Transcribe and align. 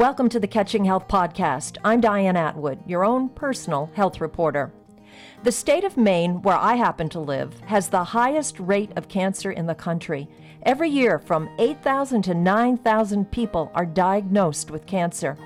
Welcome 0.00 0.30
to 0.30 0.40
the 0.40 0.46
Catching 0.46 0.86
Health 0.86 1.08
Podcast. 1.08 1.76
I'm 1.84 2.00
Diane 2.00 2.34
Atwood, 2.34 2.78
your 2.86 3.04
own 3.04 3.28
personal 3.28 3.90
health 3.92 4.18
reporter. 4.18 4.72
The 5.42 5.52
state 5.52 5.84
of 5.84 5.98
Maine, 5.98 6.40
where 6.40 6.56
I 6.56 6.76
happen 6.76 7.10
to 7.10 7.20
live, 7.20 7.60
has 7.66 7.90
the 7.90 8.02
highest 8.02 8.58
rate 8.58 8.92
of 8.96 9.10
cancer 9.10 9.50
in 9.50 9.66
the 9.66 9.74
country. 9.74 10.26
Every 10.62 10.88
year, 10.88 11.18
from 11.18 11.50
8,000 11.58 12.22
to 12.22 12.32
9,000 12.32 13.30
people 13.30 13.70
are 13.74 13.84
diagnosed 13.84 14.70
with 14.70 14.86
cancer. 14.86 15.36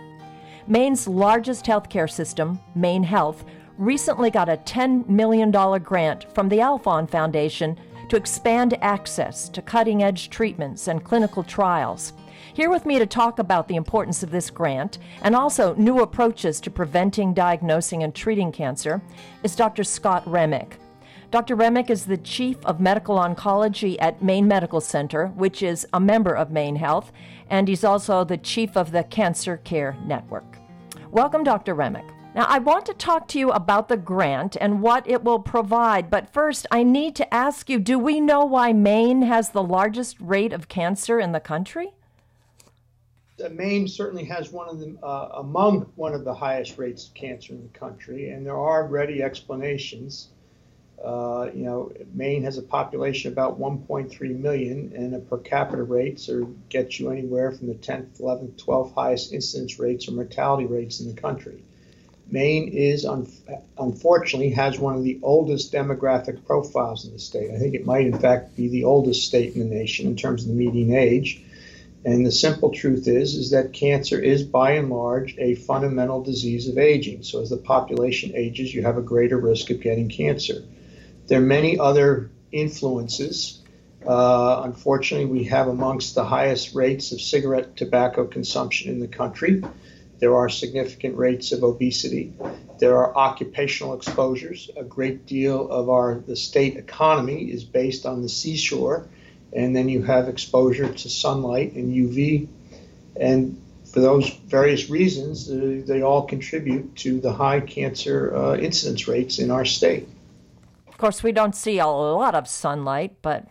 Maine's 0.69 1.09
largest 1.09 1.65
healthcare 1.65 2.09
system, 2.09 2.61
Maine 2.77 3.03
Health, 3.03 3.45
recently 3.77 4.31
got 4.31 4.49
a 4.49 4.59
$10 4.59 5.09
million 5.09 5.51
grant 5.51 6.33
from 6.33 6.49
the 6.49 6.59
Alfond 6.59 7.11
Foundation 7.11 7.77
to 8.09 8.15
expand 8.17 8.79
access 8.83 9.49
to 9.49 9.61
cutting 9.61 10.05
edge 10.05 10.31
treatments 10.31 10.87
and 10.87 11.03
clinical 11.03 11.43
trials. 11.43 12.13
Here 12.55 12.71
with 12.71 12.87
me 12.87 13.01
to 13.01 13.07
talk 13.07 13.41
about 13.41 13.67
the 13.67 13.75
importance 13.75 14.23
of 14.23 14.31
this 14.31 14.49
grant 14.49 14.99
and 15.23 15.35
also 15.35 15.75
new 15.75 15.99
approaches 15.99 16.61
to 16.61 16.71
preventing, 16.71 17.35
diagnosing, 17.35 18.05
and 18.05 18.15
treating 18.15 18.53
cancer 18.53 19.03
is 19.43 19.57
Dr. 19.57 19.83
Scott 19.83 20.23
Remick. 20.25 20.79
Dr. 21.33 21.57
Remick 21.57 21.91
is 21.91 22.07
the 22.07 22.17
Chief 22.17 22.65
of 22.65 22.79
Medical 22.79 23.19
Oncology 23.19 23.97
at 23.99 24.23
Maine 24.23 24.47
Medical 24.47 24.81
Center, 24.81 25.27
which 25.35 25.65
is 25.65 25.85
a 25.95 25.99
member 25.99 26.33
of 26.33 26.53
Maine 26.53 26.77
Health, 26.77 27.11
and 27.51 27.67
he's 27.67 27.83
also 27.83 28.23
the 28.23 28.37
Chief 28.37 28.77
of 28.77 28.93
the 28.93 29.03
Cancer 29.03 29.57
Care 29.57 29.97
Network. 30.07 30.59
Welcome, 31.11 31.43
Dr. 31.43 31.75
Remick. 31.75 32.07
Now, 32.37 32.47
I 32.49 32.61
want 32.61 32.87
to 32.87 32.95
talk 32.95 33.27
to 33.29 33.39
you 33.41 33.51
about 33.51 33.89
the 33.89 33.97
grant 33.97 34.57
and 34.61 34.81
what 34.81 35.11
it 35.11 35.25
will 35.25 35.41
provide, 35.41 36.09
but 36.09 36.33
first, 36.33 36.69
I 36.71 36.85
need 36.85 37.17
to 37.17 37.35
ask 37.35 37.69
you 37.69 37.81
do 37.81 37.99
we 37.99 38.21
know 38.21 38.45
why 38.45 38.73
Maine 38.73 39.23
has 39.23 39.51
the 39.51 39.63
largest 39.63 40.21
rate 40.21 40.53
of 40.53 40.69
cancer 40.69 41.19
in 41.19 41.33
the 41.33 41.41
country? 41.41 41.95
Maine 43.51 43.89
certainly 43.89 44.25
has 44.25 44.51
one 44.51 44.69
of 44.69 44.79
the 44.79 44.97
uh, 45.03 45.41
among 45.41 45.83
one 45.97 46.15
of 46.15 46.25
the 46.25 46.35
highest 46.35 46.79
rates 46.79 47.09
of 47.09 47.15
cancer 47.15 47.53
in 47.53 47.63
the 47.63 47.79
country, 47.79 48.31
and 48.31 48.47
there 48.47 48.57
are 48.57 48.87
ready 48.87 49.23
explanations. 49.23 50.29
Uh, 51.05 51.51
you 51.53 51.65
know, 51.65 51.93
Maine 52.15 52.45
has 52.45 52.57
a 52.57 52.63
population 52.63 53.33
about 53.33 53.59
1.3 53.59 54.39
million, 54.39 54.93
and 54.95 55.13
the 55.13 55.19
per 55.19 55.39
capita 55.39 55.83
rates 55.83 56.29
are 56.29 56.47
get 56.69 56.99
you 56.99 57.11
anywhere 57.11 57.51
from 57.51 57.67
the 57.67 57.75
10th, 57.75 58.21
11th, 58.21 58.65
12th 58.65 58.95
highest 58.95 59.33
incidence 59.33 59.79
rates 59.79 60.09
or 60.09 60.13
mortality 60.13 60.65
rates 60.65 61.01
in 61.01 61.15
the 61.15 61.21
country. 61.21 61.63
Maine 62.31 62.69
is 62.69 63.05
un- 63.05 63.31
unfortunately 63.77 64.51
has 64.51 64.79
one 64.79 64.97
of 64.97 65.03
the 65.03 65.19
oldest 65.23 65.73
demographic 65.73 66.47
profiles 66.47 67.05
in 67.05 67.13
the 67.13 67.19
state. 67.19 67.51
I 67.51 67.59
think 67.59 67.75
it 67.75 67.85
might, 67.85 68.07
in 68.07 68.19
fact, 68.19 68.57
be 68.57 68.69
the 68.69 68.85
oldest 68.85 69.27
state 69.27 69.55
in 69.55 69.69
the 69.69 69.75
nation 69.75 70.07
in 70.07 70.17
terms 70.17 70.43
of 70.43 70.49
the 70.49 70.55
median 70.55 70.95
age. 70.95 71.43
And 72.05 72.27
the 72.27 72.33
simple 72.33 72.71
truth 72.71 73.09
is, 73.09 73.35
is 73.35 73.51
that 73.51 73.73
cancer 73.73 74.21
is 74.21 74.43
by 74.43 74.73
and 74.73 74.91
large 74.91 75.37
a 75.39 75.55
fundamental 75.55 76.23
disease 76.23 76.69
of 76.69 76.77
aging. 76.77 77.23
So 77.23 77.41
as 77.41 77.49
the 77.49 77.57
population 77.57 78.33
ages, 78.35 78.75
you 78.75 78.83
have 78.83 78.99
a 78.99 79.03
greater 79.03 79.39
risk 79.39 79.71
of 79.71 79.81
getting 79.81 80.11
cancer. 80.11 80.63
There 81.29 81.39
are 81.39 81.47
many 81.47 81.79
other 81.79 82.31
influences. 82.53 83.63
Uh, 84.07 84.63
unfortunately, 84.65 85.27
we 85.27 85.45
have 85.45 85.67
amongst 85.69 86.15
the 86.15 86.25
highest 86.25 86.75
rates 86.75 87.13
of 87.13 87.23
cigarette 87.23 87.75
tobacco 87.75 88.27
consumption 88.27 88.91
in 88.91 89.01
the 89.01 89.09
country. 89.09 89.63
There 90.19 90.37
are 90.37 90.51
significant 90.51 91.17
rates 91.17 91.53
of 91.53 91.65
obesity. 91.65 92.35
There 92.79 92.99
are 92.99 93.17
occupational 93.17 93.95
exposures. 93.95 94.71
A 94.77 94.85
great 94.85 95.25
deal 95.25 95.71
of 95.71 95.89
our 95.89 96.17
the 96.27 96.37
state 96.37 96.77
economy 96.77 97.51
is 97.51 97.65
based 97.65 98.05
on 98.05 98.21
the 98.21 98.29
seashore 98.29 99.09
and 99.55 99.75
then 99.75 99.89
you 99.89 100.03
have 100.03 100.29
exposure 100.29 100.93
to 100.93 101.09
sunlight 101.09 101.73
and 101.75 101.93
UV. 101.93 102.49
And 103.17 103.61
for 103.93 104.01
those 104.01 104.29
various 104.31 104.91
reasons, 104.91 105.51
uh, 105.51 105.83
they 105.87 106.03
all 106.03 106.23
contribute 106.23 106.97
to 106.97 107.21
the 107.21 107.33
high 107.33 107.61
cancer 107.61 108.35
uh, 108.35 108.57
incidence 108.57 109.07
rates 109.07 109.39
in 109.39 109.51
our 109.51 109.65
state. 109.65 110.09
Of 110.89 110.99
course, 110.99 111.23
we 111.23 111.33
don't 111.33 111.55
see 111.55 111.79
a 111.79 111.87
lot 111.87 112.35
of 112.35 112.49
sunlight, 112.49 113.17
but 113.23 113.47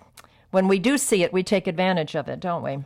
when 0.51 0.67
we 0.67 0.79
do 0.79 0.97
see 0.97 1.23
it, 1.23 1.31
we 1.31 1.43
take 1.43 1.67
advantage 1.67 2.15
of 2.15 2.27
it, 2.27 2.39
don't 2.39 2.63
we? 2.63 2.79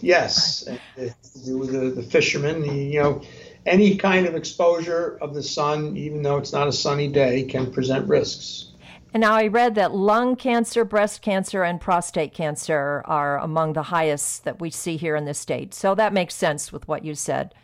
Yes, 0.00 0.68
the, 0.96 1.14
the, 1.44 1.92
the 1.94 2.02
fishermen, 2.02 2.62
the, 2.62 2.74
you 2.74 3.02
know, 3.02 3.22
any 3.66 3.96
kind 3.96 4.26
of 4.26 4.34
exposure 4.34 5.18
of 5.20 5.34
the 5.34 5.42
sun, 5.42 5.96
even 5.96 6.22
though 6.22 6.38
it's 6.38 6.52
not 6.52 6.68
a 6.68 6.72
sunny 6.72 7.08
day, 7.08 7.44
can 7.44 7.72
present 7.72 8.08
risks. 8.08 8.71
And 9.14 9.20
now 9.20 9.34
I 9.34 9.46
read 9.46 9.74
that 9.74 9.94
lung 9.94 10.36
cancer, 10.36 10.84
breast 10.84 11.20
cancer, 11.20 11.62
and 11.62 11.80
prostate 11.80 12.32
cancer 12.32 13.02
are 13.04 13.38
among 13.38 13.74
the 13.74 13.82
highest 13.82 14.44
that 14.44 14.60
we 14.60 14.70
see 14.70 14.96
here 14.96 15.16
in 15.16 15.26
the 15.26 15.34
state. 15.34 15.74
So 15.74 15.94
that 15.94 16.14
makes 16.14 16.34
sense 16.34 16.72
with 16.72 16.88
what 16.88 17.04
you 17.04 17.14
said. 17.14 17.54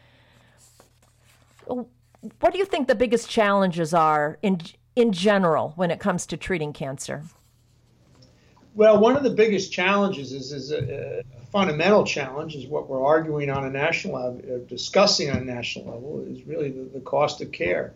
What 1.67 2.53
do 2.53 2.59
you 2.59 2.67
think 2.67 2.87
the 2.87 2.95
biggest 2.95 3.31
challenges 3.31 3.95
are 3.95 4.39
in 4.43 4.61
in 4.97 5.13
general 5.13 5.75
when 5.77 5.93
it 5.93 6.01
comes 6.01 6.27
to 6.27 6.37
treating 6.37 6.73
cancer? 6.73 7.23
Well, 8.75 8.99
one 8.99 9.17
of 9.17 9.23
the 9.23 9.31
biggest 9.31 9.73
challenges 9.73 10.33
is, 10.33 10.53
is 10.53 10.73
a, 10.73 11.21
a 11.21 11.47
fundamental 11.47 12.05
challenge 12.05 12.57
is 12.57 12.67
what 12.67 12.89
we're 12.89 13.05
arguing 13.05 13.49
on 13.49 13.65
a 13.65 13.71
national 13.71 14.15
level, 14.15 14.65
discussing 14.69 15.31
on 15.31 15.39
a 15.39 15.45
national 15.45 15.87
level 15.87 16.25
is 16.29 16.45
really 16.45 16.71
the, 16.71 16.83
the 16.95 17.01
cost 17.01 17.41
of 17.41 17.53
care 17.53 17.95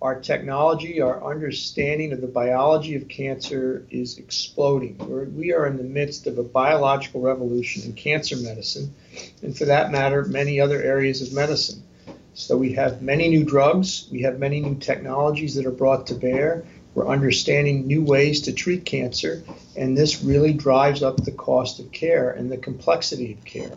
our 0.00 0.20
technology, 0.20 1.00
our 1.00 1.24
understanding 1.24 2.12
of 2.12 2.20
the 2.20 2.28
biology 2.28 2.94
of 2.94 3.08
cancer 3.08 3.84
is 3.90 4.18
exploding. 4.18 4.96
We're, 4.98 5.24
we 5.24 5.52
are 5.52 5.66
in 5.66 5.76
the 5.76 5.82
midst 5.82 6.28
of 6.28 6.38
a 6.38 6.44
biological 6.44 7.20
revolution 7.20 7.82
in 7.82 7.94
cancer 7.94 8.36
medicine, 8.36 8.94
and 9.42 9.56
for 9.56 9.64
that 9.64 9.90
matter, 9.90 10.24
many 10.24 10.60
other 10.60 10.80
areas 10.80 11.20
of 11.22 11.32
medicine. 11.32 11.82
So 12.34 12.56
we 12.56 12.74
have 12.74 13.02
many 13.02 13.28
new 13.28 13.44
drugs, 13.44 14.06
we 14.12 14.22
have 14.22 14.38
many 14.38 14.60
new 14.60 14.76
technologies 14.76 15.56
that 15.56 15.66
are 15.66 15.72
brought 15.72 16.06
to 16.08 16.14
bear. 16.14 16.64
We're 16.94 17.08
understanding 17.08 17.86
new 17.86 18.02
ways 18.02 18.42
to 18.42 18.52
treat 18.52 18.84
cancer, 18.84 19.42
and 19.76 19.96
this 19.96 20.22
really 20.22 20.52
drives 20.52 21.02
up 21.02 21.16
the 21.16 21.32
cost 21.32 21.80
of 21.80 21.90
care 21.90 22.30
and 22.30 22.50
the 22.50 22.56
complexity 22.56 23.32
of 23.32 23.44
care. 23.44 23.72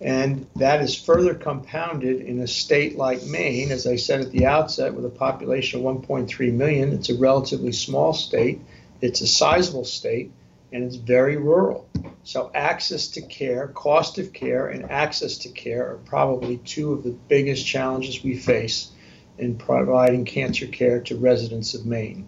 And 0.00 0.46
that 0.56 0.82
is 0.82 1.00
further 1.00 1.34
compounded 1.34 2.20
in 2.20 2.40
a 2.40 2.46
state 2.46 2.98
like 2.98 3.24
Maine, 3.24 3.70
as 3.70 3.86
I 3.86 3.96
said 3.96 4.20
at 4.20 4.32
the 4.32 4.46
outset, 4.46 4.94
with 4.94 5.04
a 5.04 5.10
population 5.10 5.80
of 5.80 6.02
1.3 6.02 6.52
million. 6.52 6.92
It's 6.92 7.10
a 7.10 7.16
relatively 7.16 7.72
small 7.72 8.12
state, 8.12 8.60
it's 9.00 9.20
a 9.20 9.26
sizable 9.26 9.84
state, 9.84 10.32
and 10.72 10.82
it's 10.82 10.96
very 10.96 11.36
rural. 11.36 11.88
So, 12.24 12.50
access 12.54 13.08
to 13.08 13.22
care, 13.22 13.68
cost 13.68 14.18
of 14.18 14.32
care, 14.32 14.68
and 14.68 14.90
access 14.90 15.38
to 15.38 15.48
care 15.50 15.92
are 15.92 15.98
probably 15.98 16.56
two 16.58 16.92
of 16.92 17.04
the 17.04 17.16
biggest 17.28 17.64
challenges 17.64 18.24
we 18.24 18.36
face 18.36 18.90
in 19.38 19.56
providing 19.56 20.24
cancer 20.24 20.66
care 20.66 21.00
to 21.02 21.16
residents 21.16 21.74
of 21.74 21.86
Maine. 21.86 22.26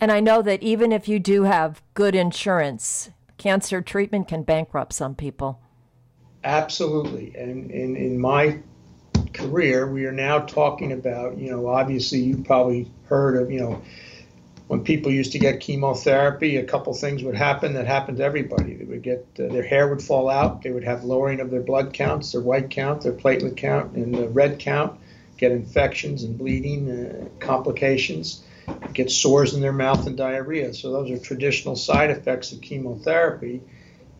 And 0.00 0.10
I 0.10 0.20
know 0.20 0.42
that 0.42 0.62
even 0.62 0.92
if 0.92 1.08
you 1.08 1.18
do 1.18 1.44
have 1.44 1.82
good 1.94 2.14
insurance, 2.14 3.10
cancer 3.36 3.82
treatment 3.82 4.28
can 4.28 4.42
bankrupt 4.42 4.92
some 4.92 5.14
people. 5.14 5.60
Absolutely. 6.44 7.34
And 7.36 7.70
in, 7.70 7.96
in 7.96 8.20
my 8.20 8.60
career, 9.32 9.86
we 9.86 10.06
are 10.06 10.12
now 10.12 10.40
talking 10.40 10.92
about, 10.92 11.38
you 11.38 11.50
know, 11.50 11.68
obviously 11.68 12.20
you 12.20 12.38
probably 12.38 12.90
heard 13.08 13.40
of, 13.40 13.50
you 13.50 13.60
know, 13.60 13.82
when 14.68 14.84
people 14.84 15.10
used 15.10 15.32
to 15.32 15.38
get 15.38 15.60
chemotherapy, 15.60 16.58
a 16.58 16.64
couple 16.64 16.92
things 16.92 17.22
would 17.22 17.34
happen 17.34 17.72
that 17.72 17.86
happened 17.86 18.18
to 18.18 18.24
everybody. 18.24 18.74
They 18.74 18.84
would 18.84 19.02
get 19.02 19.26
uh, 19.38 19.48
their 19.48 19.62
hair 19.62 19.88
would 19.88 20.02
fall 20.02 20.28
out, 20.28 20.62
they 20.62 20.70
would 20.70 20.84
have 20.84 21.04
lowering 21.04 21.40
of 21.40 21.50
their 21.50 21.62
blood 21.62 21.94
counts, 21.94 22.32
their 22.32 22.42
white 22.42 22.68
count, 22.68 23.02
their 23.02 23.12
platelet 23.12 23.56
count, 23.56 23.94
and 23.96 24.14
the 24.14 24.28
red 24.28 24.58
count, 24.58 25.00
get 25.38 25.52
infections 25.52 26.22
and 26.22 26.36
bleeding, 26.36 26.90
uh, 26.90 27.28
complications, 27.40 28.44
get 28.92 29.10
sores 29.10 29.54
in 29.54 29.62
their 29.62 29.72
mouth 29.72 30.06
and 30.06 30.18
diarrhea. 30.18 30.74
So 30.74 30.92
those 30.92 31.10
are 31.10 31.18
traditional 31.18 31.74
side 31.74 32.10
effects 32.10 32.52
of 32.52 32.60
chemotherapy. 32.60 33.62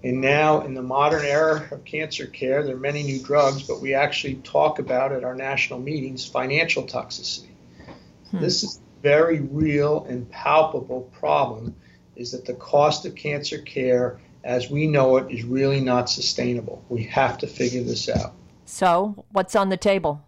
And 0.04 0.20
now, 0.20 0.60
in 0.60 0.74
the 0.74 0.82
modern 0.82 1.24
era 1.24 1.68
of 1.72 1.84
cancer 1.84 2.26
care, 2.26 2.62
there 2.62 2.76
are 2.76 2.78
many 2.78 3.02
new 3.02 3.20
drugs, 3.20 3.64
but 3.64 3.80
we 3.80 3.94
actually 3.94 4.36
talk 4.36 4.78
about 4.78 5.12
at 5.12 5.24
our 5.24 5.34
national 5.34 5.80
meetings 5.80 6.24
financial 6.24 6.84
toxicity. 6.84 7.50
Hmm. 8.30 8.38
This 8.40 8.62
is 8.62 8.76
a 8.76 9.02
very 9.02 9.40
real 9.40 10.04
and 10.08 10.30
palpable 10.30 11.10
problem 11.18 11.74
is 12.14 12.32
that 12.32 12.44
the 12.44 12.54
cost 12.54 13.06
of 13.06 13.14
cancer 13.14 13.58
care 13.58 14.20
as 14.44 14.70
we 14.70 14.86
know 14.86 15.16
it 15.16 15.32
is 15.32 15.44
really 15.44 15.80
not 15.80 16.08
sustainable. 16.08 16.84
We 16.88 17.04
have 17.04 17.38
to 17.38 17.46
figure 17.46 17.82
this 17.82 18.08
out. 18.08 18.34
So, 18.64 19.24
what's 19.32 19.56
on 19.56 19.68
the 19.68 19.76
table? 19.76 20.22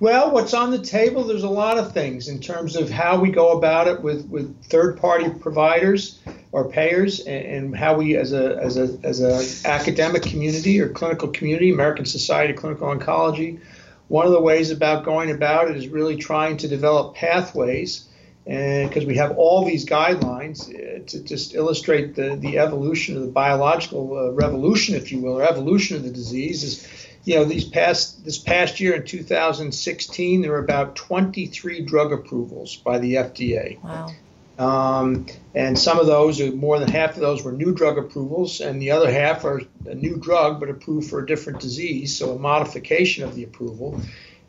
Well, 0.00 0.30
what's 0.30 0.54
on 0.54 0.70
the 0.70 0.78
table, 0.78 1.24
there's 1.24 1.42
a 1.42 1.50
lot 1.50 1.76
of 1.76 1.92
things 1.92 2.28
in 2.28 2.40
terms 2.40 2.74
of 2.74 2.88
how 2.88 3.20
we 3.20 3.30
go 3.30 3.52
about 3.58 3.86
it 3.86 4.00
with, 4.00 4.26
with 4.30 4.64
third 4.64 4.96
party 4.96 5.28
providers 5.28 6.18
or 6.52 6.70
payers 6.70 7.20
and, 7.20 7.44
and, 7.44 7.76
how 7.76 7.98
we 7.98 8.16
as 8.16 8.32
a 8.32 8.56
as 8.56 8.78
a 8.78 8.98
as 9.04 9.20
a 9.20 9.68
academic 9.68 10.22
community 10.22 10.80
or 10.80 10.88
clinical 10.88 11.28
community, 11.28 11.70
American 11.70 12.06
Society 12.06 12.54
of 12.54 12.58
Clinical 12.58 12.88
Oncology, 12.88 13.60
one 14.08 14.24
of 14.24 14.32
the 14.32 14.40
ways 14.40 14.70
about 14.70 15.04
going 15.04 15.30
about 15.30 15.70
it 15.70 15.76
is 15.76 15.86
really 15.86 16.16
trying 16.16 16.56
to 16.56 16.66
develop 16.66 17.14
pathways 17.14 18.08
and 18.46 18.88
because 18.88 19.04
we 19.04 19.16
have 19.16 19.36
all 19.36 19.66
these 19.66 19.84
guidelines 19.84 20.68
uh, 20.70 21.04
to 21.06 21.22
just 21.22 21.54
illustrate 21.54 22.14
the, 22.14 22.36
the 22.36 22.58
evolution 22.58 23.16
of 23.16 23.22
the 23.22 23.28
biological 23.28 24.16
uh, 24.16 24.30
revolution, 24.30 24.94
if 24.94 25.12
you 25.12 25.20
will, 25.20 25.38
or 25.38 25.44
evolution 25.44 25.96
of 25.96 26.02
the 26.02 26.10
disease 26.10 26.64
is 26.64 27.09
you 27.24 27.36
know, 27.36 27.44
these 27.44 27.64
past 27.64 28.24
this 28.24 28.38
past 28.38 28.80
year 28.80 28.94
in 28.94 29.04
2016, 29.04 30.42
there 30.42 30.52
were 30.52 30.58
about 30.58 30.96
23 30.96 31.84
drug 31.84 32.12
approvals 32.12 32.76
by 32.76 32.98
the 32.98 33.14
FDA. 33.14 33.82
Wow. 33.82 34.10
Um, 34.58 35.26
and 35.54 35.78
some 35.78 35.98
of 35.98 36.06
those, 36.06 36.40
more 36.52 36.78
than 36.78 36.90
half 36.90 37.14
of 37.14 37.20
those, 37.20 37.42
were 37.42 37.52
new 37.52 37.74
drug 37.74 37.96
approvals, 37.96 38.60
and 38.60 38.80
the 38.80 38.90
other 38.90 39.10
half 39.10 39.44
are 39.44 39.62
a 39.86 39.94
new 39.94 40.16
drug 40.16 40.60
but 40.60 40.68
approved 40.68 41.08
for 41.08 41.20
a 41.20 41.26
different 41.26 41.60
disease, 41.60 42.16
so 42.16 42.34
a 42.34 42.38
modification 42.38 43.24
of 43.24 43.34
the 43.34 43.44
approval. 43.44 44.00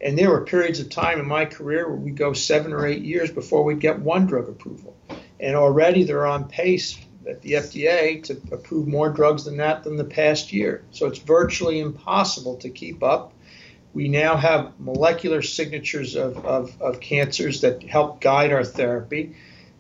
And 0.02 0.18
there 0.18 0.30
were 0.30 0.42
periods 0.42 0.80
of 0.80 0.90
time 0.90 1.20
in 1.20 1.28
my 1.28 1.46
career 1.46 1.88
where 1.88 1.98
we 1.98 2.12
go 2.12 2.34
seven 2.34 2.74
or 2.74 2.86
eight 2.86 3.04
years 3.04 3.32
before 3.32 3.64
we'd 3.64 3.80
get 3.80 4.00
one 4.00 4.26
drug 4.26 4.50
approval. 4.50 4.98
And 5.40 5.56
already 5.56 6.04
they're 6.04 6.26
on 6.26 6.50
pace 6.50 7.00
at 7.28 7.42
the 7.42 7.54
FDA 7.54 8.24
to 8.24 8.42
approve 8.52 8.88
more 8.88 9.10
drugs 9.10 9.46
than 9.46 9.58
that 9.58 9.84
than 9.84 9.98
the 9.98 10.04
past 10.04 10.52
year. 10.52 10.84
So 10.92 11.08
it's 11.08 11.20
virtually 11.20 11.80
impossible 11.80 12.58
to 12.58 12.70
keep 12.70 13.04
up. 13.04 13.34
We 13.94 14.08
now 14.08 14.38
have 14.38 14.80
molecular 14.80 15.42
signatures 15.42 16.16
of, 16.16 16.46
of, 16.46 16.82
of 16.82 17.00
cancers 17.00 17.62
that 17.62 17.84
help 17.84 18.22
guide 18.22 18.52
our 18.54 18.64
therapy. 18.64 19.36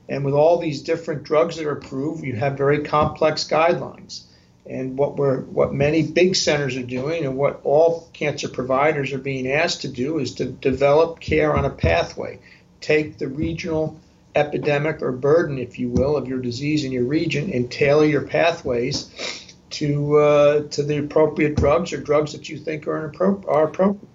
And 0.09 0.25
with 0.25 0.33
all 0.33 0.59
these 0.59 0.81
different 0.81 1.23
drugs 1.23 1.55
that 1.55 1.65
are 1.65 1.71
approved, 1.71 2.23
you 2.23 2.35
have 2.35 2.57
very 2.57 2.83
complex 2.83 3.47
guidelines. 3.47 4.23
And 4.65 4.97
what 4.97 5.15
we're 5.15 5.41
what 5.41 5.73
many 5.73 6.03
big 6.03 6.35
centers 6.35 6.77
are 6.77 6.83
doing 6.83 7.25
and 7.25 7.35
what 7.35 7.61
all 7.63 8.09
cancer 8.13 8.47
providers 8.47 9.11
are 9.11 9.17
being 9.17 9.51
asked 9.51 9.81
to 9.81 9.87
do 9.87 10.19
is 10.19 10.35
to 10.35 10.45
develop 10.45 11.19
care 11.19 11.55
on 11.55 11.65
a 11.65 11.69
pathway. 11.69 12.39
Take 12.79 13.17
the 13.17 13.27
regional 13.27 13.99
epidemic 14.35 15.01
or 15.01 15.11
burden, 15.11 15.57
if 15.57 15.79
you 15.79 15.89
will, 15.89 16.15
of 16.15 16.27
your 16.27 16.39
disease 16.39 16.83
in 16.83 16.91
your 16.91 17.03
region 17.03 17.51
and 17.51 17.71
tailor 17.71 18.05
your 18.05 18.21
pathways 18.21 19.53
to 19.71 20.17
uh, 20.17 20.61
to 20.69 20.83
the 20.83 20.97
appropriate 20.97 21.55
drugs 21.55 21.93
or 21.93 21.97
drugs 21.97 22.33
that 22.33 22.49
you 22.49 22.57
think 22.57 22.87
are, 22.87 23.13
are 23.47 23.63
appropriate. 23.65 24.07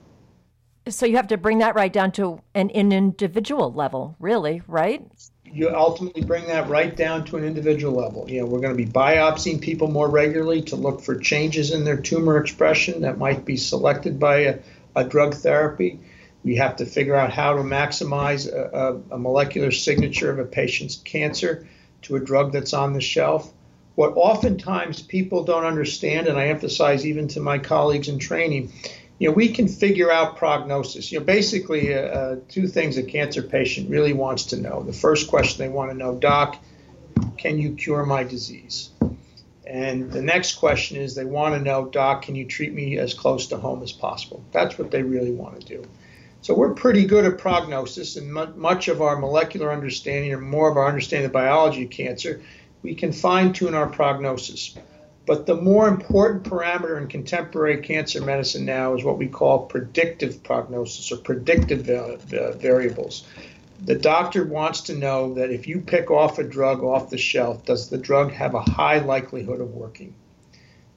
So 0.88 1.04
you 1.04 1.16
have 1.16 1.28
to 1.28 1.36
bring 1.36 1.58
that 1.58 1.74
right 1.74 1.92
down 1.92 2.12
to 2.12 2.40
an, 2.54 2.70
an 2.70 2.92
individual 2.92 3.72
level, 3.72 4.14
really, 4.20 4.62
right? 4.68 5.04
you 5.52 5.70
ultimately 5.74 6.22
bring 6.22 6.46
that 6.46 6.68
right 6.68 6.94
down 6.96 7.24
to 7.24 7.36
an 7.36 7.44
individual 7.44 7.94
level. 7.94 8.28
You 8.30 8.40
know, 8.40 8.46
we're 8.46 8.60
going 8.60 8.76
to 8.76 8.84
be 8.84 8.90
biopsying 8.90 9.60
people 9.60 9.88
more 9.88 10.08
regularly 10.08 10.62
to 10.62 10.76
look 10.76 11.00
for 11.00 11.16
changes 11.16 11.72
in 11.72 11.84
their 11.84 11.96
tumor 11.96 12.38
expression 12.38 13.02
that 13.02 13.18
might 13.18 13.44
be 13.44 13.56
selected 13.56 14.18
by 14.18 14.36
a, 14.38 14.58
a 14.94 15.04
drug 15.04 15.34
therapy. 15.34 16.00
We 16.46 16.54
have 16.54 16.76
to 16.76 16.86
figure 16.86 17.16
out 17.16 17.32
how 17.32 17.56
to 17.56 17.62
maximize 17.62 18.46
a, 18.46 19.02
a, 19.10 19.18
molecular 19.18 19.72
signature 19.72 20.30
of 20.30 20.38
a 20.38 20.44
patient's 20.44 20.94
cancer 20.94 21.66
to 22.02 22.14
a 22.14 22.20
drug 22.20 22.52
that's 22.52 22.72
on 22.72 22.92
the 22.92 23.00
shelf. 23.00 23.52
What 23.96 24.12
oftentimes 24.14 25.02
people 25.02 25.42
don't 25.42 25.64
understand, 25.64 26.28
and 26.28 26.38
I 26.38 26.46
emphasize 26.46 27.04
even 27.04 27.26
to 27.28 27.40
my 27.40 27.58
colleagues 27.58 28.06
in 28.06 28.20
training, 28.20 28.72
you 29.18 29.28
know, 29.28 29.34
we 29.34 29.48
can 29.48 29.66
figure 29.66 30.12
out 30.12 30.36
prognosis. 30.36 31.10
You 31.10 31.18
know, 31.18 31.24
basically, 31.24 31.92
uh, 31.92 31.98
uh, 31.98 32.36
two 32.48 32.68
things 32.68 32.96
a 32.96 33.02
cancer 33.02 33.42
patient 33.42 33.90
really 33.90 34.12
wants 34.12 34.44
to 34.44 34.56
know. 34.56 34.84
The 34.84 34.92
first 34.92 35.26
question 35.26 35.58
they 35.58 35.68
want 35.68 35.90
to 35.90 35.96
know, 35.96 36.14
Doc, 36.14 36.62
can 37.38 37.58
you 37.58 37.74
cure 37.74 38.06
my 38.06 38.22
disease? 38.22 38.90
And 39.66 40.12
the 40.12 40.22
next 40.22 40.60
question 40.60 40.98
is 40.98 41.16
they 41.16 41.24
want 41.24 41.56
to 41.56 41.60
know, 41.60 41.86
Doc, 41.86 42.22
can 42.22 42.36
you 42.36 42.44
treat 42.44 42.72
me 42.72 42.98
as 42.98 43.14
close 43.14 43.48
to 43.48 43.56
home 43.56 43.82
as 43.82 43.90
possible? 43.90 44.44
That's 44.52 44.78
what 44.78 44.92
they 44.92 45.02
really 45.02 45.32
want 45.32 45.60
to 45.60 45.66
do. 45.66 45.84
So 46.46 46.54
we're 46.54 46.74
pretty 46.74 47.06
good 47.06 47.24
at 47.24 47.38
prognosis, 47.38 48.14
and 48.14 48.32
much 48.32 48.86
of 48.86 49.02
our 49.02 49.18
molecular 49.18 49.72
understanding, 49.72 50.32
or 50.32 50.40
more 50.40 50.70
of 50.70 50.76
our 50.76 50.86
understanding 50.86 51.26
of 51.26 51.32
the 51.32 51.38
biology 51.38 51.86
of 51.86 51.90
cancer, 51.90 52.40
we 52.84 52.94
can 52.94 53.10
fine 53.10 53.52
tune 53.52 53.74
our 53.74 53.88
prognosis. 53.88 54.78
But 55.26 55.46
the 55.46 55.56
more 55.56 55.88
important 55.88 56.44
parameter 56.44 57.02
in 57.02 57.08
contemporary 57.08 57.78
cancer 57.78 58.24
medicine 58.24 58.64
now 58.64 58.94
is 58.94 59.02
what 59.02 59.18
we 59.18 59.26
call 59.26 59.66
predictive 59.66 60.40
prognosis 60.44 61.10
or 61.10 61.16
predictive 61.16 61.80
variables. 62.60 63.26
The 63.84 63.96
doctor 63.96 64.44
wants 64.44 64.82
to 64.82 64.94
know 64.94 65.34
that 65.34 65.50
if 65.50 65.66
you 65.66 65.80
pick 65.80 66.12
off 66.12 66.38
a 66.38 66.44
drug 66.44 66.84
off 66.84 67.10
the 67.10 67.18
shelf, 67.18 67.64
does 67.64 67.90
the 67.90 67.98
drug 67.98 68.30
have 68.30 68.54
a 68.54 68.60
high 68.60 69.00
likelihood 69.00 69.60
of 69.60 69.74
working? 69.74 70.14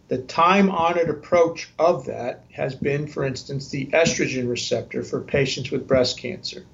The 0.09 0.17
time 0.17 0.71
honored 0.71 1.09
approach 1.09 1.69
of 1.77 2.05
that 2.05 2.43
has 2.53 2.73
been, 2.73 3.05
for 3.05 3.23
instance, 3.23 3.69
the 3.69 3.85
estrogen 3.93 4.49
receptor 4.49 5.03
for 5.03 5.21
patients 5.21 5.69
with 5.69 5.87
breast 5.87 6.17
cancer. 6.17 6.65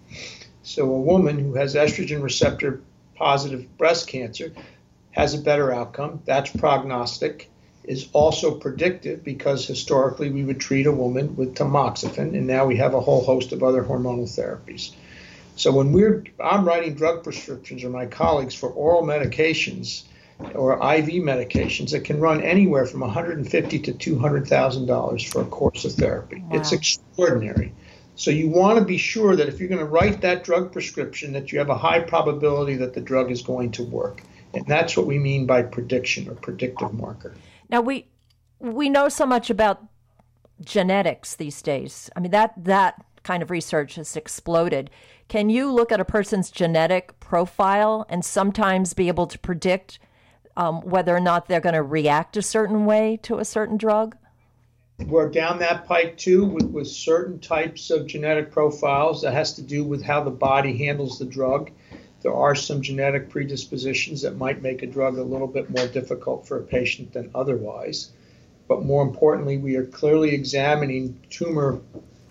So, 0.64 0.90
a 0.90 1.02
woman 1.02 1.38
who 1.38 1.56
has 1.56 1.76
estrogen 1.76 2.24
receptor 2.24 2.82
positive 3.16 3.78
breast 3.78 4.08
cancer 4.08 4.54
has 5.12 5.34
a 5.34 5.42
better 5.42 5.74
outcome. 5.74 6.22
That's 6.26 6.50
prognostic. 6.50 7.50
Is 7.84 8.08
also 8.14 8.56
predictive 8.56 9.24
because 9.24 9.68
historically 9.68 10.32
we 10.32 10.44
would 10.44 10.60
treat 10.60 10.88
a 10.88 10.92
woman 10.92 11.36
with 11.36 11.56
tamoxifen, 11.56 12.36
and 12.36 12.48
now 12.48 12.66
we 12.66 12.78
have 12.78 12.96
a 12.96 13.02
whole 13.02 13.24
host 13.24 13.52
of 13.52 13.62
other 13.62 13.84
hormonal 13.84 14.24
therapies. 14.24 14.92
So 15.56 15.72
when 15.72 15.92
we're 15.92 16.24
I'm 16.44 16.66
writing 16.66 16.96
drug 16.96 17.24
prescriptions 17.24 17.84
or 17.84 17.90
my 17.90 18.08
colleagues 18.08 18.56
for 18.56 18.70
oral 18.70 19.04
medications 19.04 20.04
or 20.40 20.74
IV 20.74 21.08
medications 21.24 21.92
that 21.92 22.04
can 22.04 22.20
run 22.20 22.42
anywhere 22.42 22.86
from 22.86 23.02
150 23.02 23.80
to 23.80 23.94
200 23.94 24.48
thousand 24.48 24.86
dollars 24.86 25.24
for 25.24 25.42
a 25.42 25.46
course 25.46 25.86
of 25.86 25.94
therapy. 25.94 26.42
Wow. 26.42 26.60
It's 26.60 26.72
extraordinary. 26.72 27.74
So 28.16 28.32
you 28.32 28.50
want 28.50 28.80
to 28.80 28.86
be 28.86 28.98
sure 28.98 29.36
that 29.36 29.48
if 29.48 29.60
you're 29.60 29.70
going 29.70 29.80
to 29.80 29.86
write 29.86 30.22
that 30.22 30.44
drug 30.44 30.72
prescription, 30.72 31.34
that 31.34 31.52
you 31.52 31.60
have 31.60 31.70
a 31.70 31.78
high 31.78 32.00
probability 32.00 32.76
that 32.76 32.94
the 32.94 33.02
drug 33.02 33.30
is 33.30 33.42
going 33.42 33.72
to 33.72 33.84
work. 33.84 34.22
And 34.54 34.66
that's 34.68 34.96
what 34.96 35.06
we 35.06 35.20
mean 35.20 35.46
by 35.46 35.64
prediction 35.64 36.30
or 36.30 36.36
predictive 36.36 36.94
marker. 36.94 37.34
Now 37.70 37.82
we 37.82 38.08
we 38.60 38.90
know 38.90 39.10
so 39.10 39.26
much 39.26 39.50
about 39.50 39.84
genetics 40.62 41.36
these 41.36 41.62
days. 41.62 42.10
I 42.16 42.20
mean 42.20 42.32
that 42.32 42.54
that 42.58 43.04
kind 43.24 43.42
of 43.42 43.52
research 43.52 43.96
has 43.96 44.16
exploded. 44.16 44.90
Can 45.28 45.50
you 45.50 45.72
look 45.72 45.92
at 45.92 46.00
a 46.00 46.06
person's 46.06 46.52
genetic 46.52 47.20
profile 47.20 48.06
and 48.08 48.24
sometimes 48.24 48.94
be 48.94 49.08
able 49.08 49.28
to 49.28 49.40
predict 49.40 49.98
um, 50.58 50.82
whether 50.82 51.16
or 51.16 51.20
not 51.20 51.48
they're 51.48 51.60
going 51.60 51.76
to 51.76 51.84
react 51.84 52.38
a 52.38 52.42
certain 52.42 52.86
way 52.86 53.18
to 53.24 53.40
a 53.40 53.46
certain 53.46 53.78
drug? 53.78 54.16
We're 55.06 55.30
down 55.30 55.60
that 55.60 55.86
pike 55.86 56.18
too 56.18 56.46
with, 56.46 56.68
with 56.70 56.88
certain 56.88 57.40
types 57.40 57.92
of 57.92 58.08
genetic 58.08 58.52
profiles 58.52 59.22
that 59.22 59.34
has 59.34 59.54
to 59.54 59.62
do 59.62 59.84
with 59.84 60.02
how 60.02 60.24
the 60.24 60.32
body 60.32 60.78
handles 60.78 61.20
the 61.20 61.26
drug. 61.26 61.70
There 62.22 62.34
are 62.34 62.56
some 62.56 62.82
genetic 62.82 63.30
predispositions 63.30 64.22
that 64.22 64.38
might 64.38 64.62
make 64.62 64.82
a 64.82 64.88
drug 64.88 65.18
a 65.18 65.24
little 65.24 65.48
bit 65.48 65.70
more 65.70 65.88
difficult 65.88 66.48
for 66.48 66.58
a 66.58 66.64
patient 66.64 67.12
than 67.14 67.30
otherwise. 67.36 68.12
But 68.68 68.86
more 68.86 69.04
importantly, 69.04 69.58
we 69.58 69.76
are 69.76 69.86
clearly 69.86 70.34
examining 70.34 71.20
tumor 71.30 71.82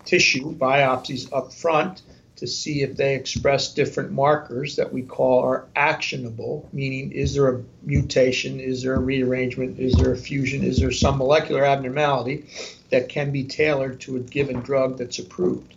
tissue 0.03 0.53
biopsies 0.55 1.31
up 1.31 1.53
front 1.53 2.01
to 2.37 2.47
see 2.47 2.81
if 2.81 2.97
they 2.97 3.15
express 3.15 3.73
different 3.73 4.11
markers 4.11 4.75
that 4.75 4.91
we 4.91 5.01
call 5.01 5.43
are 5.43 5.65
actionable, 5.75 6.67
meaning 6.73 7.11
is 7.11 7.33
there 7.33 7.47
a 7.49 7.63
mutation, 7.83 8.59
is 8.59 8.83
there 8.83 8.95
a 8.95 8.99
rearrangement, 8.99 9.79
is 9.79 9.93
there 9.93 10.11
a 10.11 10.17
fusion, 10.17 10.63
is 10.63 10.79
there 10.79 10.91
some 10.91 11.17
molecular 11.17 11.63
abnormality 11.63 12.45
that 12.89 13.09
can 13.09 13.31
be 13.31 13.43
tailored 13.43 13.99
to 14.01 14.17
a 14.17 14.19
given 14.19 14.59
drug 14.61 14.97
that's 14.97 15.19
approved. 15.19 15.73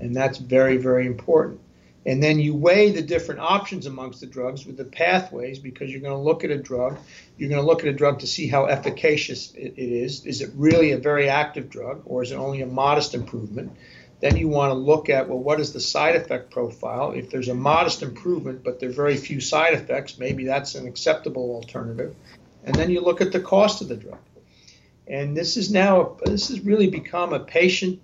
And 0.00 0.14
that's 0.14 0.38
very, 0.38 0.76
very 0.76 1.06
important. 1.06 1.60
And 2.04 2.22
then 2.22 2.38
you 2.38 2.54
weigh 2.54 2.92
the 2.92 3.02
different 3.02 3.40
options 3.40 3.86
amongst 3.86 4.20
the 4.20 4.26
drugs 4.26 4.64
with 4.64 4.76
the 4.76 4.84
pathways 4.84 5.58
because 5.58 5.90
you're 5.90 6.00
going 6.00 6.16
to 6.16 6.22
look 6.22 6.44
at 6.44 6.50
a 6.50 6.56
drug. 6.56 6.98
You're 7.36 7.48
going 7.48 7.60
to 7.60 7.66
look 7.66 7.80
at 7.80 7.88
a 7.88 7.92
drug 7.92 8.20
to 8.20 8.28
see 8.28 8.46
how 8.46 8.66
efficacious 8.66 9.52
it, 9.54 9.74
is. 9.76 10.24
Is 10.24 10.40
it 10.40 10.50
really 10.54 10.92
a 10.92 10.98
very 10.98 11.28
active 11.28 11.68
drug 11.68 12.02
or 12.04 12.22
is 12.22 12.30
it 12.30 12.36
only 12.36 12.62
a 12.62 12.66
modest 12.66 13.14
improvement? 13.14 13.72
Then 14.20 14.36
you 14.36 14.48
want 14.48 14.70
to 14.70 14.74
look 14.74 15.08
at, 15.10 15.28
well, 15.28 15.38
what 15.38 15.60
is 15.60 15.72
the 15.72 15.80
side 15.80 16.16
effect 16.16 16.50
profile? 16.50 17.12
If 17.12 17.30
there's 17.30 17.48
a 17.48 17.54
modest 17.54 18.02
improvement, 18.02 18.64
but 18.64 18.80
there 18.80 18.88
are 18.88 18.92
very 18.92 19.16
few 19.16 19.40
side 19.40 19.74
effects, 19.74 20.18
maybe 20.18 20.44
that's 20.44 20.74
an 20.74 20.86
acceptable 20.86 21.54
alternative. 21.54 22.14
And 22.64 22.74
then 22.74 22.90
you 22.90 23.00
look 23.00 23.20
at 23.20 23.32
the 23.32 23.40
cost 23.40 23.82
of 23.82 23.88
the 23.88 23.96
drug. 23.96 24.18
And 25.06 25.36
this 25.36 25.56
is 25.56 25.70
now, 25.70 26.16
this 26.24 26.48
has 26.48 26.60
really 26.60 26.88
become 26.88 27.32
a 27.32 27.40
patient 27.40 28.00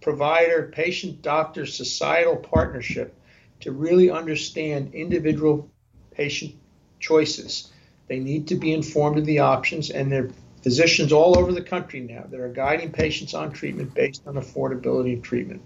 provider, 0.00 0.70
patient, 0.72 1.22
doctor, 1.22 1.66
societal 1.66 2.36
partnership 2.36 3.14
to 3.60 3.72
really 3.72 4.10
understand 4.10 4.94
individual 4.94 5.68
patient 6.12 6.54
choices. 6.98 7.72
They 8.08 8.18
need 8.18 8.48
to 8.48 8.54
be 8.54 8.72
informed 8.72 9.18
of 9.18 9.26
the 9.26 9.40
options, 9.40 9.90
and 9.90 10.10
there 10.10 10.24
are 10.24 10.30
physicians 10.62 11.12
all 11.12 11.38
over 11.38 11.52
the 11.52 11.62
country 11.62 12.00
now 12.00 12.24
that 12.30 12.40
are 12.40 12.48
guiding 12.48 12.92
patients 12.92 13.34
on 13.34 13.52
treatment 13.52 13.94
based 13.94 14.22
on 14.26 14.34
affordability 14.34 15.16
of 15.16 15.22
treatment. 15.22 15.62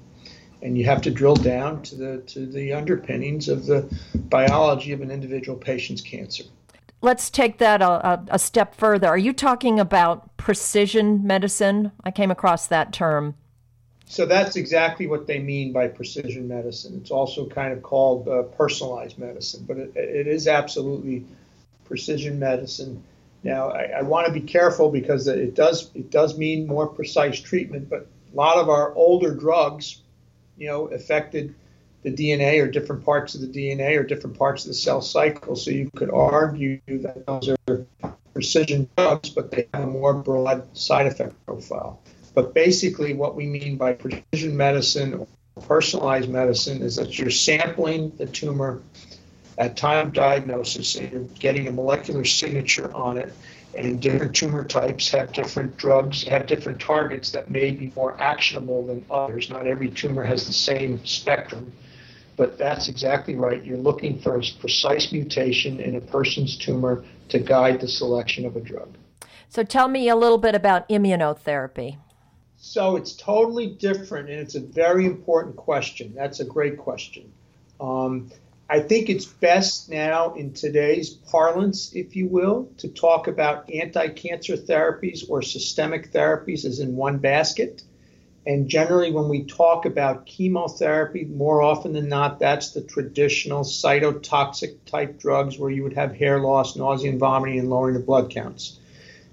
And 0.62 0.78
you 0.78 0.84
have 0.86 1.02
to 1.02 1.10
drill 1.10 1.36
down 1.36 1.82
to 1.82 1.94
the 1.94 2.18
to 2.28 2.46
the 2.46 2.72
underpinnings 2.72 3.48
of 3.48 3.66
the 3.66 3.86
biology 4.14 4.92
of 4.92 5.02
an 5.02 5.10
individual 5.10 5.58
patient's 5.58 6.00
cancer. 6.00 6.44
Let's 7.02 7.28
take 7.28 7.58
that 7.58 7.82
a, 7.82 8.22
a 8.28 8.38
step 8.38 8.74
further. 8.74 9.08
Are 9.08 9.18
you 9.18 9.34
talking 9.34 9.78
about 9.78 10.34
precision 10.38 11.26
medicine? 11.26 11.92
I 12.02 12.10
came 12.10 12.30
across 12.30 12.66
that 12.68 12.94
term 12.94 13.34
so 14.06 14.26
that's 14.26 14.56
exactly 14.56 15.06
what 15.06 15.26
they 15.26 15.38
mean 15.38 15.72
by 15.72 15.88
precision 15.88 16.46
medicine. 16.46 16.98
It's 17.00 17.10
also 17.10 17.46
kind 17.46 17.72
of 17.72 17.82
called 17.82 18.28
uh, 18.28 18.42
personalized 18.42 19.18
medicine, 19.18 19.64
but 19.66 19.78
it, 19.78 19.96
it 19.96 20.26
is 20.26 20.46
absolutely 20.46 21.24
precision 21.84 22.38
medicine. 22.38 23.02
Now, 23.44 23.68
I, 23.68 23.82
I 23.98 24.02
want 24.02 24.26
to 24.26 24.32
be 24.32 24.40
careful 24.40 24.90
because 24.90 25.28
it 25.28 25.54
does 25.54 25.90
it 25.94 26.10
does 26.10 26.36
mean 26.36 26.66
more 26.66 26.86
precise 26.86 27.38
treatment, 27.38 27.90
but 27.90 28.08
a 28.32 28.36
lot 28.36 28.56
of 28.56 28.70
our 28.70 28.94
older 28.94 29.34
drugs, 29.34 30.00
you 30.56 30.66
know, 30.66 30.86
affected 30.86 31.54
the 32.02 32.10
DNA 32.10 32.62
or 32.62 32.70
different 32.70 33.04
parts 33.04 33.34
of 33.34 33.42
the 33.42 33.46
DNA 33.46 33.98
or 33.98 34.02
different 34.02 34.38
parts 34.38 34.64
of 34.64 34.68
the 34.68 34.74
cell 34.74 35.02
cycle. 35.02 35.56
So 35.56 35.70
you 35.70 35.90
could 35.94 36.10
argue 36.10 36.80
that 36.88 37.26
those 37.26 37.50
are 37.68 37.86
precision 38.32 38.88
drugs, 38.96 39.28
but 39.28 39.50
they 39.50 39.68
have 39.74 39.84
a 39.84 39.86
more 39.86 40.14
broad 40.14 40.76
side 40.76 41.06
effect 41.06 41.34
profile. 41.46 42.00
But 42.34 42.54
basically, 42.54 43.12
what 43.12 43.36
we 43.36 43.46
mean 43.46 43.76
by 43.76 43.92
precision 43.92 44.56
medicine 44.56 45.14
or 45.14 45.26
personalized 45.62 46.30
medicine 46.30 46.82
is 46.82 46.96
that 46.96 47.18
you're 47.18 47.30
sampling 47.30 48.10
the 48.16 48.26
tumor 48.26 48.82
at 49.58 49.76
time 49.76 50.08
of 50.08 50.12
diagnosis, 50.12 50.96
and 50.96 51.12
you're 51.12 51.22
getting 51.38 51.68
a 51.68 51.72
molecular 51.72 52.24
signature 52.24 52.94
on 52.94 53.18
it. 53.18 53.32
And 53.76 54.00
different 54.00 54.36
tumor 54.36 54.64
types 54.64 55.10
have 55.10 55.32
different 55.32 55.76
drugs, 55.76 56.22
have 56.24 56.46
different 56.46 56.80
targets 56.80 57.32
that 57.32 57.50
may 57.50 57.72
be 57.72 57.92
more 57.96 58.16
actionable 58.20 58.86
than 58.86 59.04
others. 59.10 59.50
Not 59.50 59.66
every 59.66 59.90
tumor 59.90 60.22
has 60.22 60.46
the 60.46 60.52
same 60.52 61.04
spectrum, 61.04 61.72
but 62.36 62.56
that's 62.56 62.88
exactly 62.88 63.34
right. 63.34 63.64
You're 63.64 63.78
looking 63.78 64.20
for 64.20 64.36
a 64.36 64.42
precise 64.60 65.10
mutation 65.10 65.80
in 65.80 65.96
a 65.96 66.00
person's 66.00 66.56
tumor 66.56 67.04
to 67.30 67.40
guide 67.40 67.80
the 67.80 67.88
selection 67.88 68.46
of 68.46 68.54
a 68.54 68.60
drug. 68.60 68.96
So 69.48 69.64
tell 69.64 69.88
me 69.88 70.08
a 70.08 70.16
little 70.16 70.38
bit 70.38 70.54
about 70.54 70.88
immunotherapy. 70.88 71.98
So 72.56 72.96
it's 72.96 73.14
totally 73.14 73.66
different, 73.66 74.30
and 74.30 74.38
it's 74.38 74.54
a 74.54 74.60
very 74.60 75.04
important 75.04 75.56
question. 75.56 76.14
That's 76.14 76.40
a 76.40 76.44
great 76.44 76.78
question. 76.78 77.32
Um, 77.80 78.30
I 78.68 78.80
think 78.80 79.10
it's 79.10 79.26
best 79.26 79.90
now 79.90 80.34
in 80.34 80.54
today's 80.54 81.10
parlance, 81.10 81.92
if 81.92 82.16
you 82.16 82.28
will, 82.28 82.70
to 82.78 82.88
talk 82.88 83.28
about 83.28 83.70
anti 83.70 84.08
cancer 84.08 84.56
therapies 84.56 85.28
or 85.28 85.42
systemic 85.42 86.12
therapies 86.12 86.64
as 86.64 86.80
in 86.80 86.96
one 86.96 87.18
basket. 87.18 87.82
And 88.46 88.68
generally, 88.68 89.10
when 89.10 89.28
we 89.28 89.44
talk 89.44 89.86
about 89.86 90.26
chemotherapy, 90.26 91.24
more 91.24 91.62
often 91.62 91.92
than 91.92 92.08
not, 92.08 92.38
that's 92.38 92.72
the 92.72 92.82
traditional 92.82 93.64
cytotoxic 93.64 94.76
type 94.86 95.18
drugs 95.18 95.58
where 95.58 95.70
you 95.70 95.82
would 95.82 95.94
have 95.94 96.14
hair 96.14 96.40
loss, 96.40 96.76
nausea, 96.76 97.10
and 97.10 97.20
vomiting, 97.20 97.58
and 97.58 97.70
lowering 97.70 97.94
the 97.94 98.00
blood 98.00 98.30
counts. 98.30 98.78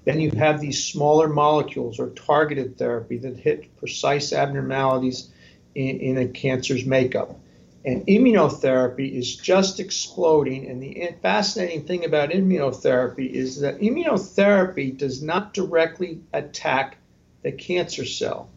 Then 0.06 0.20
you 0.20 0.32
have 0.32 0.60
these 0.60 0.84
smaller 0.84 1.28
molecules 1.28 2.00
or 2.00 2.10
targeted 2.10 2.78
therapy 2.78 3.18
that 3.20 3.38
hit 3.38 3.78
precise 3.78 4.34
abnormalities 4.34 5.30
in, 5.76 6.00
in 6.00 6.18
a 6.18 6.28
cancer's 6.28 6.86
makeup. 6.86 7.38
And 7.84 8.06
immunotherapy 8.06 9.12
is 9.12 9.36
just 9.36 9.80
exploding. 9.80 10.68
And 10.68 10.82
the 10.82 11.16
fascinating 11.22 11.86
thing 11.86 12.06
about 12.06 12.30
immunotherapy 12.30 13.30
is 13.32 13.62
that 13.62 13.80
immunotherapy 13.80 14.96
does 14.96 15.24
not 15.24 15.54
directly 15.54 16.22
attack 16.32 16.98
the 17.42 17.52
cancer 17.52 18.06
cell. 18.06 18.50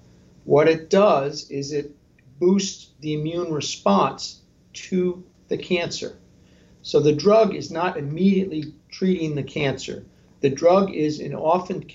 What 0.45 0.69
it 0.69 0.91
does 0.91 1.51
is 1.51 1.73
it 1.73 1.97
boosts 2.39 2.91
the 3.01 3.15
immune 3.15 3.53
response 3.53 4.41
to 4.75 5.25
the 5.49 5.57
cancer. 5.57 6.19
So 6.83 7.01
the 7.01 7.15
drug 7.15 7.55
is 7.55 7.71
not 7.71 7.97
immediately 7.97 8.75
treating 8.91 9.35
the 9.35 9.43
cancer. 9.43 10.05
The 10.43 10.51
drug 10.51 10.93
is 10.93 11.21
in 11.21 11.35
often 11.35 11.89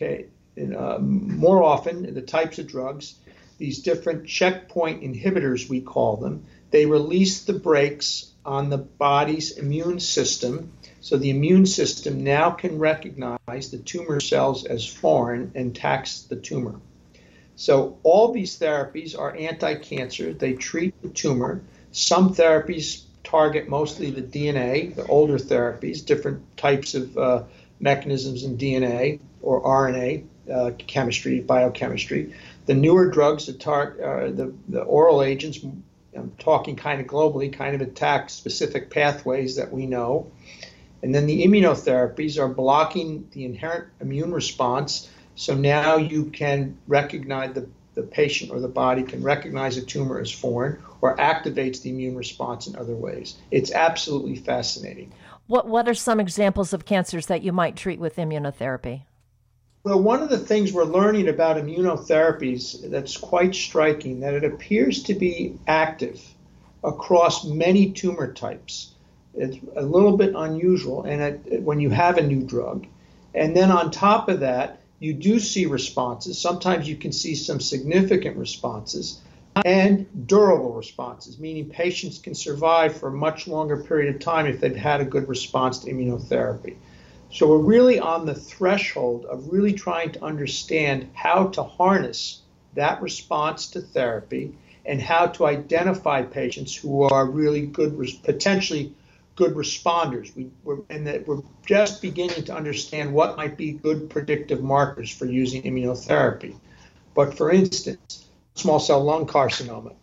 in, 0.56 0.76
uh, 0.76 0.98
more 1.00 1.62
often 1.62 2.12
the 2.14 2.24
types 2.24 2.58
of 2.58 2.68
drugs, 2.68 3.16
these 3.60 3.80
different 3.80 4.28
checkpoint 4.28 5.04
inhibitors 5.04 5.70
we 5.70 5.82
call 5.82 6.18
them 6.18 6.46
they 6.72 6.86
release 6.86 7.44
the 7.44 7.54
brakes 7.54 8.32
on 8.46 8.70
the 8.70 8.78
body's 8.78 9.58
immune 9.58 10.00
system. 10.00 10.72
So 11.02 11.18
the 11.18 11.30
immune 11.30 11.66
system 11.66 12.24
now 12.24 12.52
can 12.52 12.80
recognize 12.80 13.72
the 13.72 13.78
tumor 13.78 14.20
cells 14.20 14.66
as 14.66 14.86
foreign 14.86 15.52
and 15.56 15.76
tax 15.76 16.22
the 16.24 16.36
tumor. 16.36 16.80
So 17.56 17.98
all 18.04 18.32
these 18.32 18.58
therapies 18.58 19.18
are 19.18 19.36
anti-cancer. 19.36 20.34
They 20.34 20.54
treat 20.54 21.00
the 21.02 21.10
tumor. 21.10 21.62
Some 21.92 22.34
therapies 22.34 23.04
target 23.24 23.68
mostly 23.68 24.12
the 24.12 24.22
DNA, 24.22 24.96
the 24.96 25.06
older 25.08 25.38
therapies, 25.38 26.06
different 26.06 26.58
types 26.58 26.96
of 26.96 27.18
uh, 27.18 27.44
mechanisms 27.80 28.44
in 28.44 28.58
DNA 28.58 29.20
or 29.42 29.62
RNA 29.62 30.26
uh, 30.52 30.72
chemistry, 30.78 31.42
biochemistry. 31.42 32.34
The 32.66 32.74
newer 32.74 33.10
drugs, 33.10 33.46
the, 33.46 33.54
tar- 33.54 33.96
uh, 34.02 34.32
the, 34.32 34.54
the 34.68 34.82
oral 34.82 35.22
agents, 35.22 35.60
I'm 36.16 36.32
talking 36.40 36.76
kind 36.76 37.02
of 37.02 37.08
globally, 37.08 37.52
kind 37.52 37.76
of 37.76 37.82
attack 37.82 38.30
specific 38.30 38.90
pathways 38.90 39.56
that 39.58 39.72
we 39.72 39.86
know. 39.86 40.32
And 41.02 41.16
then 41.16 41.28
the 41.28 41.46
immunotherapies 41.46 42.40
are 42.40 42.50
blocking 42.50 43.28
the 43.32 43.46
inherent 43.46 43.90
immune 44.02 44.34
response. 44.34 45.10
So 45.36 45.56
now 45.56 45.98
you 45.98 46.26
can 46.26 46.78
recognize 46.88 47.54
the, 47.54 47.70
the 47.94 48.04
patient 48.04 48.52
or 48.52 48.60
the 48.60 48.68
body 48.68 49.04
can 49.04 49.24
recognize 49.24 49.78
a 49.78 49.82
tumor 49.82 50.20
as 50.20 50.32
foreign 50.32 50.82
or 51.02 51.16
activates 51.16 51.82
the 51.82 51.92
immune 51.92 52.16
response 52.16 52.68
in 52.68 52.76
other 52.76 52.96
ways. 52.96 53.36
It's 53.52 53.72
absolutely 53.72 54.36
fascinating. 54.36 55.14
What, 55.48 55.68
what 55.68 55.88
are 55.88 55.94
some 55.94 56.20
examples 56.20 56.74
of 56.74 56.86
cancers 56.86 57.28
that 57.28 57.42
you 57.42 57.54
might 57.54 57.76
treat 57.76 58.00
with 58.00 58.18
immunotherapy? 58.18 59.04
Well, 59.90 60.04
one 60.04 60.22
of 60.22 60.30
the 60.30 60.38
things 60.38 60.72
we're 60.72 60.84
learning 60.84 61.30
about 61.30 61.58
immunotherapies 61.58 62.92
that's 62.92 63.18
quite 63.18 63.56
striking 63.56 64.20
that 64.20 64.36
it 64.36 64.44
appears 64.44 65.02
to 65.06 65.16
be 65.16 65.58
active 65.66 66.22
across 66.84 67.44
many 67.44 67.90
tumor 67.90 68.32
types. 68.32 68.92
It's 69.34 69.58
a 69.76 69.82
little 69.82 70.16
bit 70.16 70.36
unusual, 70.36 71.06
and 71.06 71.22
it, 71.24 71.64
when 71.64 71.80
you 71.80 71.90
have 71.90 72.20
a 72.20 72.22
new 72.22 72.44
drug, 72.44 72.86
and 73.34 73.58
then 73.58 73.72
on 73.72 73.90
top 73.90 74.30
of 74.30 74.42
that, 74.42 74.80
you 75.00 75.12
do 75.16 75.40
see 75.40 75.66
responses. 75.66 76.38
Sometimes 76.38 76.88
you 76.88 76.96
can 76.96 77.12
see 77.12 77.34
some 77.34 77.60
significant 77.60 78.38
responses 78.38 79.20
and 79.66 80.06
durable 80.28 80.74
responses, 80.74 81.40
meaning 81.40 81.68
patients 81.68 82.20
can 82.20 82.36
survive 82.36 82.96
for 82.96 83.10
a 83.10 83.12
much 83.12 83.48
longer 83.48 83.78
period 83.78 84.14
of 84.14 84.22
time 84.22 84.46
if 84.46 84.60
they've 84.60 84.76
had 84.76 85.02
a 85.02 85.06
good 85.06 85.28
response 85.28 85.80
to 85.80 85.92
immunotherapy. 85.92 86.76
So 87.32 87.48
we're 87.48 87.58
really 87.60 88.00
on 88.00 88.26
the 88.26 88.34
threshold 88.34 89.26
of 89.26 89.52
really 89.52 89.74
trying 89.74 90.12
to 90.14 90.24
understand 90.24 91.10
how 91.14 91.48
to 91.50 91.64
harness 91.64 92.42
that 92.74 93.02
response 93.02 93.68
to 93.68 93.82
therapy 93.82 94.58
and 94.86 95.00
how 95.00 95.28
to 95.28 95.46
identify 95.46 96.24
patients 96.24 96.76
who 96.76 97.04
are 97.04 97.26
really 97.26 97.68
good, 97.68 98.00
potentially 98.24 98.94
good 99.36 99.54
responders. 99.54 100.36
We, 100.36 100.50
are 100.68 100.80
and 100.90 101.06
that 101.06 101.28
we're 101.28 101.44
just 101.66 102.02
beginning 102.02 102.46
to 102.46 102.56
understand 102.56 103.14
what 103.14 103.38
might 103.38 103.58
be 103.58 103.74
good 103.74 104.10
predictive 104.10 104.64
markers 104.64 105.12
for 105.12 105.26
using 105.26 105.62
immunotherapy. 105.64 106.56
But 107.14 107.38
for 107.38 107.52
instance, 107.52 108.26
small 108.56 108.80
cell 108.80 109.04
lung 109.04 109.28
carcinoma, 109.28 109.94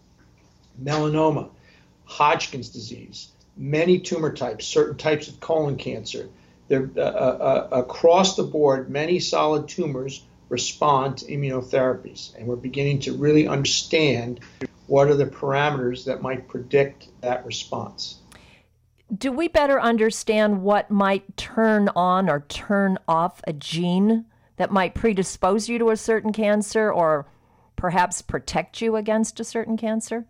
melanoma, 0.80 1.50
Hodgkin's 2.04 2.68
disease, 2.68 3.32
many 3.56 3.98
tumor 3.98 4.32
types, 4.32 4.64
certain 4.64 4.96
types 4.96 5.26
of 5.26 5.40
colon 5.40 5.76
cancer, 5.76 6.28
there, 6.68 6.90
uh, 6.96 7.00
uh, 7.00 7.68
uh, 7.72 7.80
across 7.80 8.36
the 8.36 8.42
board, 8.42 8.90
many 8.90 9.20
solid 9.20 9.68
tumors 9.68 10.24
respond 10.48 11.18
to 11.18 11.26
immunotherapies, 11.26 12.36
and 12.36 12.46
we're 12.46 12.56
beginning 12.56 13.00
to 13.00 13.12
really 13.12 13.46
understand 13.48 14.40
what 14.86 15.08
are 15.08 15.14
the 15.14 15.26
parameters 15.26 16.04
that 16.04 16.22
might 16.22 16.48
predict 16.48 17.08
that 17.20 17.44
response. 17.44 18.18
Do 19.16 19.30
we 19.30 19.48
better 19.48 19.80
understand 19.80 20.62
what 20.62 20.90
might 20.90 21.36
turn 21.36 21.88
on 21.94 22.28
or 22.28 22.40
turn 22.48 22.98
off 23.06 23.40
a 23.46 23.52
gene 23.52 24.26
that 24.56 24.72
might 24.72 24.94
predispose 24.94 25.68
you 25.68 25.78
to 25.78 25.90
a 25.90 25.96
certain 25.96 26.32
cancer 26.32 26.92
or 26.92 27.26
perhaps 27.76 28.22
protect 28.22 28.80
you 28.80 28.96
against 28.96 29.38
a 29.38 29.44
certain 29.44 29.76
cancer? 29.76 30.26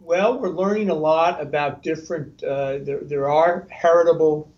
Well, 0.00 0.38
we're 0.38 0.48
learning 0.48 0.88
a 0.88 0.94
lot 0.94 1.42
about 1.42 1.82
different, 1.82 2.42
uh, 2.42 2.78
there, 2.78 3.00
there 3.02 3.28
are 3.28 3.66
heritable 3.70 4.50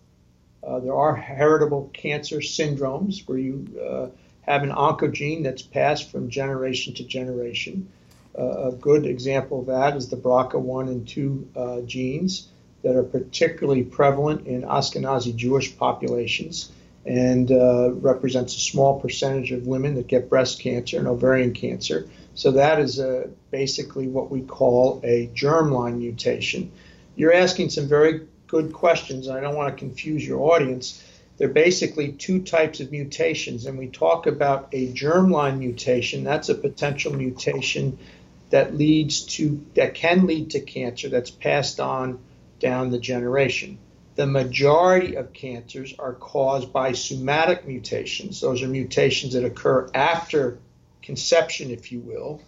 uh, 0.65 0.79
there 0.79 0.95
are 0.95 1.15
heritable 1.15 1.89
cancer 1.93 2.37
syndromes 2.37 3.27
where 3.27 3.37
you 3.37 3.67
uh, 3.79 4.07
have 4.41 4.63
an 4.63 4.71
oncogene 4.71 5.43
that's 5.43 5.61
passed 5.61 6.11
from 6.11 6.29
generation 6.29 6.93
to 6.93 7.03
generation. 7.03 7.89
Uh, 8.37 8.69
a 8.69 8.71
good 8.71 9.05
example 9.05 9.59
of 9.59 9.67
that 9.67 9.95
is 9.95 10.09
the 10.09 10.17
BRCA1 10.17 10.87
and 10.87 11.07
2 11.07 11.49
uh, 11.55 11.81
genes 11.81 12.47
that 12.81 12.95
are 12.95 13.03
particularly 13.03 13.83
prevalent 13.83 14.47
in 14.47 14.63
Ashkenazi 14.63 15.35
Jewish 15.35 15.77
populations 15.77 16.71
and 17.05 17.51
uh, 17.51 17.91
represents 17.93 18.55
a 18.55 18.59
small 18.59 18.99
percentage 18.99 19.51
of 19.51 19.67
women 19.67 19.95
that 19.95 20.07
get 20.07 20.29
breast 20.29 20.61
cancer 20.61 20.97
and 20.97 21.07
ovarian 21.07 21.53
cancer. 21.53 22.07
So 22.33 22.51
that 22.51 22.79
is 22.79 22.99
basically 23.51 24.07
what 24.07 24.31
we 24.31 24.41
call 24.41 25.01
a 25.03 25.27
germline 25.35 25.99
mutation. 25.99 26.71
You're 27.15 27.33
asking 27.33 27.69
some 27.69 27.87
very 27.87 28.21
good 28.53 28.71
questions. 28.71 29.27
I 29.27 29.41
don't 29.41 29.55
want 29.55 29.69
to 29.73 29.85
confuse 29.85 30.23
your 30.29 30.41
audience. 30.53 30.85
They're 31.37 31.57
basically 31.65 32.09
two 32.25 32.39
types 32.43 32.79
of 32.81 32.91
mutations, 32.91 33.65
and 33.65 33.77
we 33.79 33.87
talk 33.87 34.27
about 34.27 34.69
a 34.71 34.83
germline 34.93 35.57
mutation. 35.57 36.23
That's 36.23 36.49
a 36.49 36.55
potential 36.67 37.11
mutation 37.13 37.97
that 38.51 38.75
leads 38.75 39.15
to 39.35 39.45
that 39.73 39.95
can 39.95 40.27
lead 40.27 40.51
to 40.51 40.59
cancer 40.59 41.09
that's 41.09 41.31
passed 41.31 41.79
on 41.79 42.19
down 42.59 42.91
the 42.91 42.99
generation. 42.99 43.79
the 44.15 44.27
majority 44.27 45.15
of 45.15 45.33
cancers 45.33 45.93
are 45.97 46.13
caused 46.13 46.71
by 46.71 46.91
somatic 46.91 47.67
mutations. 47.67 48.39
Those 48.41 48.61
are 48.61 48.67
mutations 48.67 49.33
that 49.33 49.43
occur 49.43 49.89
after 49.93 50.59
conception, 51.01 51.71
if 51.71 51.91
you 51.91 51.99
will, 51.99 52.41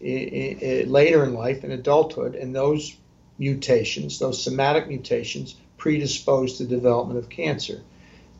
later 0.00 1.24
in 1.24 1.34
life, 1.34 1.62
in 1.64 1.70
adulthood, 1.70 2.34
and 2.34 2.54
those 2.54 2.96
mutations, 3.38 4.18
those 4.18 4.42
somatic 4.42 4.88
mutations, 4.88 5.56
predispose 5.76 6.58
to 6.58 6.64
development 6.64 7.18
of 7.18 7.28
cancer. 7.28 7.82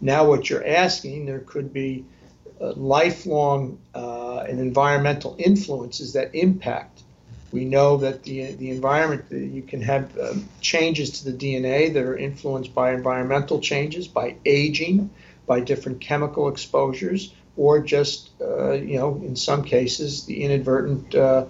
Now, 0.00 0.28
what 0.28 0.48
you're 0.48 0.66
asking, 0.66 1.26
there 1.26 1.40
could 1.40 1.72
be 1.72 2.04
uh, 2.60 2.72
lifelong 2.72 3.78
uh, 3.94 4.38
and 4.48 4.60
environmental 4.60 5.34
influences 5.38 6.12
that 6.12 6.34
impact. 6.34 7.02
We 7.52 7.64
know 7.64 7.98
that 7.98 8.22
the, 8.24 8.52
the 8.52 8.70
environment, 8.70 9.26
you 9.30 9.62
can 9.62 9.80
have 9.82 10.16
uh, 10.18 10.34
changes 10.60 11.20
to 11.20 11.30
the 11.30 11.36
DNA 11.36 11.92
that 11.92 12.02
are 12.02 12.16
influenced 12.16 12.74
by 12.74 12.92
environmental 12.92 13.60
changes, 13.60 14.08
by 14.08 14.36
aging, 14.44 15.10
by 15.46 15.60
different 15.60 16.00
chemical 16.00 16.48
exposures, 16.48 17.32
or 17.56 17.80
just, 17.80 18.30
uh, 18.40 18.72
you 18.72 18.98
know, 18.98 19.16
in 19.16 19.36
some 19.36 19.62
cases, 19.62 20.24
the 20.24 20.42
inadvertent, 20.42 21.14
uh, 21.14 21.46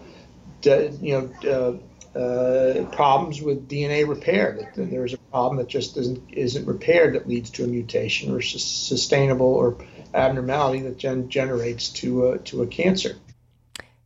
you 0.63 1.31
know, 1.43 1.81
uh, 2.17 2.85
problems 2.93 3.43
with 3.43 3.69
DNA 3.69 4.07
repair. 4.07 4.53
That 4.77 4.91
there's 4.91 5.15
a 5.15 5.19
problem 5.19 5.57
that 5.59 5.69
just 5.69 5.95
doesn't 5.95 6.33
isn't 6.33 6.67
repaired 6.67 7.15
that 7.15 7.29
leads 7.29 7.51
to 7.51 7.65
a 7.65 7.67
mutation 7.67 8.33
or 8.33 8.41
sustainable 8.41 9.47
or 9.47 9.77
abnormality 10.15 10.83
that 10.83 10.97
gen- 10.97 11.29
generates 11.29 11.89
to 11.89 12.29
a, 12.29 12.39
to 12.39 12.63
a 12.63 12.67
cancer. 12.67 13.17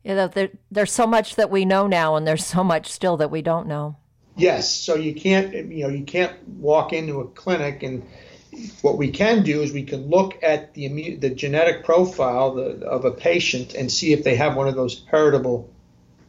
Know, 0.03 0.27
there, 0.27 0.49
there's 0.71 0.91
so 0.91 1.05
much 1.05 1.35
that 1.35 1.51
we 1.51 1.65
know 1.65 1.85
now, 1.85 2.15
and 2.15 2.25
there's 2.25 2.45
so 2.45 2.63
much 2.63 2.87
still 2.87 3.17
that 3.17 3.29
we 3.29 3.43
don't 3.43 3.67
know. 3.67 3.95
Yes, 4.35 4.73
so 4.73 4.95
you 4.95 5.13
can't 5.13 5.53
you 5.53 5.83
know 5.83 5.89
you 5.89 6.03
can't 6.03 6.47
walk 6.47 6.93
into 6.93 7.19
a 7.19 7.27
clinic 7.27 7.83
and 7.83 8.07
what 8.81 8.97
we 8.97 9.11
can 9.11 9.43
do 9.43 9.61
is 9.61 9.71
we 9.71 9.83
can 9.83 10.09
look 10.09 10.41
at 10.41 10.73
the 10.73 10.85
immune, 10.85 11.19
the 11.19 11.29
genetic 11.29 11.83
profile 11.83 12.55
the, 12.55 12.85
of 12.85 13.05
a 13.05 13.11
patient 13.11 13.75
and 13.75 13.91
see 13.91 14.11
if 14.11 14.23
they 14.23 14.35
have 14.35 14.55
one 14.55 14.67
of 14.67 14.75
those 14.75 15.05
heritable 15.11 15.69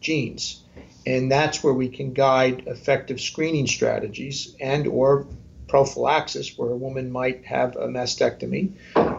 genes 0.00 0.59
and 1.06 1.30
that's 1.30 1.62
where 1.62 1.72
we 1.72 1.88
can 1.88 2.12
guide 2.12 2.64
effective 2.66 3.20
screening 3.20 3.66
strategies 3.66 4.54
and 4.60 4.86
or 4.86 5.26
prophylaxis 5.68 6.58
where 6.58 6.70
a 6.70 6.76
woman 6.76 7.10
might 7.10 7.44
have 7.44 7.76
a 7.76 7.86
mastectomy 7.86 8.72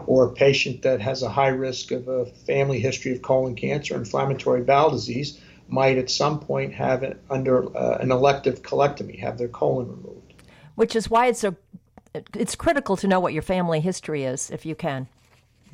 or 0.06 0.26
a 0.26 0.32
patient 0.32 0.82
that 0.82 1.00
has 1.00 1.22
a 1.22 1.28
high 1.28 1.48
risk 1.48 1.90
of 1.90 2.08
a 2.08 2.26
family 2.26 2.78
history 2.78 3.12
of 3.12 3.22
colon 3.22 3.54
cancer 3.54 3.96
inflammatory 3.96 4.62
bowel 4.62 4.90
disease 4.90 5.40
might 5.68 5.96
at 5.96 6.10
some 6.10 6.38
point 6.38 6.74
have 6.74 7.02
it 7.02 7.18
under 7.30 7.74
uh, 7.76 7.96
an 7.98 8.12
elective 8.12 8.62
colectomy 8.62 9.18
have 9.18 9.38
their 9.38 9.48
colon 9.48 9.88
removed. 9.88 10.34
Which 10.74 10.94
is 10.94 11.08
why 11.08 11.28
it's 11.28 11.40
so 11.40 11.56
it's 12.34 12.54
critical 12.54 12.96
to 12.98 13.08
know 13.08 13.18
what 13.18 13.32
your 13.32 13.42
family 13.42 13.80
history 13.80 14.24
is 14.24 14.50
if 14.50 14.66
you 14.66 14.74
can 14.74 15.08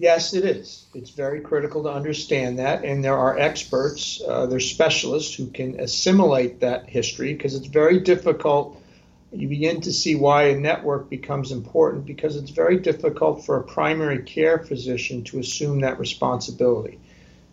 Yes, 0.00 0.32
it 0.32 0.44
is. 0.44 0.86
It's 0.94 1.10
very 1.10 1.40
critical 1.40 1.82
to 1.82 1.90
understand 1.90 2.60
that, 2.60 2.84
and 2.84 3.04
there 3.04 3.16
are 3.16 3.36
experts, 3.36 4.22
uh, 4.26 4.46
there's 4.46 4.70
specialists 4.70 5.34
who 5.34 5.48
can 5.48 5.80
assimilate 5.80 6.60
that 6.60 6.88
history 6.88 7.34
because 7.34 7.56
it's 7.56 7.66
very 7.66 7.98
difficult. 7.98 8.80
You 9.32 9.48
begin 9.48 9.80
to 9.80 9.92
see 9.92 10.14
why 10.14 10.44
a 10.44 10.56
network 10.56 11.10
becomes 11.10 11.50
important 11.50 12.06
because 12.06 12.36
it's 12.36 12.52
very 12.52 12.78
difficult 12.78 13.44
for 13.44 13.56
a 13.56 13.64
primary 13.64 14.22
care 14.22 14.58
physician 14.60 15.24
to 15.24 15.40
assume 15.40 15.80
that 15.80 15.98
responsibility. 15.98 17.00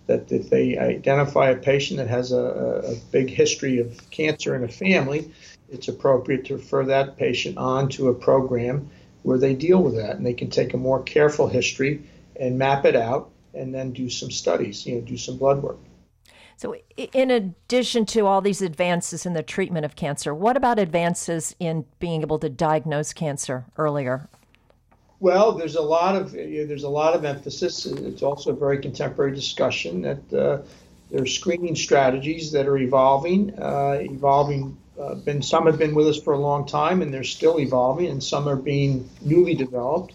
That 0.06 0.32
if 0.32 0.52
they 0.52 0.78
identify 0.78 1.50
a 1.50 1.56
patient 1.58 1.98
that 1.98 2.10
has 2.10 2.32
a, 2.32 2.38
a 2.38 2.96
big 3.12 3.32
history 3.32 3.80
of 3.80 4.12
cancer 4.12 4.56
in 4.56 4.64
a 4.64 4.68
family, 4.68 5.32
it's 5.72 5.88
appropriate 5.88 6.46
to 6.46 6.58
refer 6.58 6.86
that 6.86 7.18
patient 7.18 7.58
on 7.58 7.90
to 7.90 8.10
a 8.10 8.14
program 8.14 8.92
where 9.24 9.40
they 9.40 9.56
deal 9.56 9.82
with 9.82 9.96
that 9.96 10.16
and 10.18 10.24
they 10.24 10.36
can 10.36 10.52
take 10.52 10.76
a 10.76 10.78
more 10.78 11.02
careful 11.02 11.48
history 11.48 12.04
and 12.40 12.58
map 12.58 12.86
it 12.86 12.96
out 12.96 13.32
and 13.54 13.74
then 13.74 13.92
do 13.92 14.10
some 14.10 14.32
studies, 14.32 14.86
you 14.86 14.96
know, 14.96 15.02
do 15.02 15.18
some 15.18 15.38
blood 15.38 15.62
work. 15.62 15.80
So, 16.58 16.76
in 16.98 17.32
addition 17.32 18.06
to 18.08 18.26
all 18.26 18.40
these 18.40 18.62
advances 18.62 19.26
in 19.26 19.34
the 19.34 19.44
treatment 19.44 19.86
of 19.86 19.96
cancer, 19.96 20.34
what 20.34 20.56
about 20.56 20.80
advances 20.80 21.54
in 21.60 21.86
being 22.00 22.22
able 22.22 22.40
to 22.40 22.50
diagnose 22.50 23.12
cancer 23.12 23.66
earlier? 23.78 24.30
Well, 25.20 25.54
there's 25.54 25.76
a 25.76 25.82
lot 25.82 26.16
of 26.16 26.32
there's 26.32 26.84
a 26.84 26.90
lot 26.90 27.14
of 27.14 27.26
emphasis. 27.26 27.86
It's 27.86 28.24
also 28.24 28.52
a 28.52 28.56
very 28.56 28.80
contemporary 28.80 29.34
discussion 29.34 30.02
that 30.04 30.34
uh, 30.34 30.62
there 31.12 31.24
are 31.24 31.26
screening 31.26 31.76
strategies 31.76 32.52
that 32.52 32.68
are 32.68 32.78
evolving, 32.78 33.58
uh, 33.60 34.00
evolving. 34.02 34.78
Uh, 35.00 35.16
been 35.16 35.42
some 35.42 35.66
have 35.66 35.78
been 35.78 35.94
with 35.94 36.08
us 36.08 36.22
for 36.22 36.34
a 36.34 36.38
long 36.38 36.66
time, 36.66 37.02
and 37.02 37.14
they're 37.14 37.24
still 37.24 37.60
evolving, 37.60 38.08
and 38.08 38.24
some 38.24 38.48
are 38.48 38.56
being 38.56 39.10
newly 39.22 39.56
developed. 39.56 40.14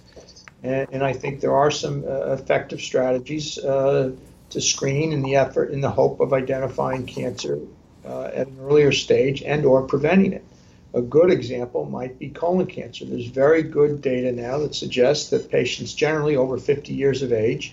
And, 0.62 0.88
and 0.92 1.04
I 1.04 1.12
think 1.12 1.40
there 1.40 1.56
are 1.56 1.70
some 1.70 2.04
uh, 2.04 2.32
effective 2.32 2.80
strategies 2.80 3.58
uh, 3.58 4.12
to 4.50 4.60
screen 4.60 5.12
in 5.12 5.22
the 5.22 5.36
effort, 5.36 5.70
in 5.70 5.80
the 5.80 5.90
hope 5.90 6.20
of 6.20 6.32
identifying 6.32 7.06
cancer 7.06 7.58
uh, 8.04 8.24
at 8.24 8.48
an 8.48 8.58
earlier 8.60 8.92
stage 8.92 9.42
and 9.42 9.64
or 9.64 9.82
preventing 9.82 10.32
it. 10.32 10.44
A 10.92 11.00
good 11.00 11.30
example 11.30 11.84
might 11.84 12.18
be 12.18 12.30
colon 12.30 12.66
cancer. 12.66 13.04
There's 13.04 13.26
very 13.26 13.62
good 13.62 14.02
data 14.02 14.32
now 14.32 14.58
that 14.58 14.74
suggests 14.74 15.30
that 15.30 15.50
patients 15.50 15.94
generally 15.94 16.34
over 16.34 16.58
50 16.58 16.92
years 16.92 17.22
of 17.22 17.32
age, 17.32 17.72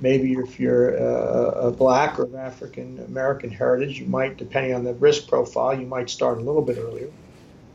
maybe 0.00 0.34
if 0.34 0.60
you're 0.60 0.96
uh, 0.96 1.68
a 1.68 1.70
black 1.72 2.20
or 2.20 2.36
African 2.38 3.00
American 3.00 3.50
heritage, 3.50 3.98
you 3.98 4.06
might, 4.06 4.36
depending 4.36 4.74
on 4.74 4.84
the 4.84 4.94
risk 4.94 5.26
profile, 5.26 5.78
you 5.78 5.86
might 5.86 6.08
start 6.08 6.38
a 6.38 6.40
little 6.40 6.62
bit 6.62 6.78
earlier 6.78 7.10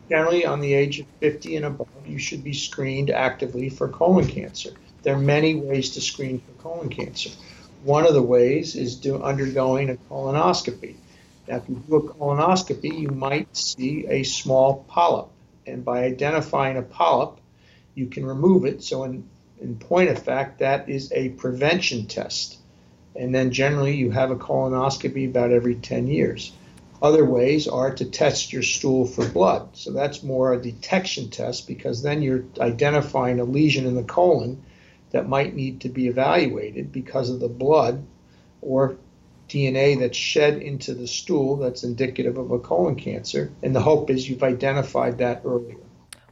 generally 0.10 0.46
on 0.46 0.62
the 0.62 0.74
age 0.74 1.00
of 1.00 1.08
50 1.20 1.56
and 1.58 1.66
above, 1.66 1.88
you 2.06 2.20
should 2.20 2.44
be 2.44 2.54
screened 2.54 3.10
actively 3.10 3.70
for 3.70 3.88
colon 3.88 4.28
cancer. 4.28 4.72
There 5.04 5.16
are 5.16 5.20
many 5.20 5.56
ways 5.56 5.92
to 5.92 6.02
screen 6.02 6.40
for 6.40 6.52
colon 6.62 6.90
cancer. 6.90 7.30
One 7.84 8.06
of 8.06 8.14
the 8.14 8.22
ways 8.22 8.76
is 8.76 8.96
do, 8.96 9.22
undergoing 9.22 9.90
a 9.90 9.96
colonoscopy. 10.10 10.96
Now, 11.48 11.58
if 11.58 11.70
you 11.70 11.76
do 11.76 11.96
a 11.96 12.14
colonoscopy, 12.14 13.00
you 13.00 13.10
might 13.10 13.56
see 13.56 14.06
a 14.08 14.24
small 14.24 14.86
polyp, 14.90 15.30
and 15.66 15.86
by 15.86 16.04
identifying 16.04 16.78
a 16.78 16.82
polyp, 16.82 17.40
you 17.96 18.08
can 18.08 18.26
remove 18.26 18.66
it. 18.66 18.84
So, 18.84 19.04
in, 19.04 19.24
in 19.62 19.78
point 19.78 20.10
of 20.10 20.22
fact, 20.22 20.60
that 20.60 20.90
is 20.90 21.12
a 21.14 21.30
prevention 21.30 22.08
test. 22.08 22.58
And 23.16 23.34
then 23.34 23.52
generally, 23.52 23.96
you 23.96 24.12
have 24.12 24.30
a 24.30 24.36
colonoscopy 24.36 25.30
about 25.30 25.52
every 25.52 25.76
10 25.76 26.08
years. 26.08 26.52
Other 27.02 27.24
ways 27.24 27.68
are 27.68 27.94
to 27.94 28.06
test 28.06 28.52
your 28.52 28.64
stool 28.64 29.06
for 29.06 29.28
blood. 29.28 29.70
So 29.74 29.92
that's 29.92 30.24
more 30.24 30.54
a 30.54 30.62
detection 30.62 31.30
test 31.30 31.68
because 31.68 32.02
then 32.02 32.22
you're 32.22 32.46
identifying 32.60 33.40
a 33.40 33.44
lesion 33.44 33.86
in 33.86 33.96
the 33.96 34.04
colon 34.04 34.64
that 35.12 35.30
might 35.30 35.56
need 35.56 35.82
to 35.82 35.90
be 35.90 36.08
evaluated 36.08 36.92
because 36.92 37.30
of 37.30 37.40
the 37.40 37.48
blood 37.48 38.04
or 38.62 38.98
DNA 39.48 40.00
that's 40.00 40.18
shed 40.18 40.58
into 40.58 40.94
the 40.94 41.08
stool 41.08 41.56
that's 41.56 41.84
indicative 41.84 42.38
of 42.38 42.52
a 42.52 42.60
colon 42.60 42.96
cancer. 42.96 43.52
And 43.62 43.76
the 43.76 43.82
hope 43.82 44.10
is 44.10 44.28
you've 44.28 44.44
identified 44.44 45.20
that 45.20 45.44
earlier. 45.46 45.78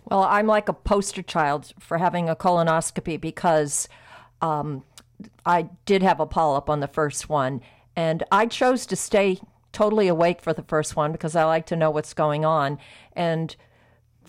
Well, 0.06 0.23
I'm 0.23 0.47
like 0.47 0.67
a 0.67 0.73
poster 0.73 1.21
child 1.21 1.73
for 1.80 1.97
having 1.97 2.30
a 2.30 2.36
colonoscopy 2.36 3.19
because 3.19 3.88
um, 4.41 4.84
I 5.45 5.69
did 5.86 6.04
have 6.04 6.19
a 6.19 6.25
polyp 6.25 6.69
on 6.69 6.80
the 6.80 6.88
first 6.88 7.30
one, 7.30 7.62
and 7.95 8.23
I 8.32 8.45
chose 8.45 8.86
to 8.88 8.95
stay 8.95 9.39
totally 9.75 10.07
awake 10.07 10.41
for 10.41 10.53
the 10.53 10.63
first 10.63 10.95
one 10.95 11.11
because 11.11 11.35
I 11.35 11.43
like 11.43 11.65
to 11.67 11.75
know 11.75 11.91
what's 11.91 12.13
going 12.13 12.45
on. 12.45 12.79
And 13.13 13.55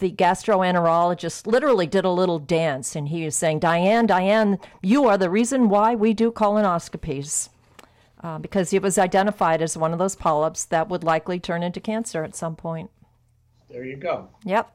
the 0.00 0.10
gastroenterologist 0.10 1.46
literally 1.46 1.86
did 1.86 2.04
a 2.04 2.10
little 2.10 2.40
dance 2.40 2.96
and 2.96 3.08
he 3.08 3.24
was 3.24 3.36
saying, 3.36 3.60
Diane, 3.60 4.06
Diane, 4.06 4.58
you 4.82 5.06
are 5.06 5.16
the 5.16 5.30
reason 5.30 5.68
why 5.68 5.94
we 5.94 6.12
do 6.12 6.32
colonoscopies. 6.32 7.48
Uh, 8.22 8.38
because 8.38 8.72
it 8.72 8.82
was 8.82 8.98
identified 8.98 9.62
as 9.62 9.76
one 9.76 9.92
of 9.92 9.98
those 9.98 10.16
polyps 10.16 10.64
that 10.64 10.88
would 10.88 11.04
likely 11.04 11.38
turn 11.38 11.62
into 11.62 11.80
cancer 11.80 12.24
at 12.24 12.34
some 12.34 12.56
point. 12.56 12.90
There 13.70 13.84
you 13.84 13.96
go. 13.96 14.28
Yep. 14.44 14.72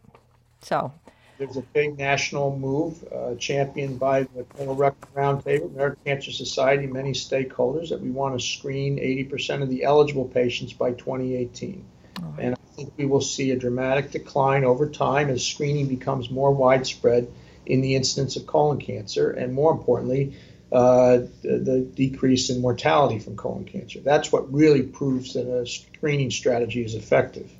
So 0.61 0.93
there's 1.41 1.57
a 1.57 1.61
big 1.61 1.97
national 1.97 2.55
move 2.55 3.03
uh, 3.11 3.33
championed 3.33 3.99
by 3.99 4.21
the 4.21 4.43
Colorectal 4.43 5.07
Roundtable, 5.15 5.73
American 5.73 5.99
Cancer 6.05 6.31
Society, 6.31 6.85
many 6.85 7.13
stakeholders 7.13 7.89
that 7.89 7.99
we 7.99 8.11
want 8.11 8.39
to 8.39 8.45
screen 8.45 8.97
80% 8.97 9.63
of 9.63 9.69
the 9.69 9.83
eligible 9.83 10.25
patients 10.25 10.73
by 10.73 10.91
2018. 10.91 11.83
Oh. 12.21 12.35
And 12.37 12.53
I 12.53 12.75
think 12.75 12.93
we 12.95 13.07
will 13.07 13.21
see 13.21 13.49
a 13.49 13.55
dramatic 13.55 14.11
decline 14.11 14.63
over 14.63 14.87
time 14.87 15.29
as 15.29 15.43
screening 15.43 15.87
becomes 15.87 16.29
more 16.29 16.51
widespread 16.51 17.27
in 17.65 17.81
the 17.81 17.95
incidence 17.95 18.35
of 18.35 18.45
colon 18.45 18.79
cancer, 18.79 19.31
and 19.31 19.51
more 19.51 19.71
importantly, 19.71 20.37
uh, 20.71 21.21
the, 21.41 21.57
the, 21.57 21.79
decrease 21.95 22.51
in 22.51 22.61
mortality 22.61 23.17
from 23.17 23.35
colon 23.35 23.65
cancer. 23.65 23.99
That's 23.99 24.31
what 24.31 24.53
really 24.53 24.83
proves 24.83 25.33
that 25.33 25.47
a 25.47 25.65
screening 25.65 26.29
strategy 26.29 26.85
is 26.85 26.93
effective. 26.93 27.51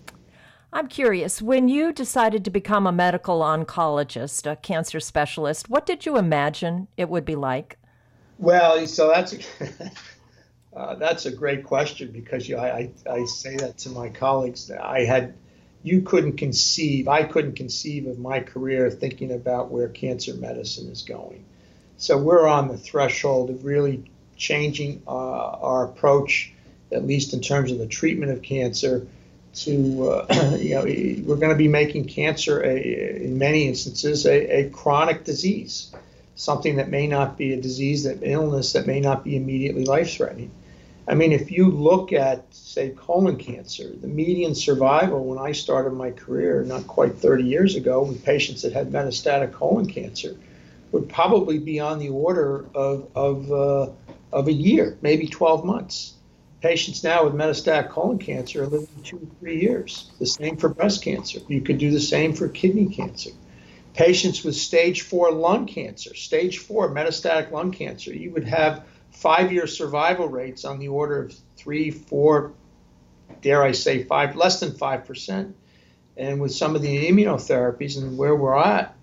I'm 0.74 0.88
curious, 0.88 1.42
when 1.42 1.68
you 1.68 1.92
decided 1.92 2.46
to 2.46 2.52
become 2.52 2.88
a 2.88 2.94
medical 2.94 3.42
oncologist, 3.42 4.50
a 4.50 4.56
cancer 4.56 5.02
specialist, 5.02 5.70
what 5.70 5.86
did 5.86 6.06
you 6.06 6.18
imagine 6.18 6.88
it 6.96 7.10
would 7.10 7.26
be 7.26 7.36
like? 7.36 7.78
Well, 8.38 8.88
so 8.88 9.10
that's 9.10 9.34
a, 9.34 9.40
uh, 10.76 10.96
that's 10.96 11.26
a 11.26 11.32
great 11.32 11.66
question 11.66 12.12
because 12.12 12.48
you 12.48 12.58
I, 12.58 12.90
I 13.10 13.26
say 13.26 13.58
that 13.58 13.80
to 13.80 13.90
my 13.90 14.10
colleagues. 14.10 14.72
I 14.72 15.04
had, 15.04 15.34
you 15.84 16.04
couldn't 16.04 16.38
conceive, 16.38 17.10
I 17.10 17.24
couldn't 17.24 17.56
conceive 17.56 18.08
of 18.08 18.18
my 18.18 18.40
career 18.40 18.90
thinking 18.90 19.34
about 19.34 19.72
where 19.72 19.90
cancer 19.90 20.34
medicine 20.36 20.90
is 20.90 21.02
going. 21.02 21.44
So 21.98 22.18
we're 22.18 22.48
on 22.48 22.70
the 22.70 22.78
threshold 22.78 23.50
of 23.50 23.66
really 23.66 24.10
changing 24.38 25.04
uh, 25.06 25.12
our 25.12 25.84
approach, 25.84 26.54
at 26.94 27.06
least 27.06 27.34
in 27.34 27.42
terms 27.42 27.74
of 27.74 27.78
the 27.78 27.88
treatment 27.88 28.32
of 28.32 28.42
cancer. 28.42 29.06
To 29.54 30.10
uh, 30.10 30.56
you 30.60 30.76
know, 30.76 30.84
we're 30.84 31.36
going 31.36 31.52
to 31.52 31.56
be 31.56 31.68
making 31.68 32.06
cancer 32.06 32.62
a, 32.64 33.24
in 33.24 33.38
many 33.38 33.68
instances 33.68 34.26
a, 34.26 34.60
a 34.60 34.70
chronic 34.70 35.26
disease, 35.26 35.94
something 36.36 36.78
that 36.78 36.90
may 36.90 37.08
not 37.08 37.38
be 37.38 37.54
a 37.54 37.62
disease, 37.62 38.04
that 38.04 38.20
illness 38.22 38.74
that 38.74 38.88
may 38.88 39.02
not 39.02 39.24
be 39.24 39.36
immediately 39.36 39.86
life-threatening. 39.86 40.52
I 41.08 41.16
mean, 41.16 41.34
if 41.34 41.52
you 41.52 41.70
look 41.70 42.14
at, 42.14 42.46
say, 42.54 42.90
colon 42.92 43.38
cancer, 43.38 43.90
the 43.90 44.08
median 44.08 44.56
survival 44.56 45.26
when 45.26 45.40
I 45.40 45.52
started 45.52 45.92
my 45.92 46.12
career, 46.12 46.64
not 46.64 46.88
quite 46.88 47.16
30 47.16 47.44
years 47.44 47.76
ago, 47.76 48.04
with 48.04 48.24
patients 48.24 48.62
that 48.62 48.72
had 48.72 48.92
metastatic 48.92 49.52
colon 49.52 49.88
cancer, 49.88 50.38
would 50.92 51.10
probably 51.10 51.58
be 51.60 51.80
on 51.80 52.00
the 52.00 52.10
order 52.10 52.66
of, 52.76 53.10
of, 53.16 53.52
uh, 53.52 53.90
of 54.32 54.48
a 54.48 54.54
year, 54.54 54.98
maybe 55.02 55.28
12 55.28 55.66
months. 55.66 56.14
Patients 56.62 57.04
now 57.04 57.24
with 57.24 57.34
metastatic 57.34 57.90
colon 57.90 58.20
cancer 58.20 58.62
are 58.62 58.68
living 58.68 58.88
two, 59.04 59.32
three 59.40 59.60
years. 59.60 60.12
The 60.20 60.28
same 60.28 60.58
for 60.58 60.70
breast 60.70 61.04
cancer. 61.04 61.40
You 61.48 61.62
could 61.62 61.80
do 61.80 61.90
the 61.90 62.00
same 62.00 62.34
for 62.34 62.48
kidney 62.48 62.86
cancer. 62.86 63.32
Patients 63.96 64.44
with 64.44 64.56
stage 64.56 65.02
four 65.02 65.32
lung 65.32 65.66
cancer, 65.66 66.14
stage 66.14 66.60
four 66.60 66.94
metastatic 66.94 67.50
lung 67.52 67.72
cancer, 67.72 68.14
you 68.14 68.30
would 68.32 68.44
have 68.44 68.86
five 69.10 69.52
year 69.52 69.66
survival 69.66 70.30
rates 70.30 70.64
on 70.64 70.78
the 70.78 70.90
order 70.90 71.24
of 71.24 71.34
three, 71.58 71.90
four, 71.90 72.54
dare 73.42 73.64
I 73.64 73.72
say, 73.72 74.04
five, 74.04 74.36
less 74.36 74.60
than 74.60 74.72
5%. 74.72 75.54
And 76.16 76.40
with 76.40 76.54
some 76.54 76.76
of 76.76 76.84
the 76.84 77.10
immunotherapies 77.10 77.98
and 77.98 78.20
where 78.20 78.36
we're 78.36 78.56
at, 78.56 78.96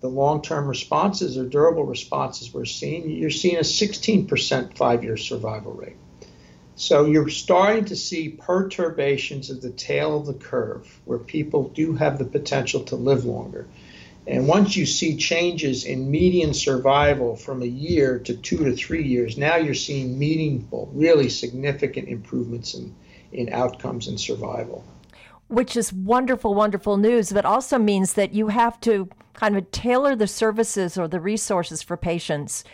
the 0.00 0.08
long 0.08 0.40
term 0.40 0.66
responses 0.66 1.36
or 1.36 1.44
durable 1.44 1.84
responses 1.84 2.52
we're 2.54 2.64
seeing, 2.64 3.10
you're 3.10 3.28
seeing 3.28 3.56
a 3.56 3.60
16% 3.60 4.76
five 4.76 5.04
year 5.04 5.18
survival 5.18 5.72
rate. 5.72 5.96
So 6.76 7.06
you're 7.06 7.28
starting 7.28 7.84
to 7.86 7.96
see 7.96 8.30
perturbations 8.30 9.48
of 9.48 9.62
the 9.62 9.70
tail 9.70 10.18
of 10.18 10.26
the 10.26 10.34
curve 10.34 11.00
where 11.04 11.18
people 11.18 11.68
do 11.68 11.94
have 11.94 12.18
the 12.18 12.24
potential 12.24 12.82
to 12.84 12.96
live 12.96 13.24
longer. 13.24 13.66
And 14.26 14.48
once 14.48 14.74
you 14.74 14.86
see 14.86 15.16
changes 15.16 15.84
in 15.84 16.10
median 16.10 16.54
survival 16.54 17.36
from 17.36 17.62
a 17.62 17.66
year 17.66 18.18
to 18.20 18.34
two 18.34 18.64
to 18.64 18.74
three 18.74 19.04
years, 19.04 19.36
now 19.36 19.56
you're 19.56 19.74
seeing 19.74 20.18
meaningful, 20.18 20.90
really 20.94 21.28
significant 21.28 22.08
improvements 22.08 22.74
in, 22.74 22.94
in 23.32 23.52
outcomes 23.52 24.08
and 24.08 24.18
survival. 24.18 24.82
Which 25.48 25.76
is 25.76 25.92
wonderful, 25.92 26.54
wonderful 26.54 26.96
news, 26.96 27.32
but 27.32 27.44
also 27.44 27.78
means 27.78 28.14
that 28.14 28.32
you 28.32 28.48
have 28.48 28.80
to 28.80 29.10
kind 29.34 29.56
of 29.56 29.70
tailor 29.70 30.16
the 30.16 30.26
services 30.26 30.96
or 30.96 31.06
the 31.06 31.20
resources 31.20 31.82
for 31.82 31.96
patients 31.96 32.64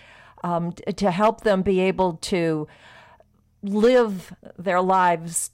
um, 0.45 0.73
to 0.73 1.11
help 1.11 1.41
them 1.41 1.63
be 1.63 1.81
able 1.81 2.15
to 2.15 2.69
live 3.63 4.35
their 4.59 4.81
lives 4.81 5.51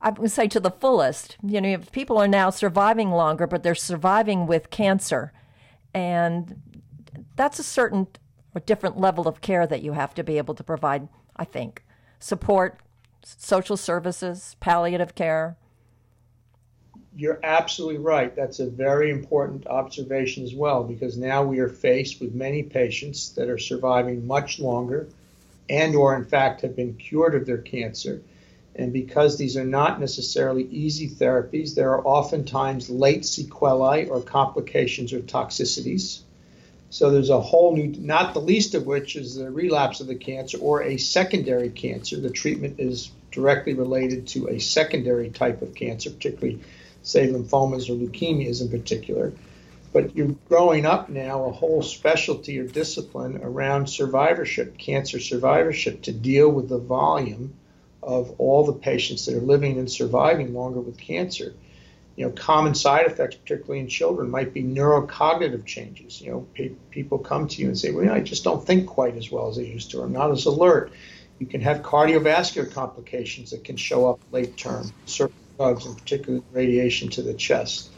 I 0.00 0.10
would 0.10 0.30
say 0.30 0.46
to 0.48 0.60
the 0.60 0.70
fullest. 0.70 1.36
You 1.42 1.60
know, 1.60 1.78
people 1.92 2.18
are 2.18 2.28
now 2.28 2.50
surviving 2.50 3.10
longer, 3.10 3.46
but 3.46 3.62
they're 3.62 3.74
surviving 3.74 4.46
with 4.46 4.70
cancer. 4.70 5.32
And 5.92 6.60
that's 7.36 7.58
a 7.58 7.64
certain 7.64 8.06
or 8.54 8.60
different 8.60 8.98
level 8.98 9.26
of 9.26 9.40
care 9.40 9.66
that 9.66 9.82
you 9.82 9.92
have 9.92 10.14
to 10.14 10.22
be 10.22 10.38
able 10.38 10.54
to 10.54 10.62
provide, 10.62 11.08
I 11.36 11.44
think. 11.44 11.82
Support, 12.20 12.78
social 13.24 13.76
services, 13.76 14.56
palliative 14.60 15.14
care. 15.14 15.56
You're 17.16 17.40
absolutely 17.42 17.98
right. 17.98 18.34
That's 18.36 18.60
a 18.60 18.70
very 18.70 19.10
important 19.10 19.66
observation 19.66 20.44
as 20.44 20.54
well, 20.54 20.84
because 20.84 21.18
now 21.18 21.42
we 21.42 21.58
are 21.58 21.68
faced 21.68 22.20
with 22.20 22.32
many 22.32 22.62
patients 22.62 23.30
that 23.30 23.48
are 23.48 23.58
surviving 23.58 24.24
much 24.24 24.60
longer 24.60 25.08
and 25.68 25.94
or 25.94 26.16
in 26.16 26.24
fact 26.24 26.62
have 26.62 26.76
been 26.76 26.94
cured 26.94 27.34
of 27.34 27.46
their 27.46 27.58
cancer 27.58 28.22
and 28.78 28.92
because 28.92 29.36
these 29.36 29.56
are 29.56 29.64
not 29.64 29.98
necessarily 29.98 30.62
easy 30.70 31.08
therapies, 31.10 31.74
there 31.74 31.90
are 31.90 32.06
oftentimes 32.06 32.88
late 32.88 33.26
sequelae 33.26 34.06
or 34.06 34.20
complications 34.22 35.12
or 35.12 35.18
toxicities. 35.18 36.20
So 36.90 37.10
there's 37.10 37.28
a 37.28 37.40
whole 37.40 37.76
new, 37.76 37.88
not 37.98 38.34
the 38.34 38.40
least 38.40 38.74
of 38.74 38.86
which 38.86 39.16
is 39.16 39.34
the 39.34 39.50
relapse 39.50 40.00
of 40.00 40.06
the 40.06 40.14
cancer 40.14 40.58
or 40.58 40.84
a 40.84 40.96
secondary 40.96 41.70
cancer. 41.70 42.20
The 42.20 42.30
treatment 42.30 42.78
is 42.78 43.10
directly 43.32 43.74
related 43.74 44.28
to 44.28 44.48
a 44.48 44.60
secondary 44.60 45.30
type 45.30 45.60
of 45.60 45.74
cancer, 45.74 46.10
particularly, 46.10 46.60
say, 47.02 47.28
lymphomas 47.28 47.90
or 47.90 47.94
leukemias 47.94 48.62
in 48.62 48.70
particular. 48.70 49.32
But 49.92 50.14
you're 50.14 50.34
growing 50.48 50.86
up 50.86 51.08
now 51.08 51.44
a 51.44 51.52
whole 51.52 51.82
specialty 51.82 52.58
or 52.58 52.66
discipline 52.66 53.40
around 53.42 53.88
survivorship, 53.88 54.76
cancer 54.76 55.18
survivorship, 55.18 56.02
to 56.02 56.12
deal 56.12 56.50
with 56.50 56.68
the 56.68 56.78
volume 56.78 57.54
of 58.02 58.34
all 58.38 58.64
the 58.64 58.72
patients 58.72 59.26
that 59.26 59.36
are 59.36 59.40
living 59.40 59.78
and 59.78 59.90
surviving 59.90 60.54
longer 60.54 60.80
with 60.80 60.98
cancer. 60.98 61.54
You 62.16 62.26
know, 62.26 62.32
common 62.32 62.74
side 62.74 63.06
effects, 63.06 63.36
particularly 63.36 63.80
in 63.80 63.88
children, 63.88 64.30
might 64.30 64.52
be 64.52 64.62
neurocognitive 64.62 65.64
changes. 65.64 66.20
You 66.20 66.32
know, 66.32 66.46
pe- 66.54 66.72
people 66.90 67.18
come 67.18 67.46
to 67.48 67.62
you 67.62 67.68
and 67.68 67.78
say, 67.78 67.92
"Well, 67.92 68.02
you 68.04 68.10
know, 68.10 68.16
I 68.16 68.20
just 68.20 68.44
don't 68.44 68.64
think 68.66 68.86
quite 68.86 69.16
as 69.16 69.30
well 69.30 69.48
as 69.48 69.58
I 69.58 69.62
used 69.62 69.92
to. 69.92 70.02
I'm 70.02 70.12
not 70.12 70.30
as 70.32 70.44
alert." 70.46 70.92
You 71.38 71.46
can 71.46 71.60
have 71.60 71.82
cardiovascular 71.82 72.70
complications 72.72 73.52
that 73.52 73.62
can 73.62 73.76
show 73.76 74.10
up 74.10 74.18
late 74.32 74.56
term, 74.56 74.92
certain 75.06 75.36
drugs, 75.56 75.86
in 75.86 75.94
particular 75.94 76.40
radiation 76.52 77.08
to 77.10 77.22
the 77.22 77.34
chest, 77.34 77.90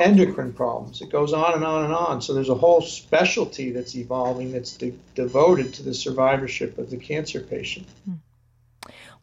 endocrine 0.00 0.52
problems. 0.52 1.00
It 1.00 1.10
goes 1.10 1.32
on 1.32 1.54
and 1.54 1.64
on 1.64 1.84
and 1.84 1.94
on. 1.94 2.20
So 2.20 2.34
there's 2.34 2.48
a 2.48 2.54
whole 2.54 2.80
specialty 2.80 3.70
that's 3.70 3.94
evolving 3.94 4.52
that's 4.52 4.76
de- 4.76 4.94
devoted 5.14 5.72
to 5.74 5.82
the 5.82 5.94
survivorship 5.94 6.78
of 6.78 6.90
the 6.90 6.96
cancer 6.96 7.40
patient. 7.40 7.86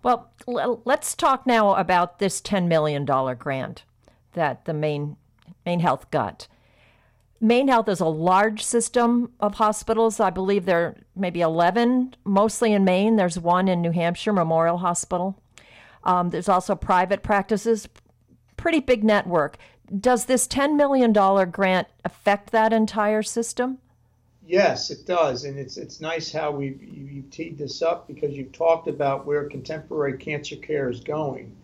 Well, 0.01 0.31
let's 0.47 1.15
talk 1.15 1.47
now 1.47 1.75
about 1.75 2.19
this 2.19 2.41
$10 2.41 2.67
million 2.67 3.05
grant 3.05 3.83
that 4.33 4.65
the 4.65 4.73
Maine, 4.73 5.15
Maine 5.65 5.79
Health 5.79 6.11
got. 6.11 6.47
Maine 7.39 7.67
Health 7.67 7.89
is 7.89 7.99
a 7.99 8.05
large 8.05 8.63
system 8.63 9.31
of 9.39 9.55
hospitals. 9.55 10.19
I 10.19 10.29
believe 10.29 10.65
there 10.65 10.85
are 10.85 10.97
maybe 11.15 11.41
11, 11.41 12.15
mostly 12.23 12.73
in 12.73 12.85
Maine. 12.85 13.15
There's 13.15 13.37
one 13.37 13.67
in 13.67 13.81
New 13.81 13.91
Hampshire, 13.91 14.33
Memorial 14.33 14.77
Hospital. 14.77 15.37
Um, 16.05 16.29
there's 16.29 16.49
also 16.49 16.75
private 16.75 17.23
practices, 17.23 17.87
pretty 18.57 18.79
big 18.79 19.03
network. 19.03 19.57
Does 19.99 20.25
this 20.25 20.47
$10 20.47 20.75
million 20.75 21.11
grant 21.51 21.87
affect 22.03 22.51
that 22.51 22.73
entire 22.73 23.23
system? 23.23 23.79
Yes, 24.45 24.91
it 24.91 25.05
does, 25.05 25.45
and 25.45 25.57
it's 25.57 25.77
it's 25.77 26.01
nice 26.01 26.31
how 26.31 26.51
we 26.51 26.77
you've 26.81 27.29
teed 27.29 27.57
this 27.57 27.81
up 27.81 28.07
because 28.07 28.33
you've 28.33 28.51
talked 28.51 28.89
about 28.89 29.25
where 29.25 29.47
contemporary 29.47 30.17
cancer 30.17 30.57
care 30.57 30.89
is 30.89 30.99
going, 30.99 31.55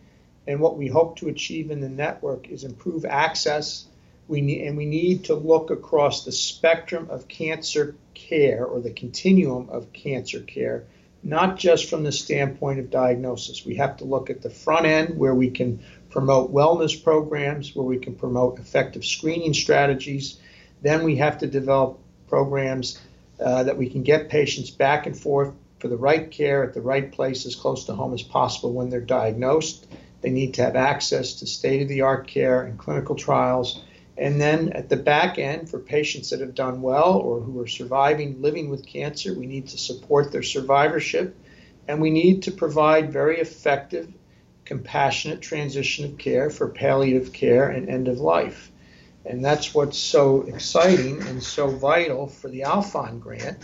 and 0.47 0.61
what 0.61 0.77
we 0.77 0.87
hope 0.87 1.17
to 1.17 1.27
achieve 1.27 1.71
in 1.71 1.81
the 1.81 1.89
network 1.89 2.47
is 2.47 2.63
improve 2.63 3.03
access. 3.03 3.85
We 4.29 4.39
need 4.39 4.65
and 4.65 4.77
we 4.77 4.85
need 4.85 5.25
to 5.25 5.35
look 5.35 5.71
across 5.71 6.23
the 6.23 6.31
spectrum 6.31 7.09
of 7.09 7.27
cancer 7.27 7.95
care 8.13 8.65
or 8.65 8.79
the 8.79 8.91
continuum 8.91 9.69
of 9.69 9.91
cancer 9.91 10.39
care, 10.39 10.85
not 11.21 11.57
just 11.57 11.89
from 11.89 12.03
the 12.03 12.13
standpoint 12.13 12.79
of 12.79 12.89
diagnosis. 12.89 13.65
We 13.65 13.75
have 13.75 13.97
to 13.97 14.05
look 14.05 14.29
at 14.29 14.41
the 14.41 14.49
front 14.49 14.85
end 14.85 15.17
where 15.17 15.35
we 15.35 15.49
can 15.49 15.81
promote 16.09 16.53
wellness 16.53 17.01
programs, 17.03 17.75
where 17.75 17.85
we 17.85 17.97
can 17.97 18.15
promote 18.15 18.59
effective 18.59 19.05
screening 19.05 19.53
strategies. 19.53 20.39
Then 20.81 21.03
we 21.03 21.17
have 21.17 21.39
to 21.39 21.47
develop 21.47 21.99
programs 22.27 22.99
uh, 23.39 23.63
that 23.63 23.77
we 23.77 23.89
can 23.89 24.03
get 24.03 24.29
patients 24.29 24.69
back 24.69 25.05
and 25.05 25.17
forth 25.17 25.53
for 25.79 25.87
the 25.87 25.97
right 25.97 26.29
care 26.29 26.63
at 26.63 26.73
the 26.73 26.81
right 26.81 27.11
place 27.11 27.45
as 27.45 27.55
close 27.55 27.85
to 27.85 27.93
home 27.93 28.13
as 28.13 28.23
possible 28.23 28.73
when 28.73 28.89
they're 28.89 28.99
diagnosed. 28.99 29.87
They 30.21 30.29
need 30.29 30.55
to 30.55 30.63
have 30.63 30.75
access 30.75 31.33
to 31.35 31.47
state 31.47 31.81
of 31.81 31.87
the 31.87 32.01
art 32.01 32.27
care 32.27 32.63
and 32.63 32.77
clinical 32.77 33.15
trials. 33.15 33.81
And 34.17 34.41
then 34.41 34.73
at 34.73 34.89
the 34.89 34.97
back 34.97 35.39
end, 35.39 35.69
for 35.69 35.79
patients 35.79 36.31
that 36.31 36.41
have 36.41 36.53
done 36.53 36.81
well 36.81 37.13
or 37.13 37.39
who 37.39 37.61
are 37.61 37.67
surviving 37.67 38.41
living 38.41 38.69
with 38.69 38.85
cancer, 38.85 39.33
we 39.33 39.45
need 39.45 39.69
to 39.69 39.77
support 39.77 40.33
their 40.33 40.43
survivorship 40.43 41.37
and 41.87 42.01
we 42.01 42.09
need 42.11 42.43
to 42.43 42.51
provide 42.51 43.11
very 43.11 43.39
effective, 43.39 44.13
compassionate 44.69 45.41
transition 45.41 46.05
of 46.05 46.15
care 46.19 46.51
for 46.51 46.67
palliative 46.67 47.33
care 47.33 47.69
and 47.69 47.89
end 47.89 48.07
of 48.07 48.19
life. 48.19 48.71
And 49.25 49.43
that's 49.43 49.73
what's 49.73 49.97
so 49.97 50.43
exciting 50.43 51.23
and 51.23 51.41
so 51.41 51.67
vital 51.67 52.27
for 52.27 52.49
the 52.49 52.61
Alfond 52.61 53.19
grant 53.19 53.57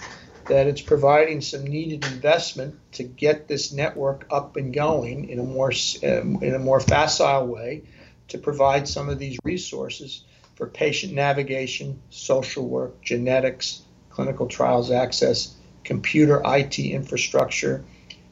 that 0.50 0.66
it's 0.66 0.82
providing 0.82 1.42
some 1.42 1.64
needed 1.64 2.04
investment 2.06 2.80
to 2.94 3.04
get 3.04 3.48
this 3.48 3.72
network 3.72 4.26
up 4.32 4.56
and 4.56 4.74
going 4.74 5.30
in 5.30 5.38
a 5.38 5.44
more 5.44 5.72
um, 6.04 6.40
in 6.42 6.56
a 6.56 6.60
more 6.60 6.80
facile 6.80 7.46
way 7.46 7.84
to 8.30 8.40
provide 8.40 8.88
some 8.88 9.08
of 9.08 9.20
these 9.20 9.38
resources 9.44 10.24
for 10.56 10.66
patient 10.66 11.14
navigation, 11.14 12.02
social 12.10 12.68
work, 12.68 13.00
genetics, 13.04 13.84
clinical 14.10 14.48
trials 14.48 14.90
access, 14.90 15.54
computer 15.84 16.42
IT 16.44 16.80
infrastructure, 16.80 17.86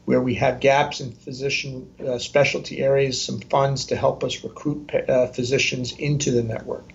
where 0.05 0.21
we 0.21 0.35
have 0.35 0.59
gaps 0.59 0.99
in 0.99 1.11
physician 1.11 1.93
uh, 2.05 2.17
specialty 2.19 2.79
areas, 2.79 3.21
some 3.21 3.39
funds 3.39 3.85
to 3.85 3.95
help 3.95 4.23
us 4.23 4.43
recruit 4.43 4.93
uh, 4.93 5.27
physicians 5.27 5.93
into 5.93 6.31
the 6.31 6.43
network. 6.43 6.89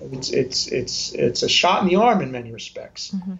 It's, 0.00 0.30
it's, 0.30 0.68
it's, 0.68 1.12
it's 1.12 1.42
a 1.42 1.48
shot 1.48 1.82
in 1.82 1.88
the 1.88 1.96
arm 1.96 2.22
in 2.22 2.30
many 2.30 2.52
respects. 2.52 3.10
Mm-hmm. 3.10 3.34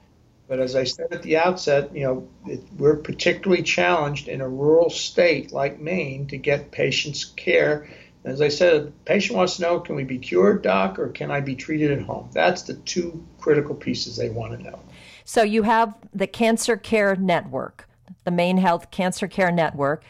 But 0.48 0.60
as 0.60 0.76
I 0.76 0.84
said 0.84 1.12
at 1.12 1.22
the 1.22 1.38
outset, 1.38 1.94
you 1.94 2.04
know, 2.04 2.28
it, 2.46 2.62
we're 2.78 2.96
particularly 2.96 3.62
challenged 3.62 4.28
in 4.28 4.40
a 4.40 4.48
rural 4.48 4.90
state 4.90 5.52
like 5.52 5.80
Maine 5.80 6.28
to 6.28 6.36
get 6.36 6.70
patients 6.70 7.24
care. 7.24 7.88
As 8.24 8.40
I 8.40 8.48
said, 8.48 8.86
the 8.86 8.90
patient 9.04 9.36
wants 9.36 9.56
to 9.56 9.62
know, 9.62 9.80
can 9.80 9.94
we 9.94 10.04
be 10.04 10.18
cured, 10.18 10.62
doc, 10.62 10.98
or 10.98 11.08
can 11.08 11.30
I 11.30 11.40
be 11.40 11.54
treated 11.54 11.92
at 11.92 12.02
home? 12.02 12.28
That's 12.32 12.62
the 12.62 12.74
two 12.74 13.24
critical 13.38 13.74
pieces 13.74 14.16
they 14.16 14.30
want 14.30 14.58
to 14.58 14.62
know. 14.62 14.80
So 15.24 15.42
you 15.42 15.62
have 15.62 15.94
the 16.14 16.26
Cancer 16.26 16.76
Care 16.76 17.16
Network, 17.16 17.85
the 18.24 18.30
Maine 18.30 18.58
Health 18.58 18.90
Cancer 18.90 19.28
Care 19.28 19.52
Network. 19.52 20.04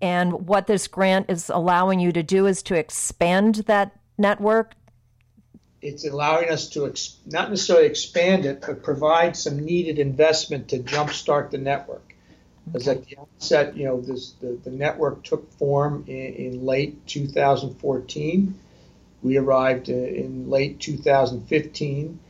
And 0.00 0.46
what 0.46 0.66
this 0.66 0.88
grant 0.88 1.30
is 1.30 1.48
allowing 1.48 2.00
you 2.00 2.12
to 2.12 2.22
do 2.22 2.46
is 2.46 2.62
to 2.64 2.74
expand 2.74 3.56
that 3.66 3.92
network 4.18 4.74
it's 5.82 6.06
allowing 6.06 6.48
us 6.48 6.68
to 6.70 6.86
ex- 6.86 7.16
not 7.26 7.50
necessarily 7.50 7.86
expand 7.86 8.46
it, 8.46 8.62
but 8.64 8.84
provide 8.84 9.36
some 9.36 9.58
needed 9.58 9.98
investment 9.98 10.68
to 10.68 10.78
jumpstart 10.78 11.50
the 11.50 11.58
network. 11.58 12.14
As 12.72 12.86
at 12.86 13.04
the 13.04 13.18
outset, 13.18 13.76
you 13.76 13.84
know, 13.84 14.00
this, 14.00 14.30
the, 14.40 14.56
the 14.62 14.70
network 14.70 15.24
took 15.24 15.52
form 15.54 16.04
in, 16.06 16.34
in 16.34 16.64
late 16.64 17.04
2014. 17.08 18.54
We 19.22 19.36
arrived 19.36 19.88
in 19.88 20.48
late 20.48 20.78
2015. 20.78 22.20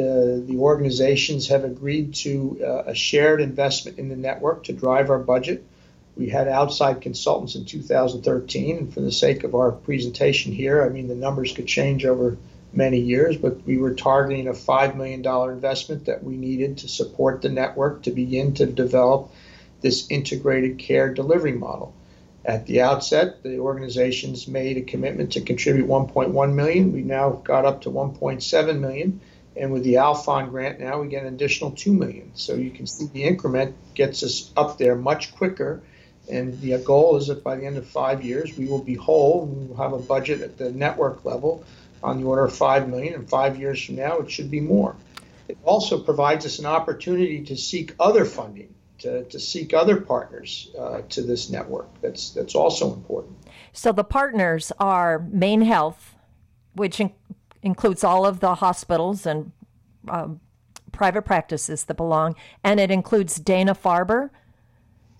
The, 0.00 0.42
the 0.46 0.56
organizations 0.56 1.48
have 1.48 1.62
agreed 1.62 2.14
to 2.14 2.58
uh, 2.64 2.82
a 2.86 2.94
shared 2.94 3.42
investment 3.42 3.98
in 3.98 4.08
the 4.08 4.16
network 4.16 4.64
to 4.64 4.72
drive 4.72 5.10
our 5.10 5.18
budget. 5.18 5.62
We 6.16 6.30
had 6.30 6.48
outside 6.48 7.02
consultants 7.02 7.54
in 7.54 7.66
2013, 7.66 8.78
and 8.78 8.94
for 8.94 9.02
the 9.02 9.12
sake 9.12 9.44
of 9.44 9.54
our 9.54 9.72
presentation 9.72 10.52
here, 10.52 10.82
I 10.82 10.88
mean, 10.88 11.08
the 11.08 11.14
numbers 11.14 11.52
could 11.52 11.66
change 11.66 12.06
over 12.06 12.38
many 12.72 12.98
years, 12.98 13.36
but 13.36 13.66
we 13.66 13.76
were 13.76 13.92
targeting 13.94 14.48
a 14.48 14.52
$5 14.52 14.96
million 14.96 15.22
investment 15.52 16.06
that 16.06 16.24
we 16.24 16.34
needed 16.36 16.78
to 16.78 16.88
support 16.88 17.42
the 17.42 17.50
network 17.50 18.02
to 18.04 18.10
begin 18.10 18.54
to 18.54 18.64
develop 18.64 19.30
this 19.82 20.10
integrated 20.10 20.78
care 20.78 21.12
delivery 21.12 21.52
model. 21.52 21.92
At 22.42 22.64
the 22.64 22.80
outset, 22.80 23.42
the 23.42 23.58
organizations 23.58 24.48
made 24.48 24.78
a 24.78 24.82
commitment 24.82 25.32
to 25.32 25.42
contribute 25.42 25.86
1.1 25.86 26.54
million. 26.54 26.92
We 26.92 27.02
now 27.02 27.32
got 27.44 27.66
up 27.66 27.82
to 27.82 27.90
1.7 27.90 28.78
million, 28.78 29.20
and 29.60 29.70
with 29.70 29.84
the 29.84 29.94
Alfond 29.94 30.48
grant 30.48 30.80
now, 30.80 31.02
we 31.02 31.08
get 31.08 31.22
an 31.22 31.34
additional 31.34 31.72
2 31.72 31.92
million. 31.92 32.30
So 32.34 32.54
you 32.54 32.70
can 32.70 32.86
see 32.86 33.08
the 33.12 33.24
increment 33.24 33.76
gets 33.94 34.22
us 34.22 34.50
up 34.56 34.78
there 34.78 34.96
much 34.96 35.34
quicker. 35.34 35.82
And 36.30 36.58
the 36.62 36.78
goal 36.78 37.18
is 37.18 37.26
that 37.26 37.44
by 37.44 37.56
the 37.56 37.66
end 37.66 37.76
of 37.76 37.86
five 37.86 38.24
years, 38.24 38.56
we 38.56 38.64
will 38.64 38.82
be 38.82 38.94
whole. 38.94 39.44
We 39.44 39.66
will 39.66 39.76
have 39.76 39.92
a 39.92 39.98
budget 39.98 40.40
at 40.40 40.56
the 40.56 40.72
network 40.72 41.26
level 41.26 41.62
on 42.02 42.20
the 42.20 42.26
order 42.26 42.44
of 42.44 42.56
5 42.56 42.88
million, 42.88 43.12
and 43.12 43.28
five 43.28 43.58
years 43.58 43.84
from 43.84 43.96
now, 43.96 44.18
it 44.20 44.30
should 44.30 44.50
be 44.50 44.60
more. 44.60 44.96
It 45.48 45.58
also 45.64 45.98
provides 45.98 46.46
us 46.46 46.58
an 46.58 46.64
opportunity 46.64 47.44
to 47.44 47.56
seek 47.56 47.94
other 48.00 48.24
funding, 48.24 48.74
to, 49.00 49.24
to 49.24 49.38
seek 49.38 49.74
other 49.74 50.00
partners 50.00 50.70
uh, 50.78 51.02
to 51.10 51.20
this 51.20 51.50
network. 51.50 51.88
That's, 52.00 52.30
that's 52.30 52.54
also 52.54 52.94
important. 52.94 53.36
So 53.74 53.92
the 53.92 54.04
partners 54.04 54.72
are 54.78 55.18
Maine 55.30 55.60
Health, 55.60 56.14
which 56.72 57.02
includes 57.62 58.04
all 58.04 58.26
of 58.26 58.40
the 58.40 58.54
hospitals 58.56 59.26
and 59.26 59.52
um, 60.08 60.40
private 60.92 61.22
practices 61.22 61.84
that 61.84 61.94
belong, 61.94 62.34
and 62.64 62.80
it 62.80 62.90
includes 62.90 63.36
Dana 63.36 63.74
Farber. 63.74 64.30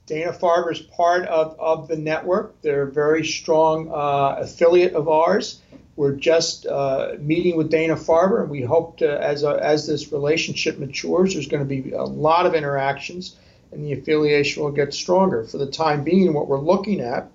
Dana 0.07 0.33
Farber 0.33 0.73
is 0.73 0.81
part 0.81 1.25
of, 1.27 1.59
of 1.61 1.87
the 1.87 1.97
network. 1.97 2.61
They're 2.63 2.83
a 2.83 2.93
very 2.93 3.25
strong 3.25 3.89
uh, 3.91 4.41
affiliate 4.41 4.95
of 4.95 5.09
ours. 5.09 5.61
We're 5.97 6.17
just 6.17 6.67
uh, 6.67 7.13
meeting 7.21 7.57
with 7.57 7.71
Dana 7.71 7.95
Farber, 7.95 8.41
and 8.41 8.51
we 8.51 8.63
hope 8.63 8.99
to, 8.99 9.23
as, 9.23 9.45
a, 9.45 9.59
as 9.63 9.87
this 9.87 10.13
relationship 10.13 10.79
matures, 10.79 11.35
there's 11.35 11.47
going 11.47 11.63
to 11.63 11.83
be 11.83 11.93
a 11.93 12.03
lot 12.03 12.47
of 12.47 12.55
interactions, 12.55 13.37
and 13.71 13.85
the 13.85 13.93
affiliation 13.93 14.63
will 14.63 14.73
get 14.73 14.95
stronger. 14.95 15.45
For 15.45 15.59
the 15.59 15.71
time 15.71 16.03
being, 16.03 16.33
what 16.33 16.49
we're 16.49 16.59
looking 16.59 17.01
at 17.01 17.31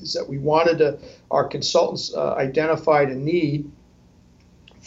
is 0.00 0.12
that 0.12 0.28
we 0.28 0.38
wanted 0.38 0.78
to, 0.78 0.98
our 1.30 1.48
consultants 1.48 2.14
uh, 2.14 2.34
identified 2.34 3.08
a 3.08 3.14
need 3.14 3.70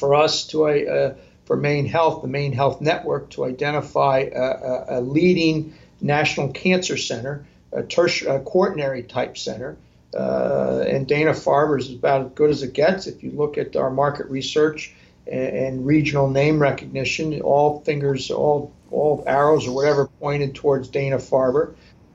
for 0.01 0.15
us 0.15 0.47
to, 0.47 0.65
uh, 0.65 1.13
for 1.45 1.55
Maine 1.55 1.85
Health, 1.85 2.21
the 2.21 2.27
Maine 2.27 2.51
Health 2.51 2.81
Network, 2.81 3.29
to 3.31 3.45
identify 3.45 4.29
a, 4.35 4.41
a, 4.41 4.85
a 4.89 5.01
leading 5.01 5.73
national 6.01 6.49
cancer 6.49 6.97
center, 6.97 7.45
a 7.71 7.83
tertiary, 7.83 8.41
quaternary 8.43 9.03
type 9.03 9.37
center 9.37 9.77
uh, 10.13 10.83
and 10.87 11.07
Dana 11.07 11.31
Farber 11.31 11.79
is 11.79 11.91
about 11.91 12.25
as 12.25 12.31
good 12.33 12.49
as 12.49 12.63
it 12.63 12.73
gets. 12.73 13.07
If 13.07 13.23
you 13.23 13.31
look 13.31 13.57
at 13.57 13.75
our 13.75 13.89
market 13.89 14.27
research 14.27 14.93
and, 15.25 15.57
and, 15.57 15.85
regional 15.85 16.29
name 16.29 16.61
recognition, 16.61 17.39
all 17.41 17.79
fingers, 17.81 18.29
all 18.29 18.73
all 18.89 19.23
arrows 19.25 19.67
or 19.67 19.75
whatever 19.75 20.07
pointed 20.07 20.53
towards 20.53 20.89
Dana 20.89 21.17
Farber. 21.17 21.73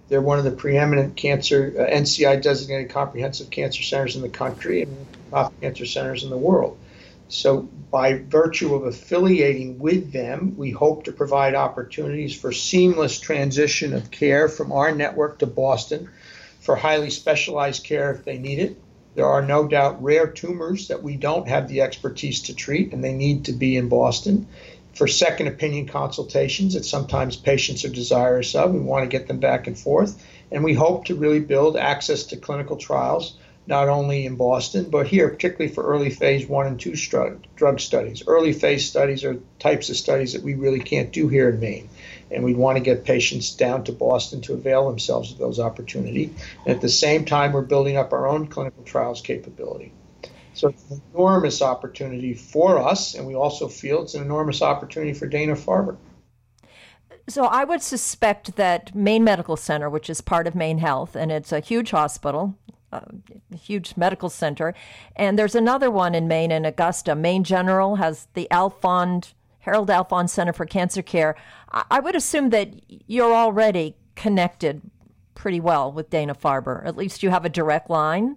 They're 0.09 0.21
one 0.21 0.39
of 0.39 0.45
the 0.45 0.51
preeminent 0.51 1.17
cancer 1.17 1.75
uh, 1.79 1.91
NCI 1.91 2.43
designated 2.43 2.91
comprehensive 2.91 3.51
cancer 3.51 3.83
centers 3.83 4.15
in 4.15 4.23
the 4.23 4.29
country 4.29 4.83
and 4.83 5.07
top 5.31 5.59
cancer 5.61 5.87
centers 5.87 6.23
in 6.23 6.29
the 6.29 6.37
world. 6.37 6.79
So, 7.29 7.69
by 7.91 8.15
virtue 8.19 8.75
of 8.75 8.85
affiliating 8.85 9.79
with 9.79 10.13
them, 10.13 10.55
we 10.57 10.71
hope 10.71 11.05
to 11.05 11.13
provide 11.13 11.55
opportunities 11.55 12.39
for 12.39 12.53
seamless 12.53 13.19
transition 13.19 13.95
of 13.95 14.11
care 14.11 14.49
from 14.49 14.71
our 14.71 14.95
network 14.95 15.41
to 15.41 15.47
Boston 15.47 16.09
for 16.61 16.77
highly 16.77 17.11
specialized 17.11 17.85
care 17.85 18.13
if 18.13 18.25
they 18.25 18.39
need 18.39 18.59
it. 18.61 18.77
There 19.17 19.27
are 19.27 19.43
no 19.43 19.67
doubt 19.67 20.03
rare 20.03 20.27
tumors 20.27 20.89
that 20.89 21.03
we 21.03 21.17
don't 21.17 21.49
have 21.49 21.69
the 21.69 21.81
expertise 21.81 22.43
to 22.43 22.55
treat, 22.55 22.93
and 22.93 23.03
they 23.03 23.15
need 23.15 23.47
to 23.47 23.53
be 23.53 23.77
in 23.77 23.89
Boston. 23.89 24.47
For 24.93 25.07
second 25.07 25.49
opinion 25.49 25.87
consultations 25.87 26.75
that 26.75 26.85
sometimes 26.85 27.37
patients 27.37 27.85
are 27.85 27.89
desirous 27.89 28.55
of, 28.55 28.73
we 28.73 28.81
want 28.81 29.05
to 29.05 29.19
get 29.19 29.27
them 29.27 29.41
back 29.41 29.67
and 29.67 29.79
forth. 29.79 30.23
And 30.53 30.63
we 30.63 30.75
hope 30.75 31.07
to 31.07 31.15
really 31.15 31.41
build 31.41 31.77
access 31.77 32.25
to 32.25 32.37
clinical 32.37 32.77
trials, 32.77 33.37
not 33.67 33.89
only 33.89 34.27
in 34.27 34.37
Boston, 34.37 34.91
but 34.91 35.07
here, 35.07 35.29
particularly 35.29 35.73
for 35.73 35.85
early 35.85 36.11
phase 36.11 36.47
one 36.47 36.67
and 36.67 36.79
two 36.79 36.95
drug 37.57 37.81
studies. 37.81 38.23
Early 38.27 38.53
phase 38.53 38.89
studies 38.89 39.25
are 39.25 39.41
types 39.59 39.91
of 39.91 39.97
studies 39.97 40.33
that 40.33 40.43
we 40.43 40.55
really 40.55 40.81
can't 40.81 41.13
do 41.13 41.29
here 41.29 41.49
in 41.49 41.61
Maine 41.61 41.89
and 42.31 42.45
we 42.45 42.55
want 42.55 42.77
to 42.77 42.83
get 42.83 43.05
patients 43.05 43.55
down 43.55 43.85
to 43.85 43.93
Boston 43.93 44.41
to 44.43 44.55
avail 44.55 44.89
themselves 44.89 45.33
of 45.33 45.39
those 45.39 45.61
opportunities. 45.61 46.31
And 46.65 46.75
at 46.75 46.81
the 46.81 46.89
same 46.89 47.25
time, 47.25 47.53
we're 47.53 47.63
building 47.63 47.97
up 47.97 48.13
our 48.13 48.27
own 48.27 48.49
clinical 48.49 48.83
trials 48.85 49.21
capability. 49.21 49.93
So 50.55 50.69
it's 50.69 50.91
an 50.91 51.03
enormous 51.15 51.61
opportunity 51.61 52.35
for 52.35 52.79
us, 52.79 53.15
and 53.15 53.27
we 53.27 53.35
also 53.35 53.69
feel 53.69 54.03
it's 54.03 54.15
an 54.15 54.23
enormous 54.23 54.63
opportunity 54.63 55.13
for 55.13 55.27
Dana 55.27 55.55
Farber. 55.55 55.97
So 57.29 57.45
I 57.45 57.65
would 57.65 57.83
suspect 57.83 58.57
that 58.57 58.95
Maine 58.95 59.25
Medical 59.25 59.57
Center, 59.57 59.91
which 59.91 60.09
is 60.09 60.21
part 60.21 60.47
of 60.47 60.55
Maine 60.55 60.79
Health, 60.79 61.15
and 61.15 61.31
it's 61.31 61.53
a 61.53 61.61
huge 61.61 61.91
hospital, 61.91 62.57
a 62.97 63.57
huge 63.57 63.97
medical 63.97 64.29
center, 64.29 64.75
and 65.15 65.39
there's 65.39 65.55
another 65.55 65.91
one 65.91 66.15
in 66.15 66.29
Maine 66.29 66.51
in 66.51 66.65
Augusta. 66.65 67.15
Maine 67.15 67.45
General 67.45 67.97
has 67.97 68.29
the 68.35 68.49
Alfond 68.51 69.33
Harold 69.61 69.89
Alfond 69.89 70.31
Center 70.31 70.53
for 70.53 70.65
Cancer 70.65 71.03
Care. 71.03 71.35
I 71.71 71.99
would 71.99 72.15
assume 72.15 72.51
that 72.51 72.69
you're 72.89 73.35
already 73.35 73.97
connected 74.15 74.81
pretty 75.35 75.61
well 75.61 75.91
with 75.93 76.09
Dana 76.09 76.35
Farber. 76.35 76.87
At 76.87 76.97
least 76.97 77.23
you 77.23 77.31
have 77.31 77.45
a 77.45 77.49
direct 77.49 77.91
line. 77.91 78.37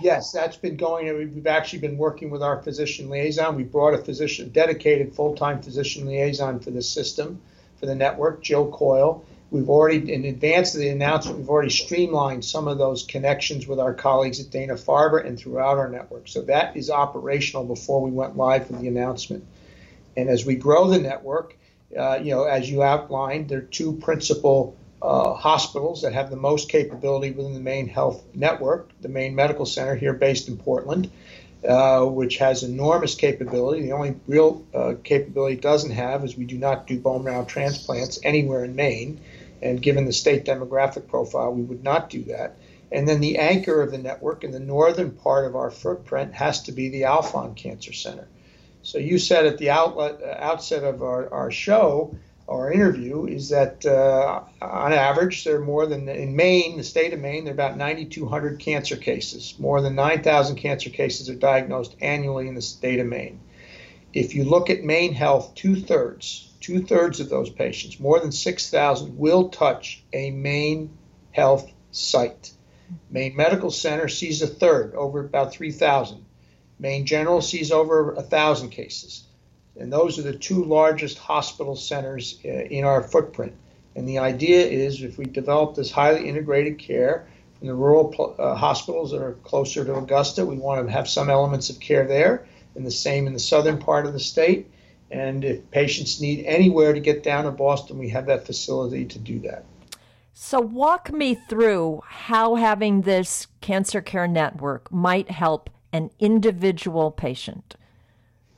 Yes, 0.00 0.32
that's 0.32 0.56
been 0.56 0.76
going. 0.76 1.06
We've 1.34 1.46
actually 1.46 1.80
been 1.80 1.98
working 1.98 2.30
with 2.30 2.42
our 2.42 2.62
physician 2.62 3.10
liaison. 3.10 3.54
We 3.54 3.64
brought 3.64 3.92
a 3.92 3.98
physician, 3.98 4.48
dedicated 4.48 5.14
full-time 5.14 5.60
physician 5.60 6.06
liaison 6.06 6.58
for 6.58 6.70
the 6.70 6.80
system, 6.80 7.40
for 7.78 7.84
the 7.84 7.94
network, 7.94 8.42
Jill 8.42 8.70
Coyle. 8.70 9.22
We've 9.50 9.68
already, 9.68 10.12
in 10.12 10.24
advance 10.24 10.74
of 10.74 10.80
the 10.80 10.90
announcement, 10.90 11.38
we've 11.38 11.48
already 11.48 11.70
streamlined 11.70 12.44
some 12.44 12.68
of 12.68 12.78
those 12.78 13.02
connections 13.02 13.66
with 13.66 13.80
our 13.80 13.94
colleagues 13.94 14.40
at 14.40 14.50
Dana 14.50 14.74
Farber 14.74 15.26
and 15.26 15.38
throughout 15.38 15.76
our 15.76 15.88
network. 15.88 16.28
So 16.28 16.42
that 16.42 16.76
is 16.76 16.88
operational 16.88 17.64
before 17.64 18.00
we 18.00 18.12
went 18.12 18.36
live 18.36 18.70
with 18.70 18.80
the 18.80 18.88
announcement. 18.88 19.44
And 20.16 20.28
as 20.28 20.46
we 20.46 20.54
grow 20.54 20.88
the 20.88 20.98
network, 20.98 21.56
uh, 21.98 22.20
you 22.22 22.30
know, 22.30 22.44
as 22.44 22.70
you 22.70 22.82
outlined, 22.82 23.48
there 23.48 23.58
are 23.58 23.62
two 23.62 23.94
principal 23.94 24.76
uh, 25.02 25.34
hospitals 25.34 26.02
that 26.02 26.12
have 26.12 26.30
the 26.30 26.36
most 26.36 26.68
capability 26.68 27.32
within 27.32 27.54
the 27.54 27.60
Maine 27.60 27.88
health 27.88 28.22
network. 28.34 28.90
The 29.00 29.08
Maine 29.08 29.34
Medical 29.34 29.66
Center 29.66 29.96
here, 29.96 30.12
based 30.12 30.48
in 30.48 30.56
Portland, 30.58 31.10
uh, 31.66 32.04
which 32.04 32.36
has 32.38 32.62
enormous 32.62 33.14
capability. 33.14 33.82
The 33.82 33.92
only 33.92 34.14
real 34.26 34.64
uh, 34.74 34.94
capability 35.02 35.54
it 35.56 35.62
doesn't 35.62 35.90
have 35.90 36.24
is 36.24 36.36
we 36.36 36.44
do 36.44 36.58
not 36.58 36.86
do 36.86 37.00
bone 37.00 37.24
marrow 37.24 37.44
transplants 37.44 38.20
anywhere 38.22 38.64
in 38.64 38.76
Maine, 38.76 39.20
and 39.62 39.82
given 39.82 40.04
the 40.04 40.12
state 40.12 40.44
demographic 40.44 41.08
profile, 41.08 41.52
we 41.52 41.62
would 41.62 41.84
not 41.84 42.10
do 42.10 42.24
that. 42.24 42.56
And 42.92 43.08
then 43.08 43.20
the 43.20 43.38
anchor 43.38 43.82
of 43.82 43.92
the 43.92 43.98
network 43.98 44.42
in 44.42 44.50
the 44.50 44.60
northern 44.60 45.12
part 45.12 45.46
of 45.46 45.54
our 45.54 45.70
footprint 45.70 46.34
has 46.34 46.62
to 46.64 46.72
be 46.72 46.88
the 46.88 47.02
Alfond 47.02 47.56
Cancer 47.56 47.92
Center. 47.92 48.26
So 48.82 48.98
you 48.98 49.18
said 49.18 49.46
at 49.46 49.58
the 49.58 49.70
outlet, 49.70 50.20
uh, 50.22 50.36
outset 50.38 50.84
of 50.84 51.02
our, 51.02 51.32
our 51.32 51.50
show, 51.50 52.16
our 52.48 52.72
interview 52.72 53.26
is 53.26 53.50
that 53.50 53.86
uh, 53.86 54.42
on 54.60 54.92
average, 54.92 55.44
there 55.44 55.56
are 55.56 55.64
more 55.64 55.86
than 55.86 56.08
in 56.08 56.34
Maine, 56.34 56.78
the 56.78 56.82
state 56.82 57.12
of 57.12 57.20
Maine, 57.20 57.44
there 57.44 57.52
are 57.52 57.54
about 57.54 57.76
9,200 57.76 58.58
cancer 58.58 58.96
cases. 58.96 59.54
More 59.58 59.80
than 59.80 59.94
9,000 59.94 60.56
cancer 60.56 60.90
cases 60.90 61.30
are 61.30 61.36
diagnosed 61.36 61.94
annually 62.00 62.48
in 62.48 62.56
the 62.56 62.62
state 62.62 62.98
of 62.98 63.06
Maine. 63.06 63.38
If 64.12 64.34
you 64.34 64.42
look 64.42 64.70
at 64.70 64.82
Maine 64.82 65.12
Health, 65.12 65.54
two 65.54 65.76
thirds, 65.76 66.49
two 66.60 66.82
thirds 66.82 67.20
of 67.20 67.28
those 67.28 67.50
patients, 67.50 67.98
more 67.98 68.20
than 68.20 68.32
6,000, 68.32 69.18
will 69.18 69.48
touch 69.48 70.02
a 70.12 70.30
Maine 70.30 70.90
Health 71.32 71.70
site. 71.90 72.52
Maine 73.10 73.36
Medical 73.36 73.70
Center 73.70 74.08
sees 74.08 74.42
a 74.42 74.46
third, 74.46 74.94
over 74.94 75.20
about 75.20 75.52
3,000. 75.52 76.24
Maine 76.78 77.06
General 77.06 77.40
sees 77.40 77.70
over 77.72 78.14
1,000 78.14 78.70
cases. 78.70 79.24
And 79.78 79.92
those 79.92 80.18
are 80.18 80.22
the 80.22 80.34
two 80.34 80.64
largest 80.64 81.18
hospital 81.18 81.76
centers 81.76 82.38
uh, 82.44 82.48
in 82.48 82.84
our 82.84 83.02
footprint. 83.02 83.54
And 83.94 84.08
the 84.08 84.18
idea 84.18 84.66
is 84.66 85.02
if 85.02 85.18
we 85.18 85.24
develop 85.24 85.74
this 85.74 85.90
highly 85.90 86.28
integrated 86.28 86.78
care 86.78 87.28
from 87.58 87.68
the 87.68 87.74
rural 87.74 88.36
uh, 88.38 88.54
hospitals 88.54 89.10
that 89.12 89.22
are 89.22 89.34
closer 89.44 89.84
to 89.84 89.94
Augusta, 89.94 90.44
we 90.44 90.56
want 90.56 90.86
to 90.86 90.92
have 90.92 91.08
some 91.08 91.30
elements 91.30 91.70
of 91.70 91.80
care 91.80 92.06
there, 92.06 92.46
and 92.74 92.86
the 92.86 92.90
same 92.90 93.26
in 93.26 93.32
the 93.32 93.38
southern 93.38 93.78
part 93.78 94.06
of 94.06 94.12
the 94.12 94.20
state. 94.20 94.70
And 95.10 95.44
if 95.44 95.70
patients 95.70 96.20
need 96.20 96.44
anywhere 96.44 96.92
to 96.92 97.00
get 97.00 97.22
down 97.22 97.44
to 97.44 97.50
Boston, 97.50 97.98
we 97.98 98.10
have 98.10 98.26
that 98.26 98.46
facility 98.46 99.04
to 99.06 99.18
do 99.18 99.40
that. 99.40 99.64
So, 100.32 100.60
walk 100.60 101.12
me 101.12 101.34
through 101.34 102.02
how 102.06 102.54
having 102.54 103.02
this 103.02 103.48
cancer 103.60 104.00
care 104.00 104.28
network 104.28 104.90
might 104.90 105.30
help 105.30 105.68
an 105.92 106.10
individual 106.18 107.10
patient. 107.10 107.74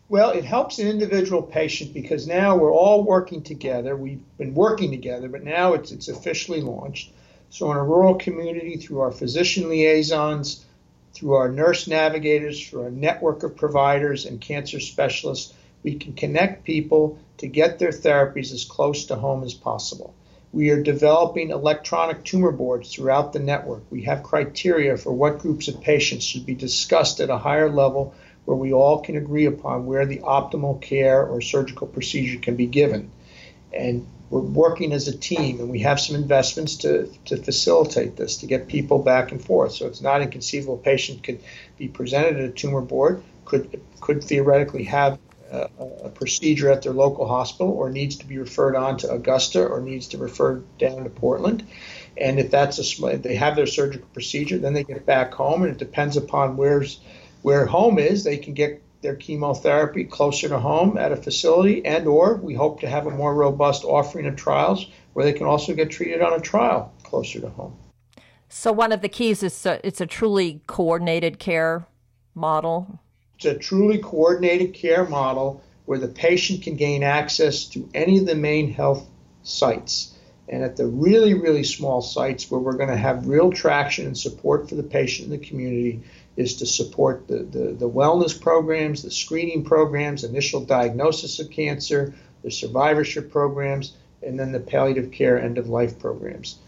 Well, 0.08 0.30
it 0.30 0.44
helps 0.44 0.78
an 0.78 0.88
individual 0.88 1.42
patient 1.42 1.94
because 1.94 2.26
now 2.26 2.54
we're 2.54 2.72
all 2.72 3.02
working 3.02 3.42
together. 3.42 3.96
We've 3.96 4.20
been 4.36 4.54
working 4.54 4.90
together, 4.90 5.28
but 5.28 5.42
now 5.42 5.72
it's 5.72 5.90
it's 5.90 6.08
officially 6.08 6.60
launched. 6.60 7.12
So 7.48 7.70
in 7.70 7.78
a 7.78 7.84
rural 7.84 8.16
community, 8.16 8.76
through 8.76 9.00
our 9.00 9.10
physician 9.10 9.70
liaisons, 9.70 10.64
through 11.14 11.34
our 11.34 11.50
nurse 11.50 11.88
navigators, 11.88 12.66
through 12.66 12.82
our 12.82 12.90
network 12.90 13.42
of 13.42 13.56
providers 13.56 14.26
and 14.26 14.40
cancer 14.40 14.80
specialists, 14.80 15.54
we 15.82 15.96
can 15.96 16.12
connect 16.14 16.64
people 16.64 17.18
to 17.38 17.46
get 17.46 17.78
their 17.78 17.90
therapies 17.90 18.52
as 18.52 18.64
close 18.64 19.06
to 19.06 19.16
home 19.16 19.42
as 19.42 19.54
possible. 19.54 20.14
We 20.52 20.70
are 20.70 20.82
developing 20.82 21.50
electronic 21.50 22.24
tumor 22.24 22.52
boards 22.52 22.94
throughout 22.94 23.32
the 23.32 23.38
network. 23.38 23.82
We 23.90 24.02
have 24.02 24.22
criteria 24.22 24.96
for 24.96 25.12
what 25.12 25.38
groups 25.38 25.68
of 25.68 25.80
patients 25.80 26.24
should 26.24 26.44
be 26.44 26.54
discussed 26.54 27.20
at 27.20 27.30
a 27.30 27.38
higher 27.38 27.70
level 27.70 28.14
where 28.44 28.56
we 28.56 28.72
all 28.72 29.00
can 29.00 29.16
agree 29.16 29.46
upon 29.46 29.86
where 29.86 30.04
the 30.04 30.18
optimal 30.18 30.80
care 30.80 31.24
or 31.24 31.40
surgical 31.40 31.86
procedure 31.86 32.38
can 32.38 32.56
be 32.56 32.66
given. 32.66 33.10
And 33.72 34.06
we're 34.28 34.40
working 34.40 34.92
as 34.92 35.08
a 35.08 35.16
team, 35.16 35.60
and 35.60 35.68
we 35.68 35.80
have 35.80 36.00
some 36.00 36.16
investments 36.16 36.76
to, 36.76 37.06
to 37.26 37.36
facilitate 37.36 38.16
this, 38.16 38.38
to 38.38 38.46
get 38.46 38.68
people 38.68 38.98
back 38.98 39.30
and 39.30 39.42
forth. 39.42 39.72
So 39.72 39.86
it's 39.86 40.00
not 40.00 40.22
inconceivable 40.22 40.74
a 40.74 40.78
patient 40.78 41.22
could 41.22 41.40
be 41.78 41.88
presented 41.88 42.36
at 42.36 42.44
a 42.44 42.52
tumor 42.52 42.80
board, 42.80 43.22
could, 43.44 43.80
could 44.00 44.24
theoretically 44.24 44.84
have 44.84 45.18
a, 45.52 46.08
procedure 46.10 46.70
at 46.70 46.82
their 46.82 46.92
local 46.92 47.26
hospital, 47.26 47.72
or 47.72 47.90
needs 47.90 48.16
to 48.16 48.26
be 48.26 48.38
referred 48.38 48.76
on 48.76 48.96
to 48.98 49.10
Augusta, 49.10 49.64
or 49.64 49.80
needs 49.80 50.08
to 50.08 50.18
refer 50.18 50.62
down 50.78 51.04
to 51.04 51.10
Portland. 51.10 51.66
And 52.16 52.38
if 52.38 52.50
that's 52.50 52.78
a, 52.78 53.16
they 53.16 53.36
have 53.36 53.56
their 53.56 53.66
surgical 53.66 54.08
procedure, 54.12 54.58
then 54.58 54.72
they 54.72 54.84
get 54.84 55.04
back 55.06 55.34
home, 55.34 55.62
and 55.62 55.72
it 55.72 55.78
depends 55.78 56.16
upon 56.16 56.56
where's 56.56 57.00
where 57.42 57.66
home 57.66 57.98
is, 57.98 58.24
they 58.24 58.36
can 58.36 58.54
get 58.54 58.82
their 59.02 59.16
chemotherapy 59.16 60.04
closer 60.04 60.48
to 60.48 60.58
home 60.58 60.96
at 60.96 61.12
a 61.12 61.16
facility 61.16 61.84
and 61.84 62.06
or 62.06 62.36
we 62.36 62.54
hope 62.54 62.80
to 62.80 62.88
have 62.88 63.06
a 63.06 63.10
more 63.10 63.34
robust 63.34 63.84
offering 63.84 64.26
of 64.26 64.36
trials 64.36 64.86
where 65.12 65.24
they 65.24 65.32
can 65.32 65.46
also 65.46 65.74
get 65.74 65.90
treated 65.90 66.22
on 66.22 66.32
a 66.32 66.40
trial 66.40 66.92
closer 67.02 67.40
to 67.40 67.48
home. 67.50 67.76
So 68.48 68.70
one 68.70 68.92
of 68.92 69.00
the 69.00 69.08
keys 69.08 69.42
is 69.42 69.66
uh, 69.66 69.80
it's 69.82 70.00
a 70.00 70.06
truly 70.06 70.60
coordinated 70.66 71.38
care 71.38 71.86
model. 72.34 73.00
A 73.44 73.54
truly 73.54 73.98
coordinated 73.98 74.74
care 74.74 75.04
model 75.04 75.62
where 75.84 75.98
the 75.98 76.08
patient 76.08 76.62
can 76.62 76.76
gain 76.76 77.02
access 77.02 77.64
to 77.66 77.88
any 77.94 78.18
of 78.18 78.26
the 78.26 78.34
main 78.34 78.72
Health 78.72 79.06
sites. 79.42 80.14
And 80.48 80.62
at 80.62 80.76
the 80.76 80.86
really, 80.86 81.34
really 81.34 81.64
small 81.64 82.02
sites 82.02 82.50
where 82.50 82.60
we're 82.60 82.76
going 82.76 82.88
to 82.88 82.96
have 82.96 83.26
real 83.26 83.50
traction 83.50 84.06
and 84.06 84.16
support 84.16 84.68
for 84.68 84.74
the 84.74 84.82
patient 84.82 85.32
in 85.32 85.38
the 85.38 85.46
community, 85.46 86.02
is 86.36 86.56
to 86.56 86.66
support 86.66 87.28
the, 87.28 87.38
the, 87.38 87.72
the, 87.72 87.88
wellness 87.88 88.38
programs, 88.38 89.02
the 89.02 89.10
screening 89.10 89.64
programs, 89.64 90.24
initial 90.24 90.64
diagnosis 90.64 91.38
of 91.40 91.50
cancer, 91.50 92.14
the 92.42 92.50
survivorship 92.50 93.30
programs, 93.30 93.94
and 94.22 94.38
then 94.38 94.52
the 94.52 94.60
palliative 94.60 95.10
care 95.10 95.40
end 95.40 95.58
of 95.58 95.68
life 95.68 95.98
programs. 95.98 96.58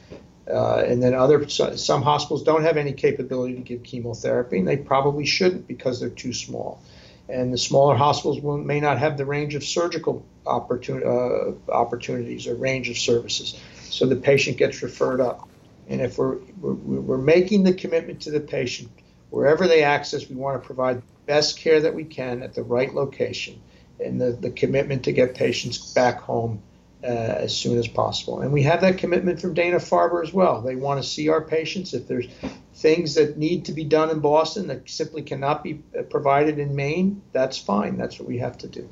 Uh, 0.48 0.84
and 0.86 1.02
then 1.02 1.14
other 1.14 1.48
some 1.48 2.02
hospitals 2.02 2.42
don't 2.42 2.64
have 2.64 2.76
any 2.76 2.92
capability 2.92 3.54
to 3.54 3.62
give 3.62 3.82
chemotherapy, 3.82 4.58
and 4.58 4.68
they 4.68 4.76
probably 4.76 5.24
shouldn't 5.24 5.66
because 5.66 6.00
they're 6.00 6.10
too 6.10 6.34
small. 6.34 6.82
And 7.28 7.52
the 7.52 7.58
smaller 7.58 7.96
hospitals 7.96 8.40
will, 8.40 8.58
may 8.58 8.80
not 8.80 8.98
have 8.98 9.16
the 9.16 9.24
range 9.24 9.54
of 9.54 9.64
surgical 9.64 10.26
opportun- 10.44 11.06
uh, 11.06 11.72
opportunities 11.72 12.46
or 12.46 12.54
range 12.54 12.90
of 12.90 12.98
services, 12.98 13.58
so 13.84 14.04
the 14.06 14.16
patient 14.16 14.58
gets 14.58 14.82
referred 14.82 15.20
up. 15.22 15.48
And 15.88 16.02
if 16.02 16.18
we're, 16.18 16.36
we're, 16.60 16.74
we're 16.74 17.18
making 17.18 17.64
the 17.64 17.72
commitment 17.72 18.20
to 18.22 18.30
the 18.30 18.40
patient 18.40 18.90
wherever 19.30 19.66
they 19.66 19.82
access, 19.82 20.28
we 20.28 20.36
want 20.36 20.62
to 20.62 20.66
provide 20.66 21.02
best 21.26 21.58
care 21.58 21.80
that 21.80 21.94
we 21.94 22.04
can 22.04 22.42
at 22.42 22.54
the 22.54 22.62
right 22.62 22.94
location 22.94 23.60
and 23.98 24.20
the, 24.20 24.32
the 24.32 24.50
commitment 24.50 25.04
to 25.04 25.12
get 25.12 25.34
patients 25.34 25.92
back 25.92 26.20
home 26.20 26.62
uh, 27.04 27.06
as 27.06 27.56
soon 27.56 27.78
as 27.78 27.86
possible. 27.86 28.40
And 28.40 28.52
we 28.52 28.62
have 28.62 28.80
that 28.80 28.98
commitment 28.98 29.40
from 29.40 29.54
Dana 29.54 29.76
Farber 29.76 30.22
as 30.22 30.32
well. 30.32 30.62
They 30.62 30.74
want 30.76 31.02
to 31.02 31.08
see 31.08 31.28
our 31.28 31.40
patients. 31.40 31.92
If 31.92 32.08
there's 32.08 32.26
things 32.74 33.14
that 33.14 33.36
need 33.36 33.66
to 33.66 33.72
be 33.72 33.84
done 33.84 34.10
in 34.10 34.20
Boston 34.20 34.68
that 34.68 34.88
simply 34.88 35.22
cannot 35.22 35.62
be 35.62 35.82
uh, 35.98 36.02
provided 36.02 36.58
in 36.58 36.74
Maine, 36.74 37.22
that's 37.32 37.58
fine. 37.58 37.96
That's 37.96 38.18
what 38.18 38.26
we 38.26 38.38
have 38.38 38.58
to 38.58 38.68
do. 38.68 38.88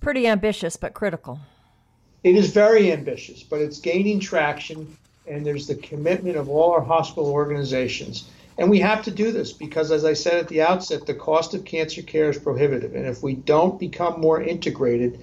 Pretty 0.00 0.26
ambitious, 0.28 0.76
but 0.76 0.94
critical. 0.94 1.40
It 2.22 2.36
is 2.36 2.52
very 2.52 2.92
ambitious, 2.92 3.42
but 3.42 3.60
it's 3.60 3.80
gaining 3.80 4.20
traction, 4.20 4.96
and 5.26 5.44
there's 5.44 5.66
the 5.66 5.74
commitment 5.74 6.36
of 6.36 6.48
all 6.48 6.72
our 6.72 6.80
hospital 6.80 7.30
organizations 7.30 8.30
and 8.56 8.70
we 8.70 8.78
have 8.80 9.02
to 9.04 9.10
do 9.10 9.32
this 9.32 9.52
because, 9.52 9.90
as 9.90 10.04
I 10.04 10.12
said 10.12 10.34
at 10.34 10.48
the 10.48 10.62
outset, 10.62 11.06
the 11.06 11.14
cost 11.14 11.54
of 11.54 11.64
cancer 11.64 12.02
care 12.02 12.30
is 12.30 12.38
prohibitive. 12.38 12.94
And 12.94 13.06
if 13.06 13.22
we 13.22 13.34
don't 13.34 13.80
become 13.80 14.20
more 14.20 14.40
integrated, 14.40 15.20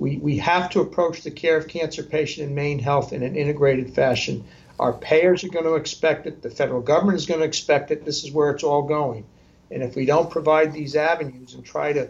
we, 0.00 0.16
we 0.16 0.38
have 0.38 0.70
to 0.70 0.80
approach 0.80 1.22
the 1.22 1.30
care 1.30 1.58
of 1.58 1.68
cancer 1.68 2.02
patient 2.02 2.48
in 2.48 2.54
Maine 2.54 2.78
Health 2.78 3.12
in 3.12 3.22
an 3.22 3.36
integrated 3.36 3.94
fashion. 3.94 4.46
Our 4.78 4.94
payers 4.94 5.44
are 5.44 5.50
going 5.50 5.66
to 5.66 5.74
expect 5.74 6.26
it. 6.26 6.40
The 6.40 6.48
federal 6.48 6.80
government 6.80 7.18
is 7.18 7.26
going 7.26 7.40
to 7.40 7.46
expect 7.46 7.90
it. 7.90 8.06
This 8.06 8.24
is 8.24 8.32
where 8.32 8.50
it's 8.50 8.64
all 8.64 8.82
going. 8.82 9.26
And 9.70 9.82
if 9.82 9.94
we 9.94 10.06
don't 10.06 10.30
provide 10.30 10.72
these 10.72 10.96
avenues 10.96 11.52
and 11.52 11.62
try 11.62 11.92
to 11.92 12.08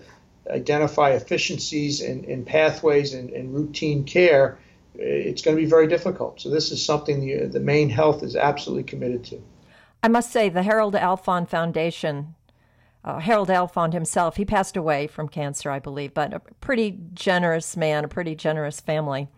identify 0.48 1.10
efficiencies 1.10 2.00
and, 2.00 2.24
and 2.26 2.46
pathways 2.46 3.12
and, 3.12 3.30
and 3.30 3.52
routine 3.52 4.04
care, 4.04 4.58
it's 4.94 5.42
going 5.42 5.56
to 5.56 5.62
be 5.62 5.68
very 5.68 5.88
difficult. 5.88 6.40
So 6.40 6.48
this 6.48 6.70
is 6.70 6.84
something 6.84 7.20
the, 7.20 7.46
the 7.46 7.60
Maine 7.60 7.90
Health 7.90 8.22
is 8.22 8.36
absolutely 8.36 8.84
committed 8.84 9.24
to. 9.24 9.42
I 10.04 10.08
must 10.08 10.30
say, 10.30 10.48
the 10.48 10.62
Harold 10.62 10.94
Alfond 10.94 11.48
Foundation, 11.48 12.36
uh, 13.04 13.18
Harold 13.18 13.48
Alfond 13.48 13.92
himself, 13.92 14.36
he 14.36 14.44
passed 14.44 14.76
away 14.76 15.06
from 15.06 15.28
cancer, 15.28 15.70
I 15.70 15.78
believe, 15.78 16.12
but 16.12 16.34
a 16.34 16.40
pretty 16.60 16.98
generous 17.14 17.76
man, 17.76 18.04
a 18.04 18.08
pretty 18.08 18.34
generous 18.34 18.80
family. 18.80 19.28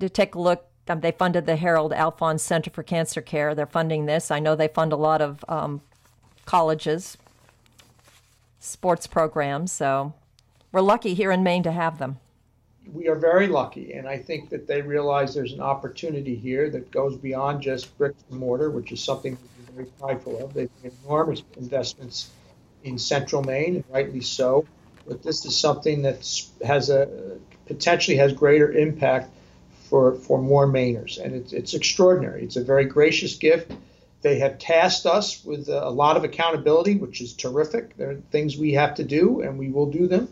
To 0.00 0.08
take 0.08 0.34
a 0.34 0.40
look, 0.40 0.66
um, 0.88 1.00
they 1.00 1.12
funded 1.12 1.46
the 1.46 1.56
Harold 1.56 1.92
Alfond 1.92 2.40
Center 2.40 2.70
for 2.70 2.82
Cancer 2.82 3.22
Care. 3.22 3.54
They're 3.54 3.66
funding 3.66 4.06
this. 4.06 4.30
I 4.30 4.40
know 4.40 4.56
they 4.56 4.68
fund 4.68 4.92
a 4.92 4.96
lot 4.96 5.22
of 5.22 5.44
um, 5.48 5.82
colleges, 6.46 7.16
sports 8.58 9.06
programs, 9.06 9.70
so 9.70 10.14
we're 10.72 10.80
lucky 10.80 11.14
here 11.14 11.30
in 11.30 11.44
Maine 11.44 11.62
to 11.62 11.72
have 11.72 11.98
them 11.98 12.18
we 12.92 13.08
are 13.08 13.14
very 13.14 13.46
lucky, 13.46 13.92
and 13.94 14.06
I 14.06 14.18
think 14.18 14.50
that 14.50 14.66
they 14.66 14.82
realize 14.82 15.34
there's 15.34 15.52
an 15.52 15.60
opportunity 15.60 16.34
here 16.34 16.68
that 16.70 16.90
goes 16.90 17.16
beyond 17.16 17.62
just 17.62 17.96
bricks 17.96 18.22
and 18.30 18.38
mortar, 18.38 18.70
which 18.70 18.92
is 18.92 19.02
something 19.02 19.38
very 19.74 19.86
prideful 19.98 20.42
of. 20.42 20.54
They've 20.54 20.70
made 20.82 20.92
enormous 21.04 21.42
investments 21.56 22.30
in 22.82 22.98
Central 22.98 23.42
Maine, 23.42 23.76
and 23.76 23.84
rightly 23.90 24.20
so. 24.20 24.66
But 25.06 25.22
this 25.22 25.44
is 25.44 25.56
something 25.56 26.02
that 26.02 26.26
has 26.64 26.90
a 26.90 27.38
potentially 27.66 28.16
has 28.18 28.32
greater 28.32 28.72
impact 28.72 29.30
for 29.88 30.14
for 30.14 30.40
more 30.40 30.66
Mainers, 30.66 31.22
and 31.22 31.34
it's 31.34 31.52
it's 31.52 31.74
extraordinary. 31.74 32.44
It's 32.44 32.56
a 32.56 32.64
very 32.64 32.84
gracious 32.84 33.36
gift. 33.36 33.72
They 34.22 34.38
have 34.38 34.58
tasked 34.58 35.04
us 35.04 35.44
with 35.44 35.68
a 35.68 35.90
lot 35.90 36.16
of 36.16 36.24
accountability, 36.24 36.96
which 36.96 37.20
is 37.20 37.34
terrific. 37.34 37.94
There 37.98 38.10
are 38.12 38.20
things 38.30 38.56
we 38.56 38.72
have 38.72 38.94
to 38.94 39.04
do, 39.04 39.42
and 39.42 39.58
we 39.58 39.70
will 39.70 39.90
do 39.90 40.06
them 40.06 40.28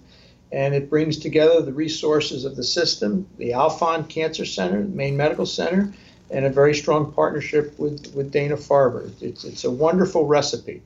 and 0.53 0.75
it 0.75 0.91
brings 0.91 1.19
together 1.19 1.63
the 1.63 1.73
resources 1.73 2.45
of 2.45 2.57
the 2.57 2.63
system, 2.63 3.27
the 3.39 3.53
Alfond 3.53 4.09
Cancer 4.11 4.45
Center, 4.45 4.83
Maine 4.83 5.17
Medical 5.17 5.47
Center, 5.47 5.93
and 6.33 6.47
a 6.47 6.51
very 6.51 6.75
strong 6.75 7.13
partnership 7.13 7.79
with, 7.79 8.15
with 8.15 8.33
Dana 8.33 8.57
Farber. 8.57 9.13
It's, 9.21 9.45
it's 9.45 9.65
a 9.65 9.71
wonderful 9.71 10.27
recipe, 10.27 10.83